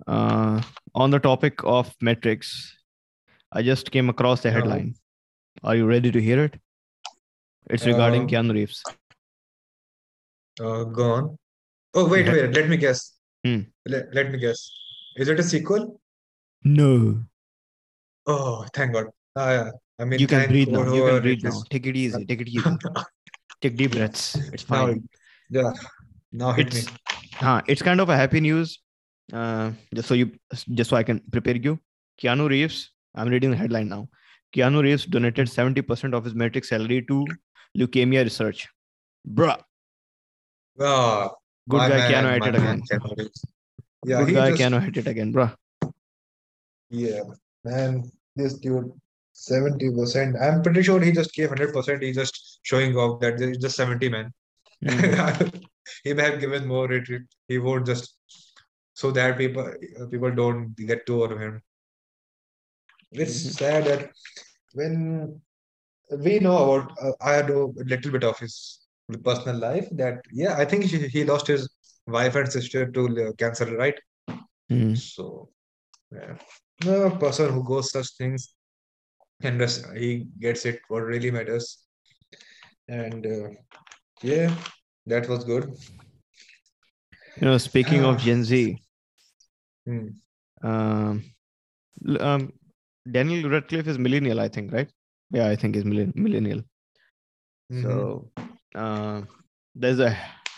Uh, 0.07 0.61
on 0.95 1.09
the 1.11 1.19
topic 1.19 1.63
of 1.63 1.93
Matrix, 2.01 2.75
I 3.51 3.61
just 3.61 3.91
came 3.91 4.09
across 4.09 4.41
the 4.41 4.49
Yeah. 4.49 4.55
headline. 4.55 4.95
Are 5.63 5.75
you 5.75 5.85
ready 5.87 6.11
to 6.11 6.21
hear 6.21 6.43
it? 6.43 6.59
It's 7.69 7.85
regarding 7.85 8.23
Uh, 8.23 8.27
Keanu 8.27 8.53
Reeves. 8.53 8.83
Uh, 10.59 10.83
go 10.83 11.11
on. 11.13 11.37
Oh, 11.93 12.07
wait, 12.09 12.27
wait. 12.27 12.53
Let 12.53 12.69
me 12.69 12.77
guess. 12.77 13.13
Hmm. 13.45 13.61
Let, 13.85 14.13
let 14.13 14.31
me 14.31 14.37
guess. 14.39 14.69
Is 15.15 15.27
it 15.29 15.39
a 15.39 15.43
sequel? 15.43 16.01
No. 16.63 17.23
Oh, 18.25 18.65
thank 18.73 18.93
God. 18.93 19.07
Ah. 19.35 19.71
I 19.99 20.05
mean, 20.05 20.19
You 20.19 20.27
can 20.27 20.47
breathe 20.49 20.69
now. 20.69 20.93
You 20.93 21.03
can 21.05 21.21
breathe 21.21 21.43
now. 21.43 21.61
Take 21.69 21.85
it 21.87 21.95
easy. 21.95 22.25
Take 22.25 22.41
it 22.41 22.47
easy. 22.47 22.63
Take 23.61 23.75
deep 23.75 23.91
breaths. 23.91 24.35
It's 24.53 24.69
Now, 24.69 24.87
fine. 24.87 25.09
yeah. 25.49 25.71
Now 26.31 26.51
hit 26.53 26.73
me. 26.73 26.79
It's 26.79 26.87
huh, 26.89 26.97
it's 27.67 27.81
kind 27.81 27.99
of 28.01 28.09
a 28.09 28.15
happy 28.17 28.39
news. 28.39 28.79
Uh, 29.31 29.71
just 29.93 30.07
so 30.07 30.13
you 30.15 30.31
just 30.73 30.89
so 30.89 30.97
I 30.97 31.03
can 31.03 31.19
prepare 31.31 31.55
you. 31.55 31.79
Keanu 32.21 32.49
Reeves, 32.49 32.91
I'm 33.15 33.29
reading 33.29 33.51
the 33.51 33.57
headline 33.57 33.89
now. 33.89 34.09
Keanu 34.55 34.81
Reeves 34.81 35.05
donated 35.05 35.47
70% 35.47 36.13
of 36.13 36.23
his 36.25 36.33
Matrix 36.33 36.69
salary 36.69 37.03
to 37.03 37.25
leukemia 37.77 38.23
research. 38.23 38.67
Bruh. 39.27 39.61
Ah, 40.81 41.29
Good 41.69 41.77
guy 41.77 41.89
man, 41.89 42.11
Keanu 42.11 42.41
at 42.41 42.47
it 42.47 42.55
again. 42.55 42.81
Keanu. 42.91 43.29
Yeah, 44.05 44.23
Good 44.25 44.33
guy 44.33 44.49
just, 44.51 44.61
Keanu 44.61 44.81
hit 44.83 44.97
it 44.97 45.07
again, 45.07 45.33
bruh. 45.33 45.53
yeah, 46.89 47.21
man, 47.63 48.09
this 48.35 48.53
dude, 48.55 48.91
70%. 49.35 50.41
I'm 50.41 50.63
pretty 50.63 50.81
sure 50.83 50.99
he 50.99 51.11
just 51.11 51.33
gave 51.33 51.49
100%. 51.49 52.01
He's 52.01 52.15
just 52.15 52.59
showing 52.63 52.95
off 52.95 53.19
that 53.21 53.39
he's 53.39 53.57
just 53.59 53.75
70, 53.75 54.09
man. 54.09 54.33
Mhm. 54.83 55.63
He 56.03 56.13
may 56.13 56.23
have 56.23 56.39
given 56.39 56.67
more 56.67 56.87
retreat. 56.87 57.23
He 57.47 57.57
won't 57.57 57.85
just 57.85 58.15
so 58.93 59.11
that 59.11 59.37
people 59.37 59.71
people 60.11 60.31
don't 60.31 60.75
get 60.75 61.05
to 61.07 61.23
over 61.23 61.37
him. 61.39 61.61
It's 63.11 63.37
Mhm. 63.45 63.51
sad 63.59 63.85
that 63.85 64.11
when 64.73 65.41
we 66.25 66.39
know 66.39 66.57
about, 66.63 66.97
uh, 67.01 67.13
I 67.21 67.41
know 67.47 67.73
a 67.79 67.83
little 67.83 68.11
bit 68.11 68.23
of 68.23 68.37
his 68.39 68.87
personal 69.23 69.57
life. 69.57 69.87
That 69.91 70.21
yeah, 70.31 70.55
I 70.57 70.65
think 70.65 70.85
he, 70.85 71.07
he 71.07 71.23
lost 71.23 71.47
his 71.47 71.69
wife 72.07 72.35
and 72.35 72.51
sister 72.51 72.89
to 72.91 73.33
cancer, 73.37 73.65
right? 73.77 73.99
Mhm. 74.71 74.95
So 74.97 75.49
yeah, 76.11 76.37
no 76.85 77.09
person 77.17 77.53
who 77.53 77.63
goes 77.63 77.91
such 77.91 78.09
things 78.17 78.53
and 79.41 79.59
just 79.59 79.85
he 79.95 80.27
gets 80.39 80.65
it 80.65 80.81
what 80.87 81.01
really 81.03 81.31
matters. 81.31 81.77
And 82.87 83.25
uh, 83.25 83.49
yeah, 84.21 84.55
that 85.09 85.27
was 85.27 85.43
good. 85.43 85.65
You 87.37 87.47
know, 87.47 87.57
speaking 87.57 88.03
of 88.05 88.17
Gen 88.19 88.43
Z, 88.43 88.77
Hmm. 89.85 90.07
um, 90.61 91.23
um, 92.19 92.53
Daniel 93.11 93.49
Radcliffe 93.49 93.87
is 93.87 93.97
millennial, 93.97 94.39
I 94.39 94.47
think, 94.49 94.71
right? 94.71 94.89
Yeah, 95.31 95.47
I 95.47 95.55
think 95.55 95.75
he's 95.75 95.85
millen- 95.85 96.13
millennial. 96.15 96.61
Mhm. 97.71 97.81
So 97.83 98.31
uh, 98.75 99.21
there's 99.75 99.99
a 99.99 100.09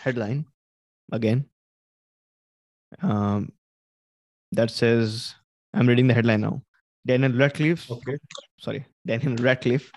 headline 0.02 0.44
again 1.12 1.44
um, 3.00 3.50
that 4.52 4.70
says, 4.70 5.34
I'm 5.72 5.86
reading 5.88 6.08
the 6.08 6.14
headline 6.14 6.40
now. 6.42 6.62
Daniel 7.06 7.32
Radcliffe, 7.32 7.90
Okay. 7.90 8.18
sorry, 8.58 8.84
Daniel 9.06 9.36
Radcliffe 9.36 9.90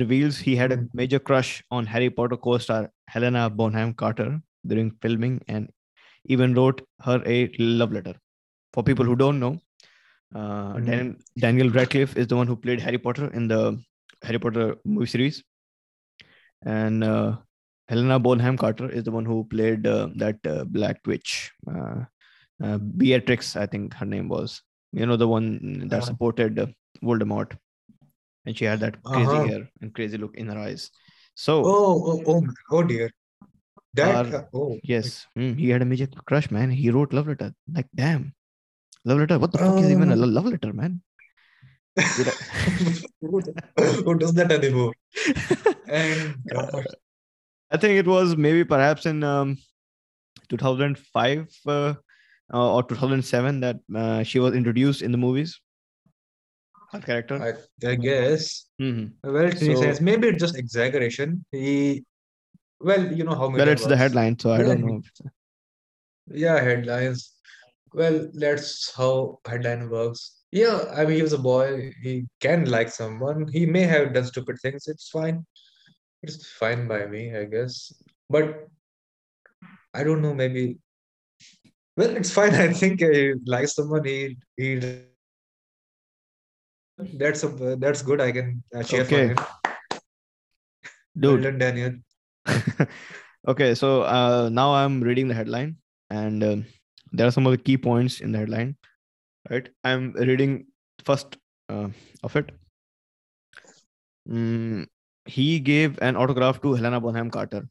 reveals 0.00 0.38
he 0.38 0.56
had 0.56 0.72
a 0.72 0.76
Hmm. 0.76 0.86
major 0.94 1.18
crush 1.18 1.62
on 1.70 1.86
Harry 1.86 2.10
Potter 2.10 2.36
co-star 2.36 2.90
Helena 3.08 3.50
Bonham 3.50 3.94
Carter 3.94 4.40
during 4.66 4.90
filming 5.02 5.40
and 5.48 5.70
even 6.26 6.54
wrote 6.54 6.82
her 7.02 7.22
a 7.26 7.48
love 7.58 7.92
letter. 7.92 8.14
For 8.72 8.82
people 8.82 9.04
who 9.04 9.16
don't 9.16 9.40
know, 9.40 9.58
uh, 10.34 10.78
Mhm. 10.78 10.84
Daniel, 10.84 11.14
Daniel 11.38 11.70
Radcliffe 11.70 12.16
is 12.16 12.26
the 12.28 12.36
one 12.36 12.46
who 12.46 12.56
played 12.56 12.80
Harry 12.80 12.98
Potter 12.98 13.28
in 13.32 13.48
the 13.48 13.78
Harry 14.22 14.38
Potter 14.38 14.76
movie 14.84 15.06
series, 15.06 15.42
and 16.62 17.04
uh, 17.04 17.36
Helena 17.88 18.18
Bonham 18.18 18.56
Carter 18.56 18.88
is 18.90 19.04
the 19.04 19.10
one 19.10 19.24
who 19.24 19.44
played 19.44 19.86
uh, 19.86 20.08
that 20.16 20.36
uh, 20.46 20.64
Black 20.64 21.00
Witch, 21.06 21.52
uh, 21.72 22.04
uh, 22.62 22.78
Beatrix, 22.78 23.56
I 23.56 23.66
think 23.66 23.94
her 23.94 24.06
name 24.06 24.28
was. 24.28 24.62
You 24.92 25.06
know, 25.06 25.16
the 25.16 25.28
one 25.28 25.88
that 25.88 26.02
Uh-huh. 26.02 26.04
supported 26.04 26.58
uh, 26.58 26.66
Voldemort, 27.02 27.56
and 28.48 28.56
she 28.56 28.64
had 28.64 28.80
that 28.80 28.96
crazy 29.04 29.26
Uh-huh. 29.28 29.44
hair 29.46 29.62
and 29.82 29.94
crazy 29.94 30.16
look 30.16 30.36
in 30.42 30.48
her 30.48 30.58
eyes. 30.58 30.90
So 31.34 31.54
Oh, 31.70 31.94
oh, 32.10 32.22
oh, 32.32 32.42
oh 32.70 32.82
dear. 32.82 33.10
That, 33.94 34.32
uh, 34.32 34.42
oh, 34.54 34.78
yes, 34.82 35.26
mm, 35.36 35.58
he 35.58 35.68
had 35.70 35.82
a 35.82 35.84
major 35.84 36.06
crush, 36.30 36.50
man. 36.50 36.70
He 36.70 36.90
wrote 36.90 37.12
love 37.12 37.28
letter. 37.28 37.52
Like, 37.78 37.86
damn, 37.94 38.32
love 39.04 39.18
letter. 39.18 39.38
What 39.38 39.52
the 39.52 39.58
fuck 39.58 39.78
is 39.80 39.90
even 39.90 40.10
a 40.12 40.16
Oh. 40.16 40.24
love 40.38 40.46
letter, 40.46 40.72
man? 40.72 41.02
Who 43.20 44.14
does 44.22 44.34
that 44.34 44.52
anymore? 44.52 44.92
And 45.88 46.36
God, 46.52 46.86
I 47.70 47.76
think 47.76 47.98
it 47.98 48.06
was 48.06 48.36
maybe 48.36 48.64
perhaps 48.64 49.04
in 49.04 49.24
um, 49.24 49.56
2005 50.48 51.48
uh, 51.66 51.94
uh, 52.52 52.74
or 52.74 52.82
2007 52.84 53.60
that 53.60 53.76
uh, 53.94 54.22
she 54.22 54.38
was 54.38 54.54
introduced 54.54 55.02
in 55.02 55.12
the 55.12 55.18
movies. 55.18 55.60
Her 56.92 57.00
character. 57.00 57.36
I, 57.42 57.86
I 57.86 57.94
guess. 57.96 58.66
Mhm. 58.80 59.12
Well, 59.22 59.44
makes 59.44 59.60
So- 59.60 59.74
sense. 59.80 60.00
Maybe 60.00 60.28
it's 60.28 60.40
just 60.40 60.56
exaggeration. 60.56 61.44
He, 61.52 62.04
well, 62.80 63.12
you 63.12 63.24
know 63.24 63.34
how 63.34 63.48
But 63.50 63.58
media 63.58 63.72
it's 63.72 63.86
the 63.86 63.96
headline, 63.96 64.38
so 64.38 64.52
I 64.52 64.58
don't 64.62 64.84
know. 64.84 65.02
Yeah, 66.30 66.60
headlines. 66.60 67.32
Well, 67.92 68.30
that's 68.34 68.94
how 68.94 69.38
headline 69.46 69.88
works. 69.90 70.36
Yeah, 70.50 70.84
I 70.96 71.04
mean, 71.04 71.16
he 71.16 71.22
was 71.22 71.32
a 71.34 71.38
boy. 71.38 71.92
He 72.02 72.26
can 72.40 72.70
like 72.70 72.88
someone. 72.90 73.48
He 73.52 73.66
may 73.66 73.82
have 73.82 74.14
done 74.14 74.24
stupid 74.24 74.56
things. 74.62 74.86
It's 74.88 75.08
fine. 75.10 75.44
It's 76.22 76.46
fine 76.52 76.88
by 76.88 77.06
me, 77.06 77.36
I 77.36 77.44
guess. 77.44 77.92
But 78.30 78.66
I 79.92 80.04
don't 80.04 80.22
know, 80.22 80.34
maybe. 80.34 80.78
Well, 81.96 82.16
it's 82.16 82.30
fine. 82.30 82.54
I 82.66 82.72
think 82.72 83.00
he 83.00 83.34
likes 83.46 83.74
someone. 83.74 84.04
He 84.04 84.38
he. 84.56 85.02
That's 86.98 87.44
a 87.44 87.76
that's 87.76 88.02
good. 88.02 88.20
I 88.20 88.32
can 88.32 88.62
uh, 88.74 88.82
for 88.82 89.00
Okay. 89.00 89.34
Well 91.14 91.36
Dude. 91.36 91.58
Daniel. 91.58 91.94
okay, 93.48 93.74
so 93.74 94.02
uh, 94.02 94.48
now 94.52 94.74
I'm 94.74 95.00
reading 95.00 95.28
the 95.28 95.34
headline, 95.34 95.76
and 96.10 96.44
um, 96.44 96.66
there 97.12 97.26
are 97.26 97.30
some 97.30 97.46
of 97.46 97.52
the 97.52 97.58
key 97.58 97.76
points 97.76 98.20
in 98.20 98.32
the 98.32 98.38
headline. 98.38 98.76
Right, 99.50 99.68
I'm 99.84 100.12
reading 100.12 100.66
first 101.04 101.36
uh, 101.68 101.88
of 102.22 102.36
it. 102.36 102.52
Mm, 104.28 104.86
he 105.26 105.58
gave 105.58 105.98
an 106.02 106.16
autograph 106.16 106.60
to 106.62 106.74
Helena 106.74 107.00
Bonham 107.00 107.30
Carter. 107.30 107.68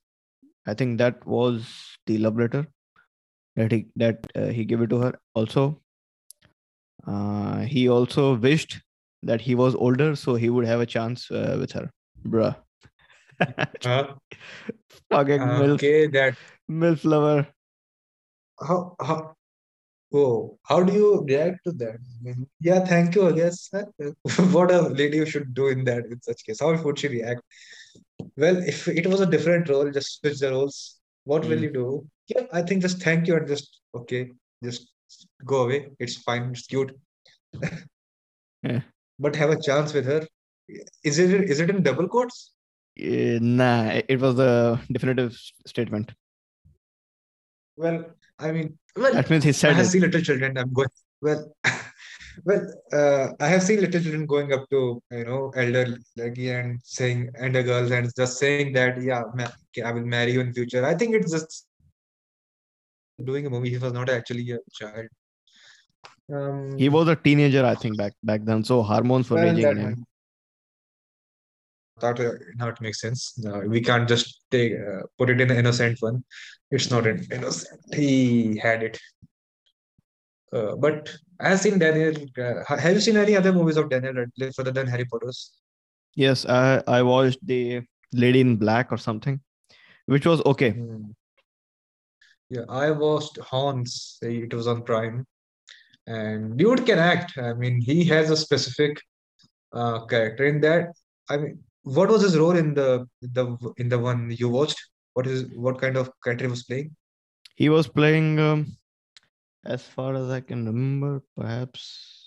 I 0.66 0.74
think 0.74 0.98
that 0.98 1.26
was 1.26 1.98
the 2.06 2.18
love 2.18 2.38
letter 2.38 2.68
that 3.56 3.72
he 3.72 3.88
that 3.96 4.26
uh, 4.36 4.48
he 4.48 4.66
gave 4.66 4.82
it 4.82 4.90
to 4.90 5.00
her. 5.00 5.20
Also, 5.36 5.82
uh, 7.06 7.60
he 7.62 7.88
also 7.88 8.36
wished 8.36 8.82
that 9.24 9.42
he 9.42 9.56
was 9.56 9.76
older 9.76 10.16
so 10.16 10.36
he 10.36 10.50
would 10.50 10.66
have 10.66 10.80
a 10.82 10.86
chance 10.86 11.30
uh, 11.32 11.58
with 11.60 11.72
her. 11.74 11.90
Bruh. 12.26 12.56
Uh, 13.86 14.14
Fucking 15.12 15.40
MILF, 15.40 15.74
okay, 15.76 16.08
that 16.08 16.36
MILF 16.70 17.06
lover. 17.06 17.48
how 18.68 18.96
how 19.00 19.36
oh 20.14 20.58
how 20.64 20.82
do 20.84 20.92
you 20.94 21.24
react 21.28 21.60
to 21.66 21.72
that? 21.74 21.98
I 22.02 22.24
mean, 22.24 22.48
yeah, 22.60 22.80
thank 22.84 23.14
you, 23.16 23.28
I 23.28 23.34
guess. 23.34 23.70
What 24.56 24.72
a 24.72 24.82
lady 24.82 25.24
should 25.26 25.54
do 25.54 25.68
in 25.68 25.84
that 25.86 26.06
in 26.06 26.20
such 26.22 26.44
case. 26.46 26.60
How 26.62 26.76
would 26.82 26.98
she 27.00 27.10
react? 27.10 27.42
Well, 28.38 28.58
if 28.58 28.88
it 28.88 29.06
was 29.06 29.22
a 29.22 29.26
different 29.28 29.70
role, 29.70 29.90
just 29.92 30.20
switch 30.20 30.40
the 30.40 30.50
roles. 30.52 31.00
What 31.26 31.46
will 31.46 31.58
Mm. 31.58 31.62
you 31.68 31.72
do? 31.74 32.08
Yeah, 32.28 32.46
I 32.52 32.62
think 32.64 32.82
just 32.82 33.02
thank 33.04 33.28
you 33.28 33.36
and 33.36 33.48
just 33.48 33.82
okay, 33.94 34.32
just 34.64 34.92
go 35.46 35.64
away. 35.66 35.90
It's 36.00 36.18
fine, 36.18 36.50
it's 36.52 36.66
cute. 36.66 36.92
Yeah. 38.64 38.82
But 39.20 39.36
have 39.36 39.50
a 39.50 39.62
chance 39.62 39.94
with 39.94 40.06
her. 40.06 40.28
Is 41.04 41.18
it 41.20 41.32
is 41.50 41.60
it 41.60 41.70
in 41.70 41.82
double 41.84 42.08
quotes? 42.08 42.54
Eh, 43.00 43.40
nah, 43.42 43.86
it- 44.10 44.20
was 44.20 44.40
a 44.40 44.80
definitive 44.92 45.38
statement. 45.66 46.14
Well, 47.76 48.06
I 48.40 48.52
mean, 48.52 48.78
well, 48.96 49.14
That 49.14 49.30
means 49.30 49.44
he 49.44 49.50
I 49.50 49.54
said 49.54 49.76
have 49.76 49.86
it. 49.86 49.90
seen 49.90 50.02
little 50.02 50.22
children. 50.22 50.58
I'm 50.58 50.74
going 50.74 50.90
well. 51.22 51.54
Well, 52.46 52.62
uh, 52.94 53.30
I 53.40 53.48
have 53.48 53.64
seen 53.64 53.82
little 53.82 54.00
children 54.00 54.28
going 54.28 54.54
up 54.54 54.70
to 54.70 55.02
you 55.12 55.26
know 55.26 55.52
elder 55.56 55.98
like 56.18 56.38
and 56.38 56.80
saying 56.84 57.30
and 57.34 57.56
elder 57.56 57.64
girls 57.64 57.90
and 57.90 58.12
just 58.16 58.38
saying 58.38 58.74
that 58.74 59.02
yeah, 59.02 59.24
ma- 59.34 59.50
I 59.84 59.92
will 59.92 60.06
marry 60.06 60.34
you 60.34 60.42
in 60.42 60.54
future. 60.54 60.86
I 60.86 60.94
think 60.94 61.16
it's 61.16 61.32
just 61.32 61.66
doing 63.24 63.48
a 63.48 63.50
movie. 63.50 63.72
He 63.72 63.80
was 63.80 63.92
not 63.92 64.10
actually 64.10 64.52
a 64.52 64.60
child. 64.72 65.08
Um, 66.34 66.78
He 66.78 66.90
was 66.90 67.08
a 67.08 67.16
teenager, 67.16 67.66
I 67.66 67.76
think, 67.76 67.98
back 67.98 68.14
back 68.24 68.44
then. 68.44 68.64
So 68.64 68.84
hormones 68.84 69.30
were 69.30 69.38
well, 69.38 69.46
raging 69.46 69.64
that 69.64 69.72
in 69.72 69.78
him. 69.78 69.90
might- 69.90 70.04
That 72.02 72.20
uh, 72.20 72.34
now 72.58 72.68
it 72.70 72.80
makes 72.82 73.00
sense. 73.02 73.34
No, 73.38 73.60
we 73.76 73.82
can't 73.82 74.08
just 74.08 74.42
take 74.52 74.74
uh, 74.74 75.04
put 75.18 75.30
it 75.32 75.42
in 75.42 75.50
an 75.52 75.58
innocent 75.58 75.98
one. 76.08 76.24
It's 76.70 76.92
not 76.92 77.08
an 77.08 77.26
innocent. 77.32 77.80
He 77.96 78.58
had 78.58 78.84
it. 78.84 79.00
Uh, 80.54 80.76
but 80.76 81.10
I 81.40 81.50
have 81.50 81.60
seen 81.60 81.80
Daniel. 81.80 82.14
Uh, 82.38 82.64
have 82.84 82.94
you 82.94 83.02
seen 83.02 83.18
any 83.18 83.36
other 83.36 83.52
movies 83.52 83.78
of 83.78 83.90
Daniel 83.90 84.14
Radcliffe 84.14 84.60
other 84.60 84.72
than 84.72 84.88
Harry 84.88 85.06
Potter's? 85.06 85.40
Yes, 86.16 86.46
I 86.46 86.84
I 86.88 87.02
watched 87.02 87.40
the 87.54 87.82
Lady 88.14 88.42
in 88.42 88.58
Black 88.58 88.92
or 88.92 88.98
something, 88.98 89.40
which 90.06 90.26
was 90.26 90.44
okay. 90.54 90.72
Hmm. 90.72 91.12
Yeah, 92.50 92.66
I 92.70 92.92
watched 92.92 93.38
Horns. 93.50 94.20
It 94.22 94.54
was 94.54 94.68
on 94.68 94.84
Prime, 94.84 95.26
and 96.08 96.58
dude 96.58 96.86
can 96.86 97.00
act. 97.00 97.38
I 97.38 97.54
mean, 97.54 97.82
he 97.82 98.06
has 98.06 98.30
a 98.30 98.38
specific 98.38 99.00
uh, 99.74 100.06
character 100.06 100.46
in 100.46 100.62
that. 100.62 100.96
I 101.30 101.38
mean, 101.38 101.60
what 101.84 102.10
was 102.10 102.22
his 102.22 102.38
role 102.38 102.56
in 102.56 102.74
the 102.74 103.08
the 103.22 103.58
in 103.78 103.90
the 103.90 104.00
one 104.00 104.34
you 104.38 104.50
watched? 104.50 104.80
What 105.14 105.28
is 105.28 105.46
what 105.56 105.80
kind 105.80 105.98
of 105.98 106.10
character 106.24 106.46
he 106.46 106.52
was 106.52 106.64
playing? 106.64 106.96
He 107.56 107.70
was 107.70 107.88
playing, 107.88 108.40
um, 108.40 108.78
as 109.66 109.84
far 109.84 110.16
as 110.16 110.30
I 110.30 110.42
can 110.42 110.66
remember, 110.66 111.24
perhaps. 111.36 112.24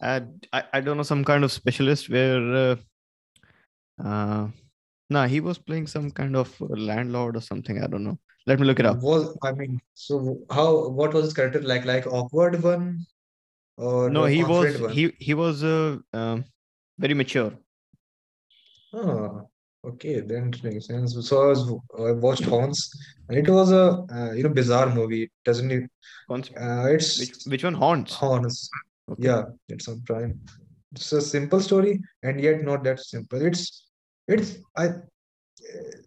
I, 0.00 0.22
I, 0.52 0.80
don't 0.80 0.96
know 0.96 1.02
some 1.02 1.24
kind 1.24 1.42
of 1.42 1.50
specialist 1.50 2.08
where 2.08 2.54
uh, 2.54 2.76
uh 4.00 4.46
nah 5.10 5.26
he 5.26 5.40
was 5.40 5.58
playing 5.58 5.88
some 5.88 6.12
kind 6.12 6.36
of 6.36 6.54
landlord 6.60 7.36
or 7.36 7.40
something 7.40 7.82
i 7.82 7.86
don't 7.88 8.04
know 8.04 8.16
let 8.48 8.58
me 8.60 8.66
look 8.66 8.80
it 8.80 8.86
up 8.90 9.02
Was 9.10 9.36
I 9.42 9.52
mean, 9.52 9.80
so 9.94 10.38
how 10.50 10.88
what 10.98 11.14
was 11.14 11.24
his 11.26 11.34
character 11.38 11.60
like? 11.72 11.84
Like 11.84 12.06
awkward 12.06 12.62
one 12.62 13.06
or 13.76 14.10
no 14.10 14.24
he 14.24 14.42
was 14.42 14.76
one? 14.80 14.92
he 14.98 15.04
he 15.28 15.34
was 15.34 15.64
uh, 15.64 15.98
um, 16.12 16.44
very 16.98 17.14
mature 17.22 17.52
Oh, 18.92 19.48
okay, 19.86 20.20
then 20.20 20.48
it 20.48 20.64
makes 20.64 20.86
sense. 20.86 21.14
So 21.28 21.42
I 21.42 21.46
was 21.48 21.62
I 22.08 22.12
watched 22.12 22.44
Horns, 22.44 22.88
and 23.28 23.36
it 23.38 23.48
was 23.48 23.70
a 23.70 23.84
uh, 24.10 24.32
you 24.32 24.42
know 24.42 24.48
bizarre 24.48 24.88
movie. 24.94 25.24
It 25.24 25.30
doesn't 25.44 25.70
it? 25.70 25.90
Uh, 26.30 26.86
it's 26.96 27.18
which 27.20 27.34
which 27.52 27.64
one 27.64 27.74
haunts 27.74 28.14
Horns. 28.14 28.70
okay 29.10 29.24
Yeah, 29.28 29.42
it's 29.68 29.88
on 29.88 30.00
Prime. 30.06 30.40
It's 30.92 31.12
a 31.12 31.20
simple 31.20 31.60
story, 31.60 32.00
and 32.22 32.40
yet 32.40 32.62
not 32.62 32.82
that 32.84 33.00
simple. 33.00 33.42
It's 33.42 33.86
it's 34.26 34.56
I 34.76 34.88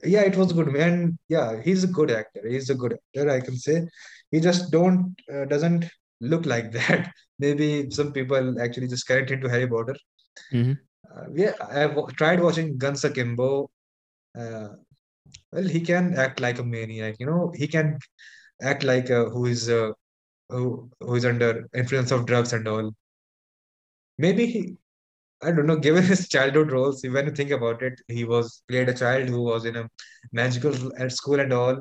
yeah, 0.03 0.21
it 0.21 0.35
was 0.35 0.53
good, 0.53 0.71
man. 0.71 1.17
Yeah, 1.27 1.61
he's 1.61 1.83
a 1.83 1.87
good 1.87 2.11
actor. 2.11 2.41
He's 2.47 2.69
a 2.69 2.75
good 2.75 2.93
actor, 2.93 3.29
I 3.29 3.39
can 3.41 3.55
say. 3.55 3.87
He 4.31 4.39
just 4.39 4.71
don't 4.71 5.15
uh, 5.33 5.45
doesn't 5.45 5.85
look 6.21 6.45
like 6.45 6.71
that. 6.79 7.11
Maybe 7.39 7.89
some 7.91 8.13
people 8.13 8.61
actually 8.61 8.87
just 8.87 9.07
connect 9.07 9.31
into 9.31 9.49
Harry 9.49 9.67
Potter. 9.67 9.95
Mhm. 10.53 10.77
Uh, 11.09 11.25
yeah, 11.33 11.53
I've 11.69 11.95
tried 12.15 12.41
watching 12.41 12.77
Guns 12.77 13.03
Akimbo. 13.03 13.69
Uh, 14.37 14.69
well, 15.51 15.67
he 15.67 15.81
can 15.81 16.15
act 16.15 16.39
like 16.39 16.59
a 16.59 16.63
maniac. 16.63 17.17
You 17.19 17.25
know, 17.25 17.51
he 17.55 17.67
can 17.67 17.99
act 18.61 18.83
like 18.83 19.11
uh, 19.11 19.25
who 19.25 19.45
is 19.45 19.69
uh, 19.69 19.91
who 20.49 20.89
who 20.99 21.15
is 21.15 21.25
under 21.25 21.67
influence 21.75 22.11
of 22.11 22.25
drugs 22.25 22.53
and 22.53 22.67
all. 22.67 22.93
Maybe 24.17 24.45
he, 24.45 24.77
I 25.43 25.51
don't 25.51 25.65
know, 25.65 25.77
given 25.77 26.03
his 26.03 26.27
childhood 26.29 26.71
roles, 26.71 27.03
when 27.03 27.25
you 27.25 27.31
think 27.31 27.51
about 27.51 27.81
it, 27.81 27.99
he 28.07 28.25
was 28.25 28.63
played 28.67 28.89
a 28.89 28.93
child 28.93 29.27
who 29.29 29.41
was 29.41 29.65
in 29.65 29.75
a 29.75 29.89
magical 30.31 30.73
at 30.99 31.11
school 31.11 31.39
and 31.39 31.51
all. 31.51 31.79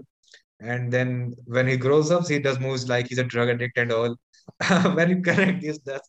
And 0.61 0.93
then 0.93 1.35
when 1.47 1.67
he 1.67 1.77
grows 1.77 2.11
up, 2.11 2.29
he 2.29 2.39
does 2.39 2.59
moves 2.59 2.89
like 2.89 3.09
he's 3.09 3.19
a 3.19 3.25
drug 3.25 3.49
addict 3.49 3.79
and 3.79 3.93
all. 3.93 4.17
when 4.95 5.11
you 5.11 5.23
connect 5.23 5.63
this, 5.63 5.79
that 5.81 6.03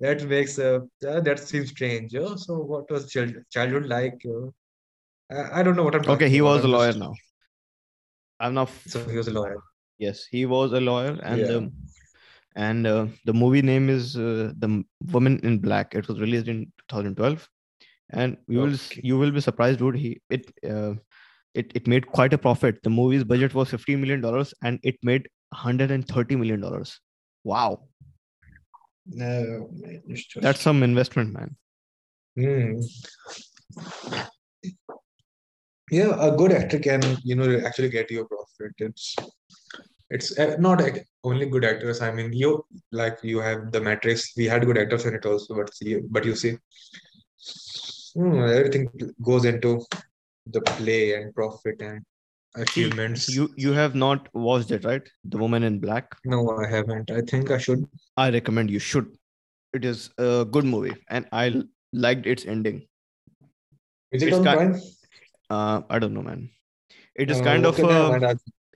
that 0.00 0.22
makes 0.24 0.58
uh, 0.58 0.80
that 1.00 1.38
seems 1.40 1.70
strange. 1.70 2.14
Oh, 2.14 2.36
so 2.36 2.58
what 2.58 2.90
was 2.90 3.10
child, 3.10 3.34
childhood 3.50 3.86
like? 3.86 4.20
Uh, 4.26 5.44
I, 5.52 5.62
don't 5.62 5.76
know 5.76 5.82
what 5.84 5.94
I'm 5.94 6.02
talking 6.02 6.14
Okay, 6.16 6.28
he 6.30 6.38
about. 6.38 6.56
was 6.56 6.64
a 6.64 6.68
lawyer 6.68 6.92
now. 6.94 7.14
I'm 8.40 8.54
not. 8.54 8.70
So 8.86 9.04
he 9.08 9.16
was 9.16 9.28
a 9.28 9.32
lawyer. 9.32 9.58
Yes, 9.98 10.24
he 10.30 10.46
was 10.46 10.72
a 10.72 10.80
lawyer, 10.80 11.18
and 11.22 11.40
Yeah. 11.40 11.56
um, 11.56 11.72
and 12.66 12.86
uh, 12.86 13.06
the 13.24 13.32
movie 13.32 13.62
name 13.62 13.88
is 13.88 14.16
uh, 14.16 14.52
the 14.58 14.84
Woman 15.12 15.38
in 15.50 15.58
Black. 15.58 15.94
It 15.94 16.08
was 16.08 16.20
released 16.20 16.48
in 16.48 16.64
2012, 16.88 17.48
and 18.10 18.36
you 18.48 18.60
will 18.60 18.76
you 19.10 19.18
will 19.18 19.30
be 19.30 19.40
surprised, 19.40 19.78
dude. 19.78 19.96
He 20.04 20.20
it 20.38 20.50
uh, 20.76 20.94
it 21.54 21.72
it 21.80 21.86
made 21.92 22.08
quite 22.18 22.32
a 22.38 22.38
profit. 22.46 22.82
The 22.82 22.90
movie's 22.90 23.24
budget 23.34 23.54
was 23.54 23.70
50 23.70 23.96
million 24.04 24.20
dollars, 24.20 24.52
and 24.62 24.80
it 24.82 24.96
made 25.02 25.28
130 25.50 26.36
million 26.42 26.60
dollars. 26.60 26.98
Wow, 27.44 27.88
No, 29.06 29.70
just- 30.08 30.40
that's 30.48 30.60
some 30.60 30.82
investment, 30.82 31.32
man. 31.32 31.56
Hmm. 32.36 32.80
Yeah, 35.90 36.14
a 36.20 36.36
good 36.36 36.52
actor 36.52 36.78
can, 36.78 37.00
you 37.24 37.34
know, 37.34 37.60
actually 37.66 37.88
get 37.88 38.10
you 38.10 38.20
a 38.22 38.28
profit. 38.28 38.72
It's 38.78 39.14
it's 40.10 40.38
uh, 40.38 40.56
not 40.58 40.82
only 41.24 41.46
good 41.46 41.64
actors. 41.64 42.00
I 42.00 42.10
mean, 42.12 42.32
you 42.32 42.64
like 42.92 43.18
you 43.22 43.40
have 43.40 43.72
The 43.72 43.80
Matrix. 43.80 44.32
We 44.36 44.46
had 44.46 44.64
good 44.64 44.78
actors 44.78 45.04
in 45.04 45.14
it 45.14 45.26
also, 45.26 45.54
but 45.54 45.74
see, 45.74 45.98
but 46.10 46.24
you 46.24 46.34
see, 46.34 46.56
hmm, 48.14 48.40
everything 48.42 48.88
goes 49.22 49.44
into 49.44 49.84
the 50.46 50.60
play 50.62 51.14
and 51.14 51.34
profit 51.34 51.80
and 51.80 52.02
achievements. 52.56 53.28
you 53.28 53.50
you 53.56 53.72
have 53.72 53.94
not 53.94 54.28
watched 54.34 54.70
it, 54.70 54.84
right? 54.84 55.02
The 55.24 55.38
Woman 55.38 55.62
in 55.62 55.78
Black. 55.78 56.16
No, 56.24 56.50
I 56.58 56.66
haven't. 56.68 57.10
I 57.10 57.20
think 57.22 57.50
I 57.50 57.58
should. 57.58 57.84
I 58.16 58.30
recommend 58.30 58.70
you 58.70 58.78
should. 58.78 59.16
It 59.74 59.84
is 59.84 60.10
a 60.18 60.46
good 60.50 60.64
movie, 60.64 60.96
and 61.10 61.26
i 61.32 61.62
liked 61.92 62.26
its 62.26 62.46
ending. 62.46 62.86
Is 64.12 64.22
it 64.22 64.28
It's 64.28 64.38
on 64.38 64.44
ki- 64.44 64.52
Prime? 64.52 64.80
Uh, 65.50 65.82
I 65.90 65.98
don't 65.98 66.14
know, 66.14 66.22
man. 66.22 66.50
It 67.14 67.30
is 67.30 67.40
Uh, 67.40 67.44
kind 67.44 67.66
of 67.66 67.78
a 67.78 68.20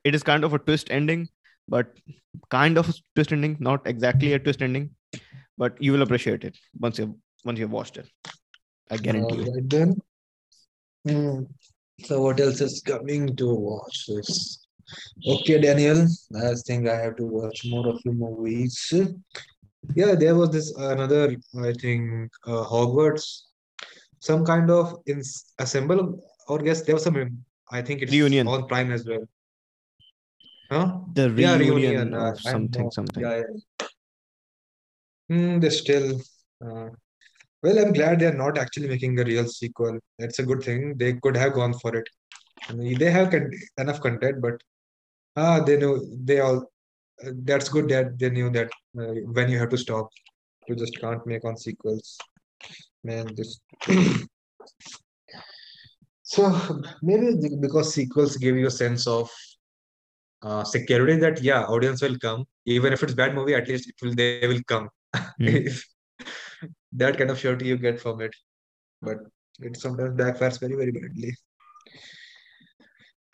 it 0.04 0.14
is 0.14 0.22
kind 0.22 0.44
of 0.44 0.54
a 0.54 0.58
twist 0.58 0.88
ending, 0.90 1.28
but 1.68 1.98
kind 2.50 2.78
of 2.78 2.88
a 2.88 2.94
twist 3.14 3.32
ending, 3.32 3.56
not 3.60 3.86
exactly 3.86 4.32
a 4.32 4.38
twist 4.38 4.62
ending, 4.62 4.90
but 5.58 5.80
you 5.80 5.92
will 5.92 6.02
appreciate 6.02 6.44
it 6.44 6.56
once 6.78 6.98
you 6.98 7.18
once 7.44 7.58
you've 7.58 7.70
watched 7.70 7.96
it. 7.96 8.08
I 8.90 8.96
guarantee 8.96 9.36
you. 9.36 9.46
Alright 9.46 9.70
then. 9.70 9.96
Hmm. 11.08 11.42
So 12.04 12.22
what 12.22 12.40
else 12.40 12.60
is 12.60 12.80
coming 12.80 13.34
to 13.36 13.54
watch 13.54 14.06
this? 14.08 14.66
Okay, 15.26 15.60
Daniel. 15.60 16.06
I 16.36 16.54
think 16.66 16.88
I 16.88 16.96
have 16.96 17.16
to 17.16 17.24
watch 17.24 17.62
more 17.66 17.88
of 17.88 18.00
your 18.04 18.14
movies. 18.14 18.92
Yeah, 19.94 20.14
there 20.14 20.34
was 20.34 20.50
this 20.50 20.74
another, 20.76 21.36
I 21.60 21.72
think, 21.72 22.30
uh, 22.46 22.64
Hogwarts, 22.64 23.42
some 24.20 24.44
kind 24.44 24.70
of 24.70 24.94
in, 25.06 25.22
assemble, 25.58 26.22
or 26.48 26.58
guess 26.58 26.82
there 26.82 26.94
was 26.94 27.04
some, 27.04 27.44
I 27.70 27.82
think 27.82 28.02
it's 28.02 28.12
Reunion. 28.12 28.46
on 28.46 28.68
Prime 28.68 28.92
as 28.92 29.04
well. 29.04 29.26
Huh? 30.72 31.00
The 31.12 31.30
Yeah, 31.30 31.56
reunion, 31.56 31.82
reunion. 31.82 32.14
uh, 32.14 32.34
something, 32.34 32.90
something. 32.90 33.22
Yeah, 33.22 33.42
yeah. 33.42 33.86
Hmm, 35.28 35.60
they 35.60 35.68
still. 35.68 36.18
Uh, 36.64 36.88
well, 37.62 37.78
I'm 37.78 37.92
glad 37.92 38.20
they're 38.20 38.32
not 38.44 38.56
actually 38.56 38.88
making 38.88 39.18
a 39.20 39.24
real 39.24 39.46
sequel. 39.46 39.98
That's 40.18 40.38
a 40.38 40.46
good 40.50 40.62
thing. 40.62 40.96
They 40.96 41.12
could 41.14 41.36
have 41.36 41.52
gone 41.52 41.74
for 41.74 41.94
it. 41.94 42.08
I 42.68 42.72
mean, 42.72 42.98
they 42.98 43.10
have 43.10 43.30
con 43.30 43.50
enough 43.76 44.00
content, 44.00 44.40
but 44.40 44.62
ah, 45.36 45.60
they 45.60 45.76
know 45.76 46.00
they 46.24 46.40
all. 46.40 46.64
Uh, 47.24 47.32
that's 47.44 47.68
good 47.68 47.88
that 47.90 48.18
they 48.18 48.30
knew 48.30 48.48
that 48.50 48.70
uh, 48.98 49.12
when 49.38 49.50
you 49.50 49.58
have 49.58 49.68
to 49.68 49.78
stop, 49.78 50.08
you 50.68 50.74
just 50.74 50.98
can't 51.00 51.26
make 51.26 51.44
on 51.44 51.56
sequels. 51.56 52.18
Man, 53.04 53.34
this. 53.36 53.60
So 56.24 56.80
maybe 57.02 57.34
because 57.60 57.92
sequels 57.92 58.38
give 58.38 58.56
you 58.56 58.68
a 58.68 58.70
sense 58.70 59.06
of 59.06 59.28
uh, 60.42 60.64
security 60.64 61.16
that 61.16 61.42
yeah, 61.42 61.62
audience 61.64 62.02
will 62.02 62.18
come. 62.18 62.44
Even 62.66 62.92
if 62.92 63.02
it's 63.02 63.14
bad 63.14 63.34
movie, 63.34 63.54
at 63.54 63.68
least 63.68 63.88
it 63.88 63.94
will 64.02 64.14
they 64.14 64.46
will 64.46 64.62
come. 64.66 64.88
Hmm. 65.14 65.66
That 66.94 67.16
kind 67.16 67.30
of 67.30 67.38
surety 67.38 67.66
you 67.66 67.76
get 67.76 68.00
from 68.00 68.20
it. 68.20 68.34
But 69.00 69.18
it 69.60 69.76
sometimes 69.76 70.18
backfires 70.18 70.60
very, 70.60 70.74
very 70.74 70.92
badly. 70.92 71.34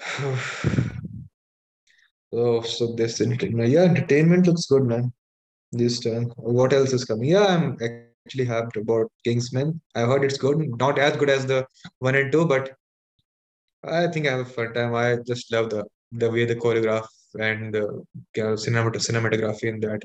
Oh, 2.30 2.60
so 2.60 2.94
this 2.94 3.22
entertainment. 3.22 3.70
Yeah, 3.70 3.84
entertainment 3.84 4.46
looks 4.46 4.66
good, 4.66 4.84
man. 4.84 5.14
This 5.72 6.00
time. 6.00 6.24
What 6.36 6.74
else 6.74 6.92
is 6.92 7.06
coming? 7.06 7.30
Yeah, 7.30 7.46
I'm 7.46 7.78
actually 7.82 8.44
hyped 8.44 8.76
about 8.76 9.10
Kingsman. 9.24 9.80
I 9.94 10.00
heard 10.02 10.24
it's 10.24 10.36
good. 10.36 10.58
Not 10.78 10.98
as 10.98 11.16
good 11.16 11.30
as 11.30 11.46
the 11.46 11.66
one 12.00 12.14
and 12.16 12.30
two, 12.30 12.44
but 12.46 12.74
I 13.82 14.08
think 14.08 14.26
I 14.26 14.32
have 14.32 14.40
a 14.40 14.44
fun 14.44 14.74
time. 14.74 14.94
I 14.94 15.16
just 15.26 15.50
love 15.50 15.70
the 15.70 15.86
the 16.12 16.30
way 16.30 16.44
the 16.44 16.54
choreograph 16.54 17.06
and 17.38 17.74
the 17.74 18.04
cinemat 18.36 18.96
cinematography 18.96 19.64
in 19.64 19.80
that. 19.80 20.02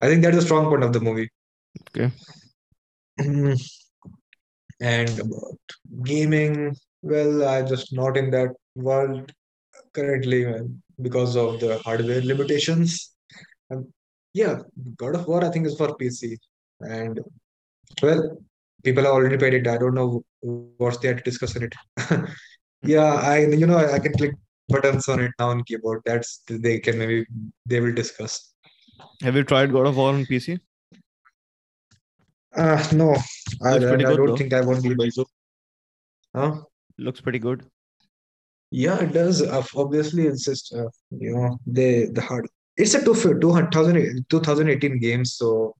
I 0.00 0.08
think 0.08 0.22
that's 0.22 0.36
a 0.36 0.42
strong 0.42 0.66
point 0.66 0.84
of 0.84 0.92
the 0.92 1.00
movie. 1.00 1.30
Okay. 1.88 2.10
And 4.82 5.18
about 5.18 5.58
gaming, 6.04 6.74
well, 7.02 7.46
I'm 7.46 7.66
just 7.68 7.92
not 7.92 8.16
in 8.16 8.30
that 8.30 8.48
world 8.74 9.30
currently, 9.92 10.46
man, 10.46 10.82
because 11.02 11.36
of 11.36 11.60
the 11.60 11.78
hardware 11.80 12.22
limitations. 12.22 13.10
Um, 13.70 13.92
yeah, 14.32 14.60
God 14.96 15.16
of 15.16 15.28
War, 15.28 15.44
I 15.44 15.50
think, 15.50 15.66
is 15.66 15.76
for 15.76 15.94
PC. 15.98 16.38
And 16.80 17.20
well, 18.02 18.38
people 18.82 19.04
have 19.04 19.12
already 19.12 19.36
paid 19.36 19.52
it. 19.52 19.66
I 19.68 19.76
don't 19.76 19.94
know 19.94 20.24
what's 20.40 20.96
there 20.98 21.14
to 21.14 21.22
discuss 21.22 21.56
in 21.56 21.64
it. 21.64 21.74
Yeah, 22.82 23.12
I 23.12 23.40
you 23.40 23.66
know 23.66 23.76
I 23.76 23.98
can 23.98 24.14
click 24.14 24.34
buttons 24.70 25.08
on 25.08 25.20
it 25.20 25.32
now 25.38 25.50
on 25.50 25.62
keyboard. 25.64 26.02
That's 26.04 26.42
they 26.48 26.78
can 26.78 26.98
maybe 26.98 27.26
they 27.66 27.80
will 27.80 27.94
discuss. 27.94 28.52
Have 29.22 29.36
you 29.36 29.44
tried 29.44 29.72
God 29.72 29.86
of 29.86 29.96
War 29.96 30.12
on 30.14 30.24
PC? 30.24 30.58
Uh 32.56 32.88
no, 32.92 33.16
I, 33.62 33.74
Looks 33.74 33.84
pretty 33.86 34.06
I 34.06 34.16
don't 34.16 34.26
though. 34.26 34.36
think 34.36 34.52
I 34.52 34.60
won't 34.60 34.82
be 34.82 34.90
able 34.90 35.10
to. 35.10 35.26
Huh? 36.34 36.62
Looks 36.98 37.20
pretty 37.20 37.38
good. 37.38 37.64
Yeah, 38.70 39.00
it 39.00 39.12
does. 39.12 39.42
Uh, 39.42 39.62
obviously, 39.74 40.26
it's 40.26 40.44
just 40.44 40.72
uh, 40.74 40.88
you 41.10 41.34
know 41.34 41.58
they 41.66 42.06
the 42.06 42.20
hard. 42.20 42.48
It's 42.76 42.94
a 42.94 43.04
two, 43.04 43.14
2000, 43.14 44.24
2018 44.30 44.98
game, 45.00 45.24
so 45.24 45.74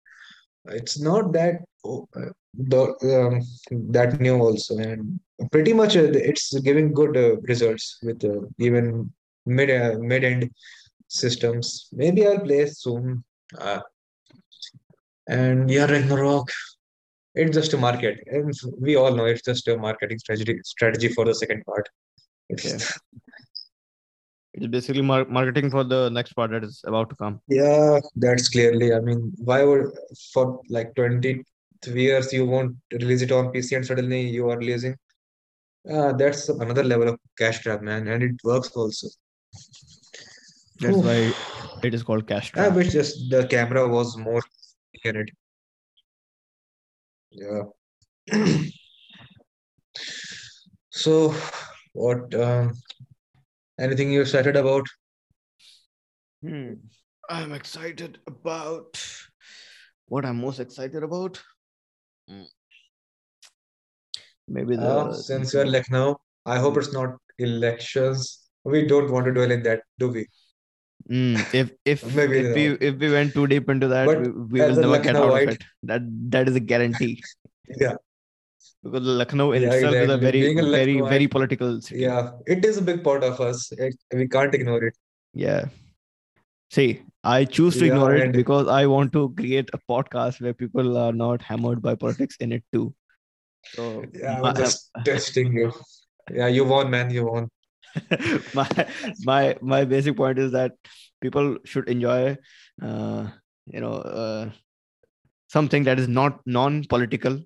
it's 0.71 1.01
not 1.01 1.33
that 1.33 1.63
oh, 1.85 2.09
uh, 2.17 2.31
the 2.55 2.83
um, 3.17 3.43
that 3.93 4.21
new 4.21 4.37
also, 4.39 4.77
and 4.79 5.21
pretty 5.53 5.73
much 5.73 5.97
uh, 5.97 6.03
it's 6.03 6.59
giving 6.61 6.93
good 6.93 7.17
uh, 7.17 7.37
results 7.43 7.99
with 8.03 8.25
uh, 8.25 8.41
even 8.59 9.13
mid 9.47 9.71
uh, 9.71 9.99
mid 9.99 10.25
end 10.25 10.51
systems. 11.09 11.89
Maybe 11.93 12.27
I'll 12.27 12.41
play 12.41 12.67
soon. 12.67 13.25
Uh, 13.59 13.81
and 15.29 15.71
yeah, 15.71 15.87
Ragnarok. 15.87 16.51
It's 17.37 17.57
just 17.57 17.75
a 17.75 17.79
market, 17.79 18.19
and 18.27 18.53
we 18.81 18.97
all 18.97 19.15
know 19.15 19.27
it's 19.27 19.43
just 19.43 19.69
a 19.69 19.77
marketing 19.77 20.19
strategy 20.19 20.59
strategy 20.65 21.09
for 21.09 21.25
the 21.25 21.35
second 21.35 21.65
part. 21.65 21.89
It's 22.49 22.65
Yeah. 22.65 22.79
It's 24.55 24.67
basically 24.67 25.03
mar- 25.03 25.27
marketing 25.27 25.71
for 25.71 25.85
the 25.85 26.09
next 26.11 26.33
part 26.33 26.51
that 26.51 26.65
is 26.65 26.83
about 26.85 27.11
to 27.11 27.17
come. 27.17 27.41
Yeah, 27.49 28.01
that's 28.17 28.49
clearly. 28.49 28.93
I 28.93 29.01
mean, 29.01 29.33
why 29.39 29.63
would 29.63 29.93
for 30.33 30.61
like 30.69 30.95
20 30.95 31.45
years 31.87 32.33
you 32.33 32.47
won't 32.47 32.77
release 32.93 33.23
it 33.23 33.33
on 33.33 33.53
PC 33.53 33.77
and 33.77 33.87
suddenly 33.87 34.23
you 34.23 34.51
are 34.51 34.59
releasing? 34.59 34.97
Uh, 35.91 36.13
that's 36.13 36.49
another 36.49 36.85
level 36.85 37.09
of 37.09 37.19
cash 37.39 37.61
trap, 37.61 37.81
man, 37.81 38.09
and 38.09 38.23
it 38.23 38.33
works 38.45 38.71
also. 38.71 39.09
That's 40.81 40.97
Oof. 40.97 41.05
why 41.05 41.33
it 41.83 41.95
is 41.95 42.03
called 42.03 42.27
cash 42.27 42.53
I 42.57 42.69
wish 42.69 42.93
just 42.93 43.31
the 43.31 43.47
camera 43.47 43.87
was 43.87 44.17
more 44.17 44.43
in 45.05 45.17
it. 45.17 45.31
Yeah. 47.31 47.63
So, 50.93 51.33
what? 51.93 52.35
Um, 52.35 52.75
anything 53.81 54.13
you're 54.13 54.23
excited 54.23 54.57
about? 54.57 54.87
Hmm. 56.43 56.75
I'm 57.29 57.53
excited 57.53 58.19
about 58.27 59.03
what 60.07 60.25
I'm 60.25 60.41
most 60.41 60.61
excited 60.61 61.03
about. 61.03 61.43
Hmm. 62.29 62.43
Maybe 64.49 64.77
the 64.77 64.89
Uh, 64.89 65.13
since 65.13 65.55
you're 65.55 65.67
Lucknow, 65.67 66.21
I 66.45 66.59
hope 66.59 66.77
it's 66.77 66.93
not 66.93 67.17
elections. 67.39 68.51
We 68.65 68.87
don't 68.87 69.11
want 69.11 69.27
to 69.27 69.33
dwell 69.33 69.51
in 69.51 69.63
that, 69.63 69.83
do 69.99 70.09
we? 70.09 70.27
Mm, 71.09 71.55
if 71.55 71.73
if 71.85 72.03
Maybe 72.17 72.41
if 72.41 72.55
we 72.55 72.89
if 72.89 72.97
we 72.97 73.11
went 73.11 73.33
too 73.33 73.47
deep 73.47 73.69
into 73.69 73.89
that, 73.89 74.07
But 74.07 74.21
we, 74.21 74.29
we 74.29 74.61
will 74.61 74.77
never 74.77 74.99
get 74.99 75.17
out 75.17 75.31
of 75.31 75.49
it. 75.49 75.65
That 75.83 76.03
that 76.31 76.49
is 76.49 76.57
a 76.57 76.61
guarantee 76.61 77.23
Yeah, 77.81 77.95
because 78.83 79.03
Lucknow 79.03 79.53
in 79.53 79.63
Yeah, 79.63 79.73
itself 79.75 79.95
is 79.95 80.11
a 80.11 80.17
very 80.19 80.41
Being 80.41 80.57
very 80.57 80.95
Lucknowite- 80.97 81.09
very 81.09 81.29
political 81.29 81.81
city. 81.81 82.01
yeah. 82.01 82.33
It 82.47 82.65
is 82.65 82.79
a 82.79 82.83
big 82.83 83.03
part 83.05 83.25
of 83.25 83.41
us. 83.41 83.71
It, 83.73 83.95
we 84.13 84.27
can't 84.29 84.55
ignore 84.55 84.83
it. 84.85 84.95
Yeah. 85.35 85.67
See, 86.71 87.03
I 87.25 87.45
choose 87.45 87.75
to 87.79 87.87
Yeah, 87.87 87.93
ignore 87.93 88.15
it 88.17 88.33
because 88.33 88.69
I 88.69 88.87
want 88.87 89.13
to 89.15 89.35
create 89.37 89.71
a 89.73 89.79
podcast 89.93 90.41
where 90.41 90.55
people 90.55 90.97
are 90.97 91.13
not 91.13 91.43
hammered 91.43 91.83
by 91.83 91.95
politics 91.95 92.37
in 92.41 92.53
it 92.53 92.65
too. 92.73 92.95
So 93.75 94.05
Yeah, 94.15 94.39
I 94.39 94.41
my, 94.41 94.53
just 94.53 94.91
testing 95.05 95.53
you. 95.53 95.73
Yeah, 96.33 96.47
you 96.47 96.65
won, 96.65 96.91
man. 96.91 97.11
You 97.11 97.27
won. 97.27 97.49
my 98.55 98.69
my 99.25 99.57
my 99.61 99.85
basic 99.85 100.17
point 100.17 100.39
is 100.39 100.53
that 100.53 100.73
people 101.21 101.57
should 101.65 101.89
enjoy 101.89 102.37
uh, 102.81 103.27
you 103.67 103.81
know 103.81 103.95
uh, 103.95 104.51
something 105.49 105.83
that 105.85 105.99
is 105.99 106.07
not 106.07 106.39
non-political 106.47 107.41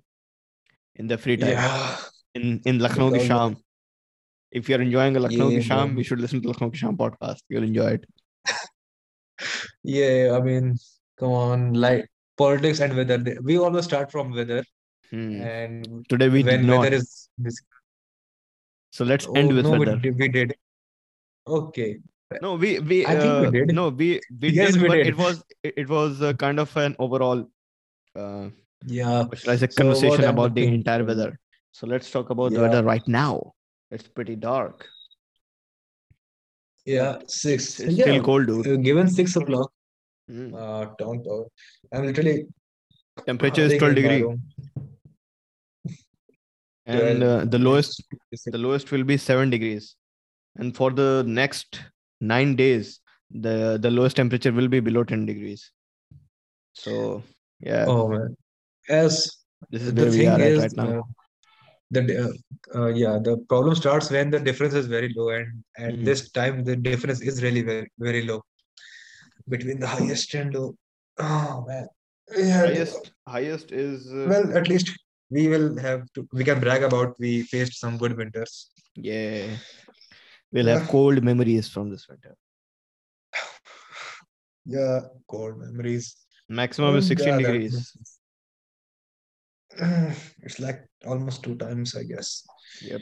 in 0.95 1.07
the 1.07 1.17
free 1.17 1.37
time 1.37 1.49
Yeah. 1.51 1.97
in 2.35 2.61
in 2.65 2.79
Lucknow 2.79 3.11
Ki 3.11 3.19
Shyam. 3.27 3.55
If 4.51 4.69
you're 4.69 4.81
enjoying 4.81 5.15
a 5.17 5.19
Lucknow 5.19 5.49
ki 5.49 5.55
Yeah, 5.55 5.61
Shyam, 5.69 5.87
man. 5.89 5.97
you 5.97 6.03
should 6.03 6.21
listen 6.21 6.41
to 6.41 6.47
Lucknow 6.49 6.69
Ki 6.71 6.79
Shyam 6.79 6.97
podcast. 6.97 7.39
You'll 7.49 7.63
enjoy 7.71 7.91
it. 7.99 8.05
Yeah, 9.83 10.37
I 10.37 10.41
mean, 10.41 10.77
come 11.19 11.31
on, 11.31 11.73
like 11.73 12.07
politics 12.37 12.79
and 12.79 12.95
weather. 12.95 13.17
We 13.43 13.57
always 13.57 13.85
start 13.85 14.11
from 14.11 14.31
weather, 14.31 14.63
Hmm. 15.11 15.41
and 15.41 16.05
Today 16.09 16.29
we 16.29 16.41
did 16.43 16.51
when 16.61 16.67
not. 16.67 16.79
weather 16.81 16.95
is 16.97 17.29
this, 17.37 17.59
So 18.91 19.03
let's 19.05 19.27
end 19.35 19.51
oh 19.51 19.55
with 19.55 19.65
no, 19.65 19.77
weather. 19.79 19.97
did, 19.97 20.17
we 20.17 20.29
did. 20.29 20.55
Okay. 21.47 21.99
No, 22.41 22.55
we 22.55 22.79
we 22.79 23.05
I 23.05 23.15
think 23.19 23.33
we 23.41 23.47
uh, 23.47 23.51
did. 23.57 23.75
no 23.75 23.89
we 23.89 24.19
we 24.41 24.49
Yes, 24.49 24.73
did, 24.73 24.81
we 24.83 24.87
but 24.87 24.95
did. 24.95 25.07
it 25.13 25.17
was 25.17 25.43
it, 25.63 25.73
it 25.83 25.89
was 25.89 26.21
uh, 26.21 26.33
kind 26.33 26.59
of 26.59 26.75
an 26.85 26.95
overall 26.97 27.43
uh, 28.15 28.49
Yeah. 28.87 29.23
what 29.23 29.37
should 29.37 29.49
I 29.49 29.55
So 29.57 29.67
conversation 29.67 30.09
what 30.25 30.29
about 30.29 30.55
the 30.55 30.65
entire 30.67 31.03
weather. 31.03 31.39
So 31.71 31.87
let's 31.87 32.09
talk 32.09 32.29
about 32.29 32.51
the 32.53 32.61
weather 32.61 32.83
right 32.83 33.07
now. 33.07 33.53
It's 33.91 34.07
pretty 34.07 34.35
dark. 34.35 34.87
Yeah, 36.85 37.19
six. 37.27 37.79
it's 37.79 37.95
Yeah, 37.97 38.05
still 38.05 38.23
cold, 38.23 38.47
dude. 38.47 38.67
uh, 38.67 38.75
given 38.77 39.07
six 39.09 39.35
o'clock, 39.35 39.71
Mm. 40.29 40.53
uh, 40.55 40.91
don't. 40.99 41.25
Uh, 41.27 41.43
I'm 41.93 42.05
literally 42.05 42.45
Temperature 43.25 43.61
is 43.63 43.77
12 43.77 43.97
in 43.97 44.03
my 44.03 44.17
degree, 44.17 45.95
and 46.85 47.23
uh, 47.23 47.45
the 47.45 47.59
lowest 47.59 48.03
the 48.45 48.57
lowest 48.57 48.91
will 48.91 49.03
be 49.03 49.17
seven 49.17 49.49
degrees, 49.49 49.95
and 50.57 50.75
for 50.75 50.91
the 50.91 51.23
next 51.27 51.81
nine 52.21 52.55
days, 52.55 52.99
the 53.31 53.77
the 53.81 53.89
lowest 53.91 54.17
temperature 54.17 54.51
will 54.51 54.67
be 54.67 54.79
below 54.79 55.03
10 55.03 55.25
degrees. 55.25 55.71
So 56.73 57.23
yeah, 57.59 57.85
Oh 57.87 58.07
man. 58.09 58.35
As 58.89 59.37
this 59.69 59.81
is 59.83 59.93
the 59.93 60.03
where 60.03 60.11
thing 60.11 60.39
is, 60.39 60.59
right 60.59 60.73
now. 60.73 60.99
uh, 60.99 61.01
the 61.91 62.01
uh, 62.25 62.79
uh, 62.79 62.87
yeah, 62.87 63.19
the 63.21 63.37
problem 63.49 63.75
starts 63.75 64.09
when 64.11 64.29
the 64.31 64.39
difference 64.39 64.73
is 64.73 64.87
very 64.87 65.13
low, 65.15 65.29
and 65.29 65.63
at 65.77 65.93
Mhm. 65.93 66.05
this 66.05 66.29
time 66.31 66.63
the 66.63 66.75
difference 66.75 67.21
is 67.21 67.41
really 67.43 67.61
very 67.61 67.91
very 67.99 68.23
low 68.23 68.41
between 69.47 69.79
the 69.79 69.87
highest 69.87 70.33
and 70.33 70.53
low. 70.53 70.75
Oh 71.19 71.65
man. 71.67 71.87
Yeah. 72.35 72.61
highest 72.65 73.11
highest 73.27 73.71
is 73.71 74.11
uh, 74.11 74.25
Well, 74.29 74.57
at 74.57 74.67
least 74.67 74.91
we 75.29 75.47
will 75.47 75.77
have 75.79 76.01
to. 76.13 76.27
We 76.33 76.43
can 76.43 76.59
brag 76.59 76.83
about 76.83 77.15
we 77.19 77.43
faced 77.43 77.79
some 77.79 77.97
good 77.97 78.17
winters. 78.17 78.71
yeah. 78.95 79.57
We'll 80.51 80.67
have 80.67 80.81
Yeah. 80.81 80.87
cold 80.87 81.23
memories 81.23 81.69
from 81.69 81.89
this 81.89 82.07
winter. 82.09 82.35
Yeah, 84.65 85.01
cold 85.27 85.59
memories. 85.59 86.15
Maximum 86.49 86.95
is 86.95 87.05
Oh, 87.05 87.07
16 87.09 87.27
yeah, 87.27 87.37
that 87.37 87.43
degrees. 87.43 87.93
It's 90.43 90.59
like 90.59 90.85
almost 91.05 91.43
two 91.43 91.55
times, 91.55 91.95
I 91.95 92.03
guess. 92.03 92.45
Yep. 92.81 93.01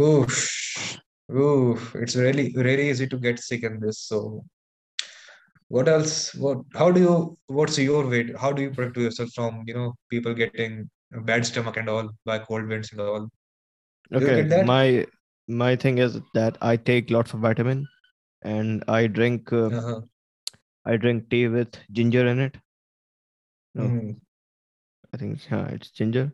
Oof. 0.00 0.98
Oof. 1.32 1.94
It's 1.94 2.16
really, 2.16 2.52
really 2.56 2.90
easy 2.90 3.06
to 3.06 3.16
get 3.18 3.38
sick 3.38 3.62
in 3.62 3.80
this. 3.80 4.00
So, 4.00 4.44
what 5.68 5.88
else? 5.88 6.34
What, 6.34 6.58
how 6.74 6.90
do 6.90 7.00
you, 7.00 7.38
what's 7.46 7.78
your 7.78 8.06
way? 8.06 8.32
How 8.38 8.52
do 8.52 8.62
you 8.62 8.70
protect 8.70 8.96
yourself 8.96 9.30
from, 9.34 9.64
you 9.66 9.74
know, 9.74 9.94
people 10.10 10.34
getting 10.34 10.90
bad 11.10 11.46
stomach 11.46 11.76
and 11.76 11.88
all 11.88 12.10
by 12.24 12.40
cold 12.40 12.66
winds 12.66 12.92
and 12.92 13.00
all? 13.00 13.28
Okay. 14.12 14.64
My 14.64 15.06
my 15.48 15.76
thing 15.76 15.98
is 15.98 16.20
that 16.34 16.56
I 16.60 16.76
take 16.76 17.10
lots 17.10 17.34
of 17.34 17.40
vitamin 17.40 17.86
and 18.42 18.84
I 18.88 19.06
drink 19.06 19.52
uh, 19.52 19.66
Uh-huh. 19.66 20.00
I 20.84 20.96
drink 20.96 21.28
tea 21.30 21.46
with 21.48 21.76
ginger 21.92 22.26
in 22.26 22.40
it. 22.40 22.56
No. 23.74 23.84
Mm. 23.84 24.20
I 25.12 25.16
think 25.16 25.50
yeah, 25.50 25.66
it's 25.68 25.90
ginger. 25.90 26.32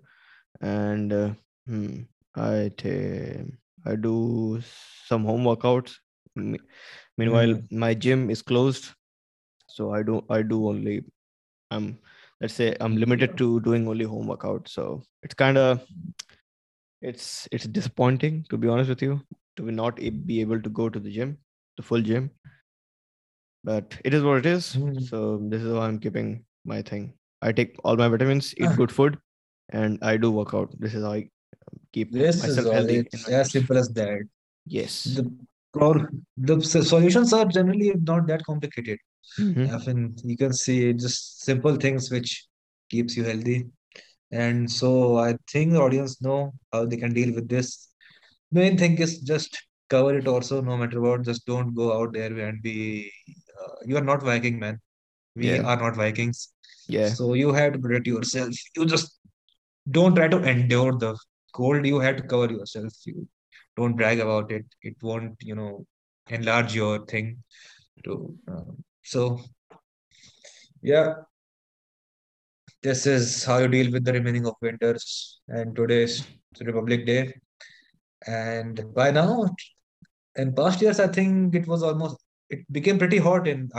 And 0.61 1.13
uh, 1.13 1.31
hmm, 1.67 2.03
I 2.37 2.71
ta- 2.77 3.45
I 3.87 3.97
do 3.97 4.61
some 5.07 5.25
home 5.25 5.45
workouts. 5.45 5.97
Me- 6.35 6.61
Meanwhile, 7.19 7.55
Mm. 7.55 7.73
my 7.73 7.95
gym 7.95 8.31
is 8.31 8.43
closed, 8.43 8.91
so 9.69 9.93
I 9.95 10.03
do 10.03 10.25
I 10.31 10.43
do 10.43 10.69
only 10.69 11.05
I'm 11.71 11.99
let's 12.41 12.55
say 12.55 12.77
I'm 12.81 12.97
limited 12.97 13.37
to 13.39 13.61
doing 13.61 13.89
only 13.89 14.05
home 14.05 14.27
workouts. 14.29 14.71
So 14.71 15.03
it's 15.23 15.35
kind 15.35 15.59
of 15.59 15.85
it's 17.01 17.49
it's 17.53 17.67
disappointing 17.67 18.45
to 18.51 18.57
be 18.57 18.69
honest 18.69 18.89
with 18.89 19.03
you 19.03 19.21
to 19.57 19.63
be 19.63 19.73
not 19.73 19.97
be 20.27 20.41
able 20.41 20.61
to 20.61 20.69
go 20.71 20.89
to 20.89 21.01
the 21.01 21.11
gym, 21.11 21.39
the 21.77 21.83
full 21.83 22.03
gym. 22.03 22.31
But 23.65 23.99
it 24.05 24.15
is 24.15 24.23
what 24.23 24.39
it 24.39 24.47
is. 24.47 24.77
Mm. 24.77 25.03
So 25.03 25.39
this 25.51 25.63
is 25.63 25.73
why 25.73 25.87
I'm 25.89 25.99
keeping 25.99 26.45
my 26.65 26.83
thing. 26.83 27.15
I 27.43 27.53
take 27.53 27.77
all 27.85 27.97
my 27.97 28.09
vitamins, 28.09 28.55
eat 28.57 28.67
Ah. 28.69 28.75
good 28.77 28.93
food, 28.93 29.19
and 29.71 29.99
I 30.03 30.17
do 30.17 30.31
work 30.31 30.55
out. 30.55 30.75
This 30.79 30.95
is 30.95 31.03
how 31.05 31.13
I 31.13 31.29
keep 31.93 32.13
This 32.13 32.37
is 32.37 32.43
myself 32.57 32.73
healthy. 32.75 32.99
It's 33.13 33.29
as 33.29 33.51
simple 33.53 33.77
as 33.77 33.89
that. 33.91 34.21
Yes. 34.67 35.05
The 35.05 35.31
or 35.75 36.11
the 36.39 36.61
solutions 36.63 37.33
are 37.35 37.45
generally 37.45 37.93
not 38.11 38.27
that 38.29 38.45
complicated. 38.45 38.99
Mhm. 39.39 39.69
I 39.71 39.87
mean, 39.87 40.17
you 40.25 40.37
can 40.37 40.53
see 40.53 40.93
just 40.95 41.43
simple 41.43 41.77
things 41.77 42.11
which 42.11 42.47
keeps 42.91 43.17
you 43.17 43.25
healthy. 43.25 43.67
And 44.31 44.71
so 44.71 45.17
I 45.19 45.37
think 45.53 45.73
the 45.73 45.81
audience 45.81 46.21
know 46.23 46.55
how 46.73 46.87
they 46.87 46.97
can 46.97 47.13
deal 47.13 47.35
with 47.35 47.49
this. 47.49 47.89
Main 48.51 48.79
thing 48.79 48.97
is 48.99 49.21
just 49.21 49.57
cover 49.91 50.17
it 50.19 50.27
also, 50.27 50.61
no 50.63 50.77
matter 50.77 51.01
what. 51.01 51.23
Just 51.23 51.45
don't 51.47 51.75
go 51.75 51.93
out 52.01 52.13
there 52.15 52.37
and 52.49 52.63
be. 52.63 53.13
Uh, 53.61 53.75
you 53.85 53.97
are 53.97 54.07
not 54.13 54.23
Viking, 54.23 54.59
man. 54.59 54.81
We 55.35 55.51
Yeah. 55.51 55.63
are 55.63 55.77
not 55.77 55.95
Vikings. 55.97 56.49
Yeah. 56.89 57.09
So 57.09 57.35
you 57.35 57.53
have 57.53 57.73
to 57.75 57.79
protect 57.79 58.07
yourself. 58.07 58.55
You 58.77 58.87
just 58.87 59.19
don't 59.91 60.15
try 60.15 60.29
to 60.29 60.43
endure 60.43 60.93
the 60.99 61.17
cold. 61.53 61.87
You 61.87 61.99
have 62.01 62.17
to 62.17 62.23
cover 62.23 62.53
yourself. 62.53 62.93
You 63.05 63.29
don't 63.77 63.97
brag 63.97 64.21
about 64.21 64.51
it. 64.53 64.65
It 64.83 64.97
won't, 65.03 65.37
you 65.41 65.55
know, 65.55 65.87
enlarge 66.29 66.75
your 66.75 67.05
thing. 67.07 67.43
To 68.05 68.37
um, 68.49 68.85
so 69.03 69.41
yeah, 70.83 71.15
this 72.83 73.07
is 73.07 73.45
how 73.45 73.59
you 73.59 73.69
deal 73.69 73.91
with 73.91 74.05
the 74.05 74.13
remaining 74.13 74.47
of 74.47 74.55
winters. 74.61 75.41
And 75.49 75.75
today 75.75 76.03
is 76.05 76.27
Republic 76.61 77.07
Day. 77.07 77.35
And 78.27 78.95
by 78.95 79.11
now, 79.11 79.49
in 80.37 80.55
past 80.55 80.81
years, 80.83 81.01
I 81.01 81.09
think 81.09 81.55
it 81.55 81.67
was 81.67 81.83
almost 81.83 82.17
it 82.51 82.71
became 82.71 82.99
pretty 82.99 83.19
hot 83.19 83.49
in 83.49 83.71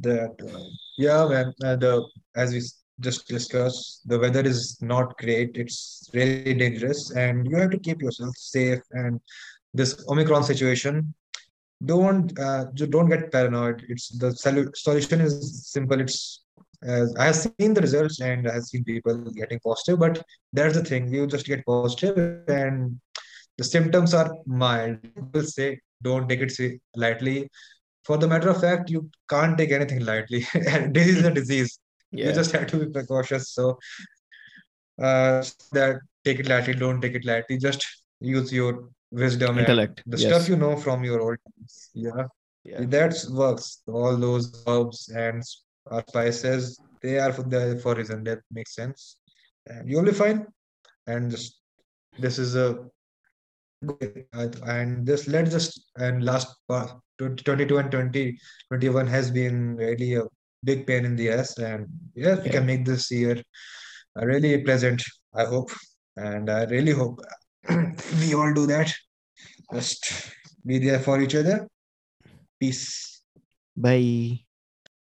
that 0.00 0.34
uh, 0.40 0.64
yeah, 0.96 1.26
man, 1.26 1.52
uh, 1.62 1.76
the 1.76 2.08
as 2.36 2.52
we 2.52 2.62
just 3.00 3.26
discussed, 3.28 4.08
the 4.08 4.18
weather 4.18 4.40
is 4.40 4.78
not 4.80 5.18
great. 5.18 5.56
It's 5.56 6.08
really 6.14 6.54
dangerous, 6.54 7.10
and 7.10 7.46
you 7.46 7.56
have 7.56 7.70
to 7.70 7.78
keep 7.78 8.00
yourself 8.00 8.34
safe. 8.36 8.80
And 8.92 9.20
this 9.74 10.02
Omicron 10.08 10.44
situation, 10.44 11.12
don't 11.84 12.38
uh, 12.38 12.64
don't 12.74 13.08
get 13.08 13.30
paranoid. 13.32 13.84
It's 13.88 14.08
the 14.08 14.34
solution 14.74 15.20
is 15.20 15.70
simple. 15.70 16.00
It's 16.00 16.44
as 16.82 17.14
I 17.16 17.26
have 17.26 17.36
seen 17.36 17.72
the 17.74 17.80
results 17.80 18.20
and 18.20 18.46
I 18.48 18.54
have 18.54 18.64
seen 18.64 18.84
people 18.84 19.16
getting 19.16 19.58
positive, 19.60 19.98
but 19.98 20.22
that's 20.52 20.74
the 20.74 20.84
thing. 20.84 21.12
You 21.12 21.26
just 21.26 21.46
get 21.46 21.64
positive 21.64 22.48
and 22.48 23.00
the 23.56 23.64
symptoms 23.64 24.12
are 24.12 24.36
mild. 24.46 25.02
People 25.02 25.42
say 25.42 25.80
don't 26.02 26.28
take 26.28 26.40
it 26.40 26.80
lightly. 26.94 27.48
For 28.04 28.18
the 28.18 28.28
matter 28.28 28.50
of 28.50 28.60
fact, 28.60 28.90
you 28.90 29.10
can't 29.30 29.56
take 29.56 29.72
anything 29.72 30.04
lightly. 30.04 30.46
And 30.54 30.92
this 30.92 31.08
is 31.08 31.24
a 31.24 31.30
disease. 31.30 31.78
You 32.10 32.32
just 32.32 32.52
have 32.52 32.66
to 32.68 32.76
be 32.76 32.92
precautious. 32.92 33.50
So 33.50 33.78
uh, 35.02 35.42
that 35.72 36.00
take 36.24 36.38
it 36.38 36.48
lightly, 36.48 36.74
don't 36.74 37.00
take 37.00 37.14
it 37.14 37.24
lightly. 37.24 37.58
Just 37.58 37.86
use 38.20 38.52
your 38.52 38.88
wisdom 39.14 39.58
and 39.58 39.60
Intellect. 39.60 40.02
the 40.06 40.18
stuff 40.18 40.48
you 40.48 40.56
know 40.56 40.76
from 40.76 41.04
your 41.04 41.20
old 41.20 41.38
times. 41.44 41.90
Yeah, 41.94 42.24
Yeah. 42.64 42.84
that 42.86 43.14
works. 43.30 43.82
All 43.86 44.16
those 44.16 44.62
herbs 44.66 45.08
and 45.08 45.42
uh, 45.90 46.02
spices, 46.08 46.80
they 47.02 47.18
are 47.18 47.32
for 47.32 47.42
the 47.42 47.78
for 47.82 47.94
reason. 47.94 48.24
That 48.24 48.40
makes 48.50 48.74
sense. 48.74 49.16
And 49.66 49.88
you'll 49.88 50.04
be 50.04 50.12
fine. 50.12 50.46
And 51.06 51.30
just 51.30 51.60
this 52.18 52.38
is 52.38 52.54
a 52.56 52.68
and 54.66 55.06
this 55.06 55.28
let's 55.28 55.50
just 55.50 55.90
and 55.96 56.24
last 56.24 56.48
part 56.68 56.90
22 57.18 57.78
and 57.78 57.90
2021 57.90 59.06
has 59.06 59.30
been 59.30 59.76
really 59.76 60.14
a 60.14 60.22
big 60.64 60.86
pain 60.86 61.04
in 61.04 61.16
the 61.16 61.28
ass 61.30 61.58
and 61.58 61.86
yes 62.14 62.42
we 62.42 62.50
can 62.50 62.64
make 62.64 62.84
this 62.84 63.10
year 63.10 63.36
really 64.16 64.62
pleasant 64.62 65.02
i 65.34 65.44
hope 65.44 65.70
and 66.16 66.48
i 66.50 66.64
really 66.64 66.92
hope 66.92 67.20
we 68.20 68.34
all 68.34 68.52
do 68.54 68.66
that 68.66 68.92
just 69.74 70.32
be 70.64 70.78
there 70.78 71.00
for 71.00 71.20
each 71.20 71.34
other 71.34 71.66
peace 72.60 73.14
Bye. 73.76 74.44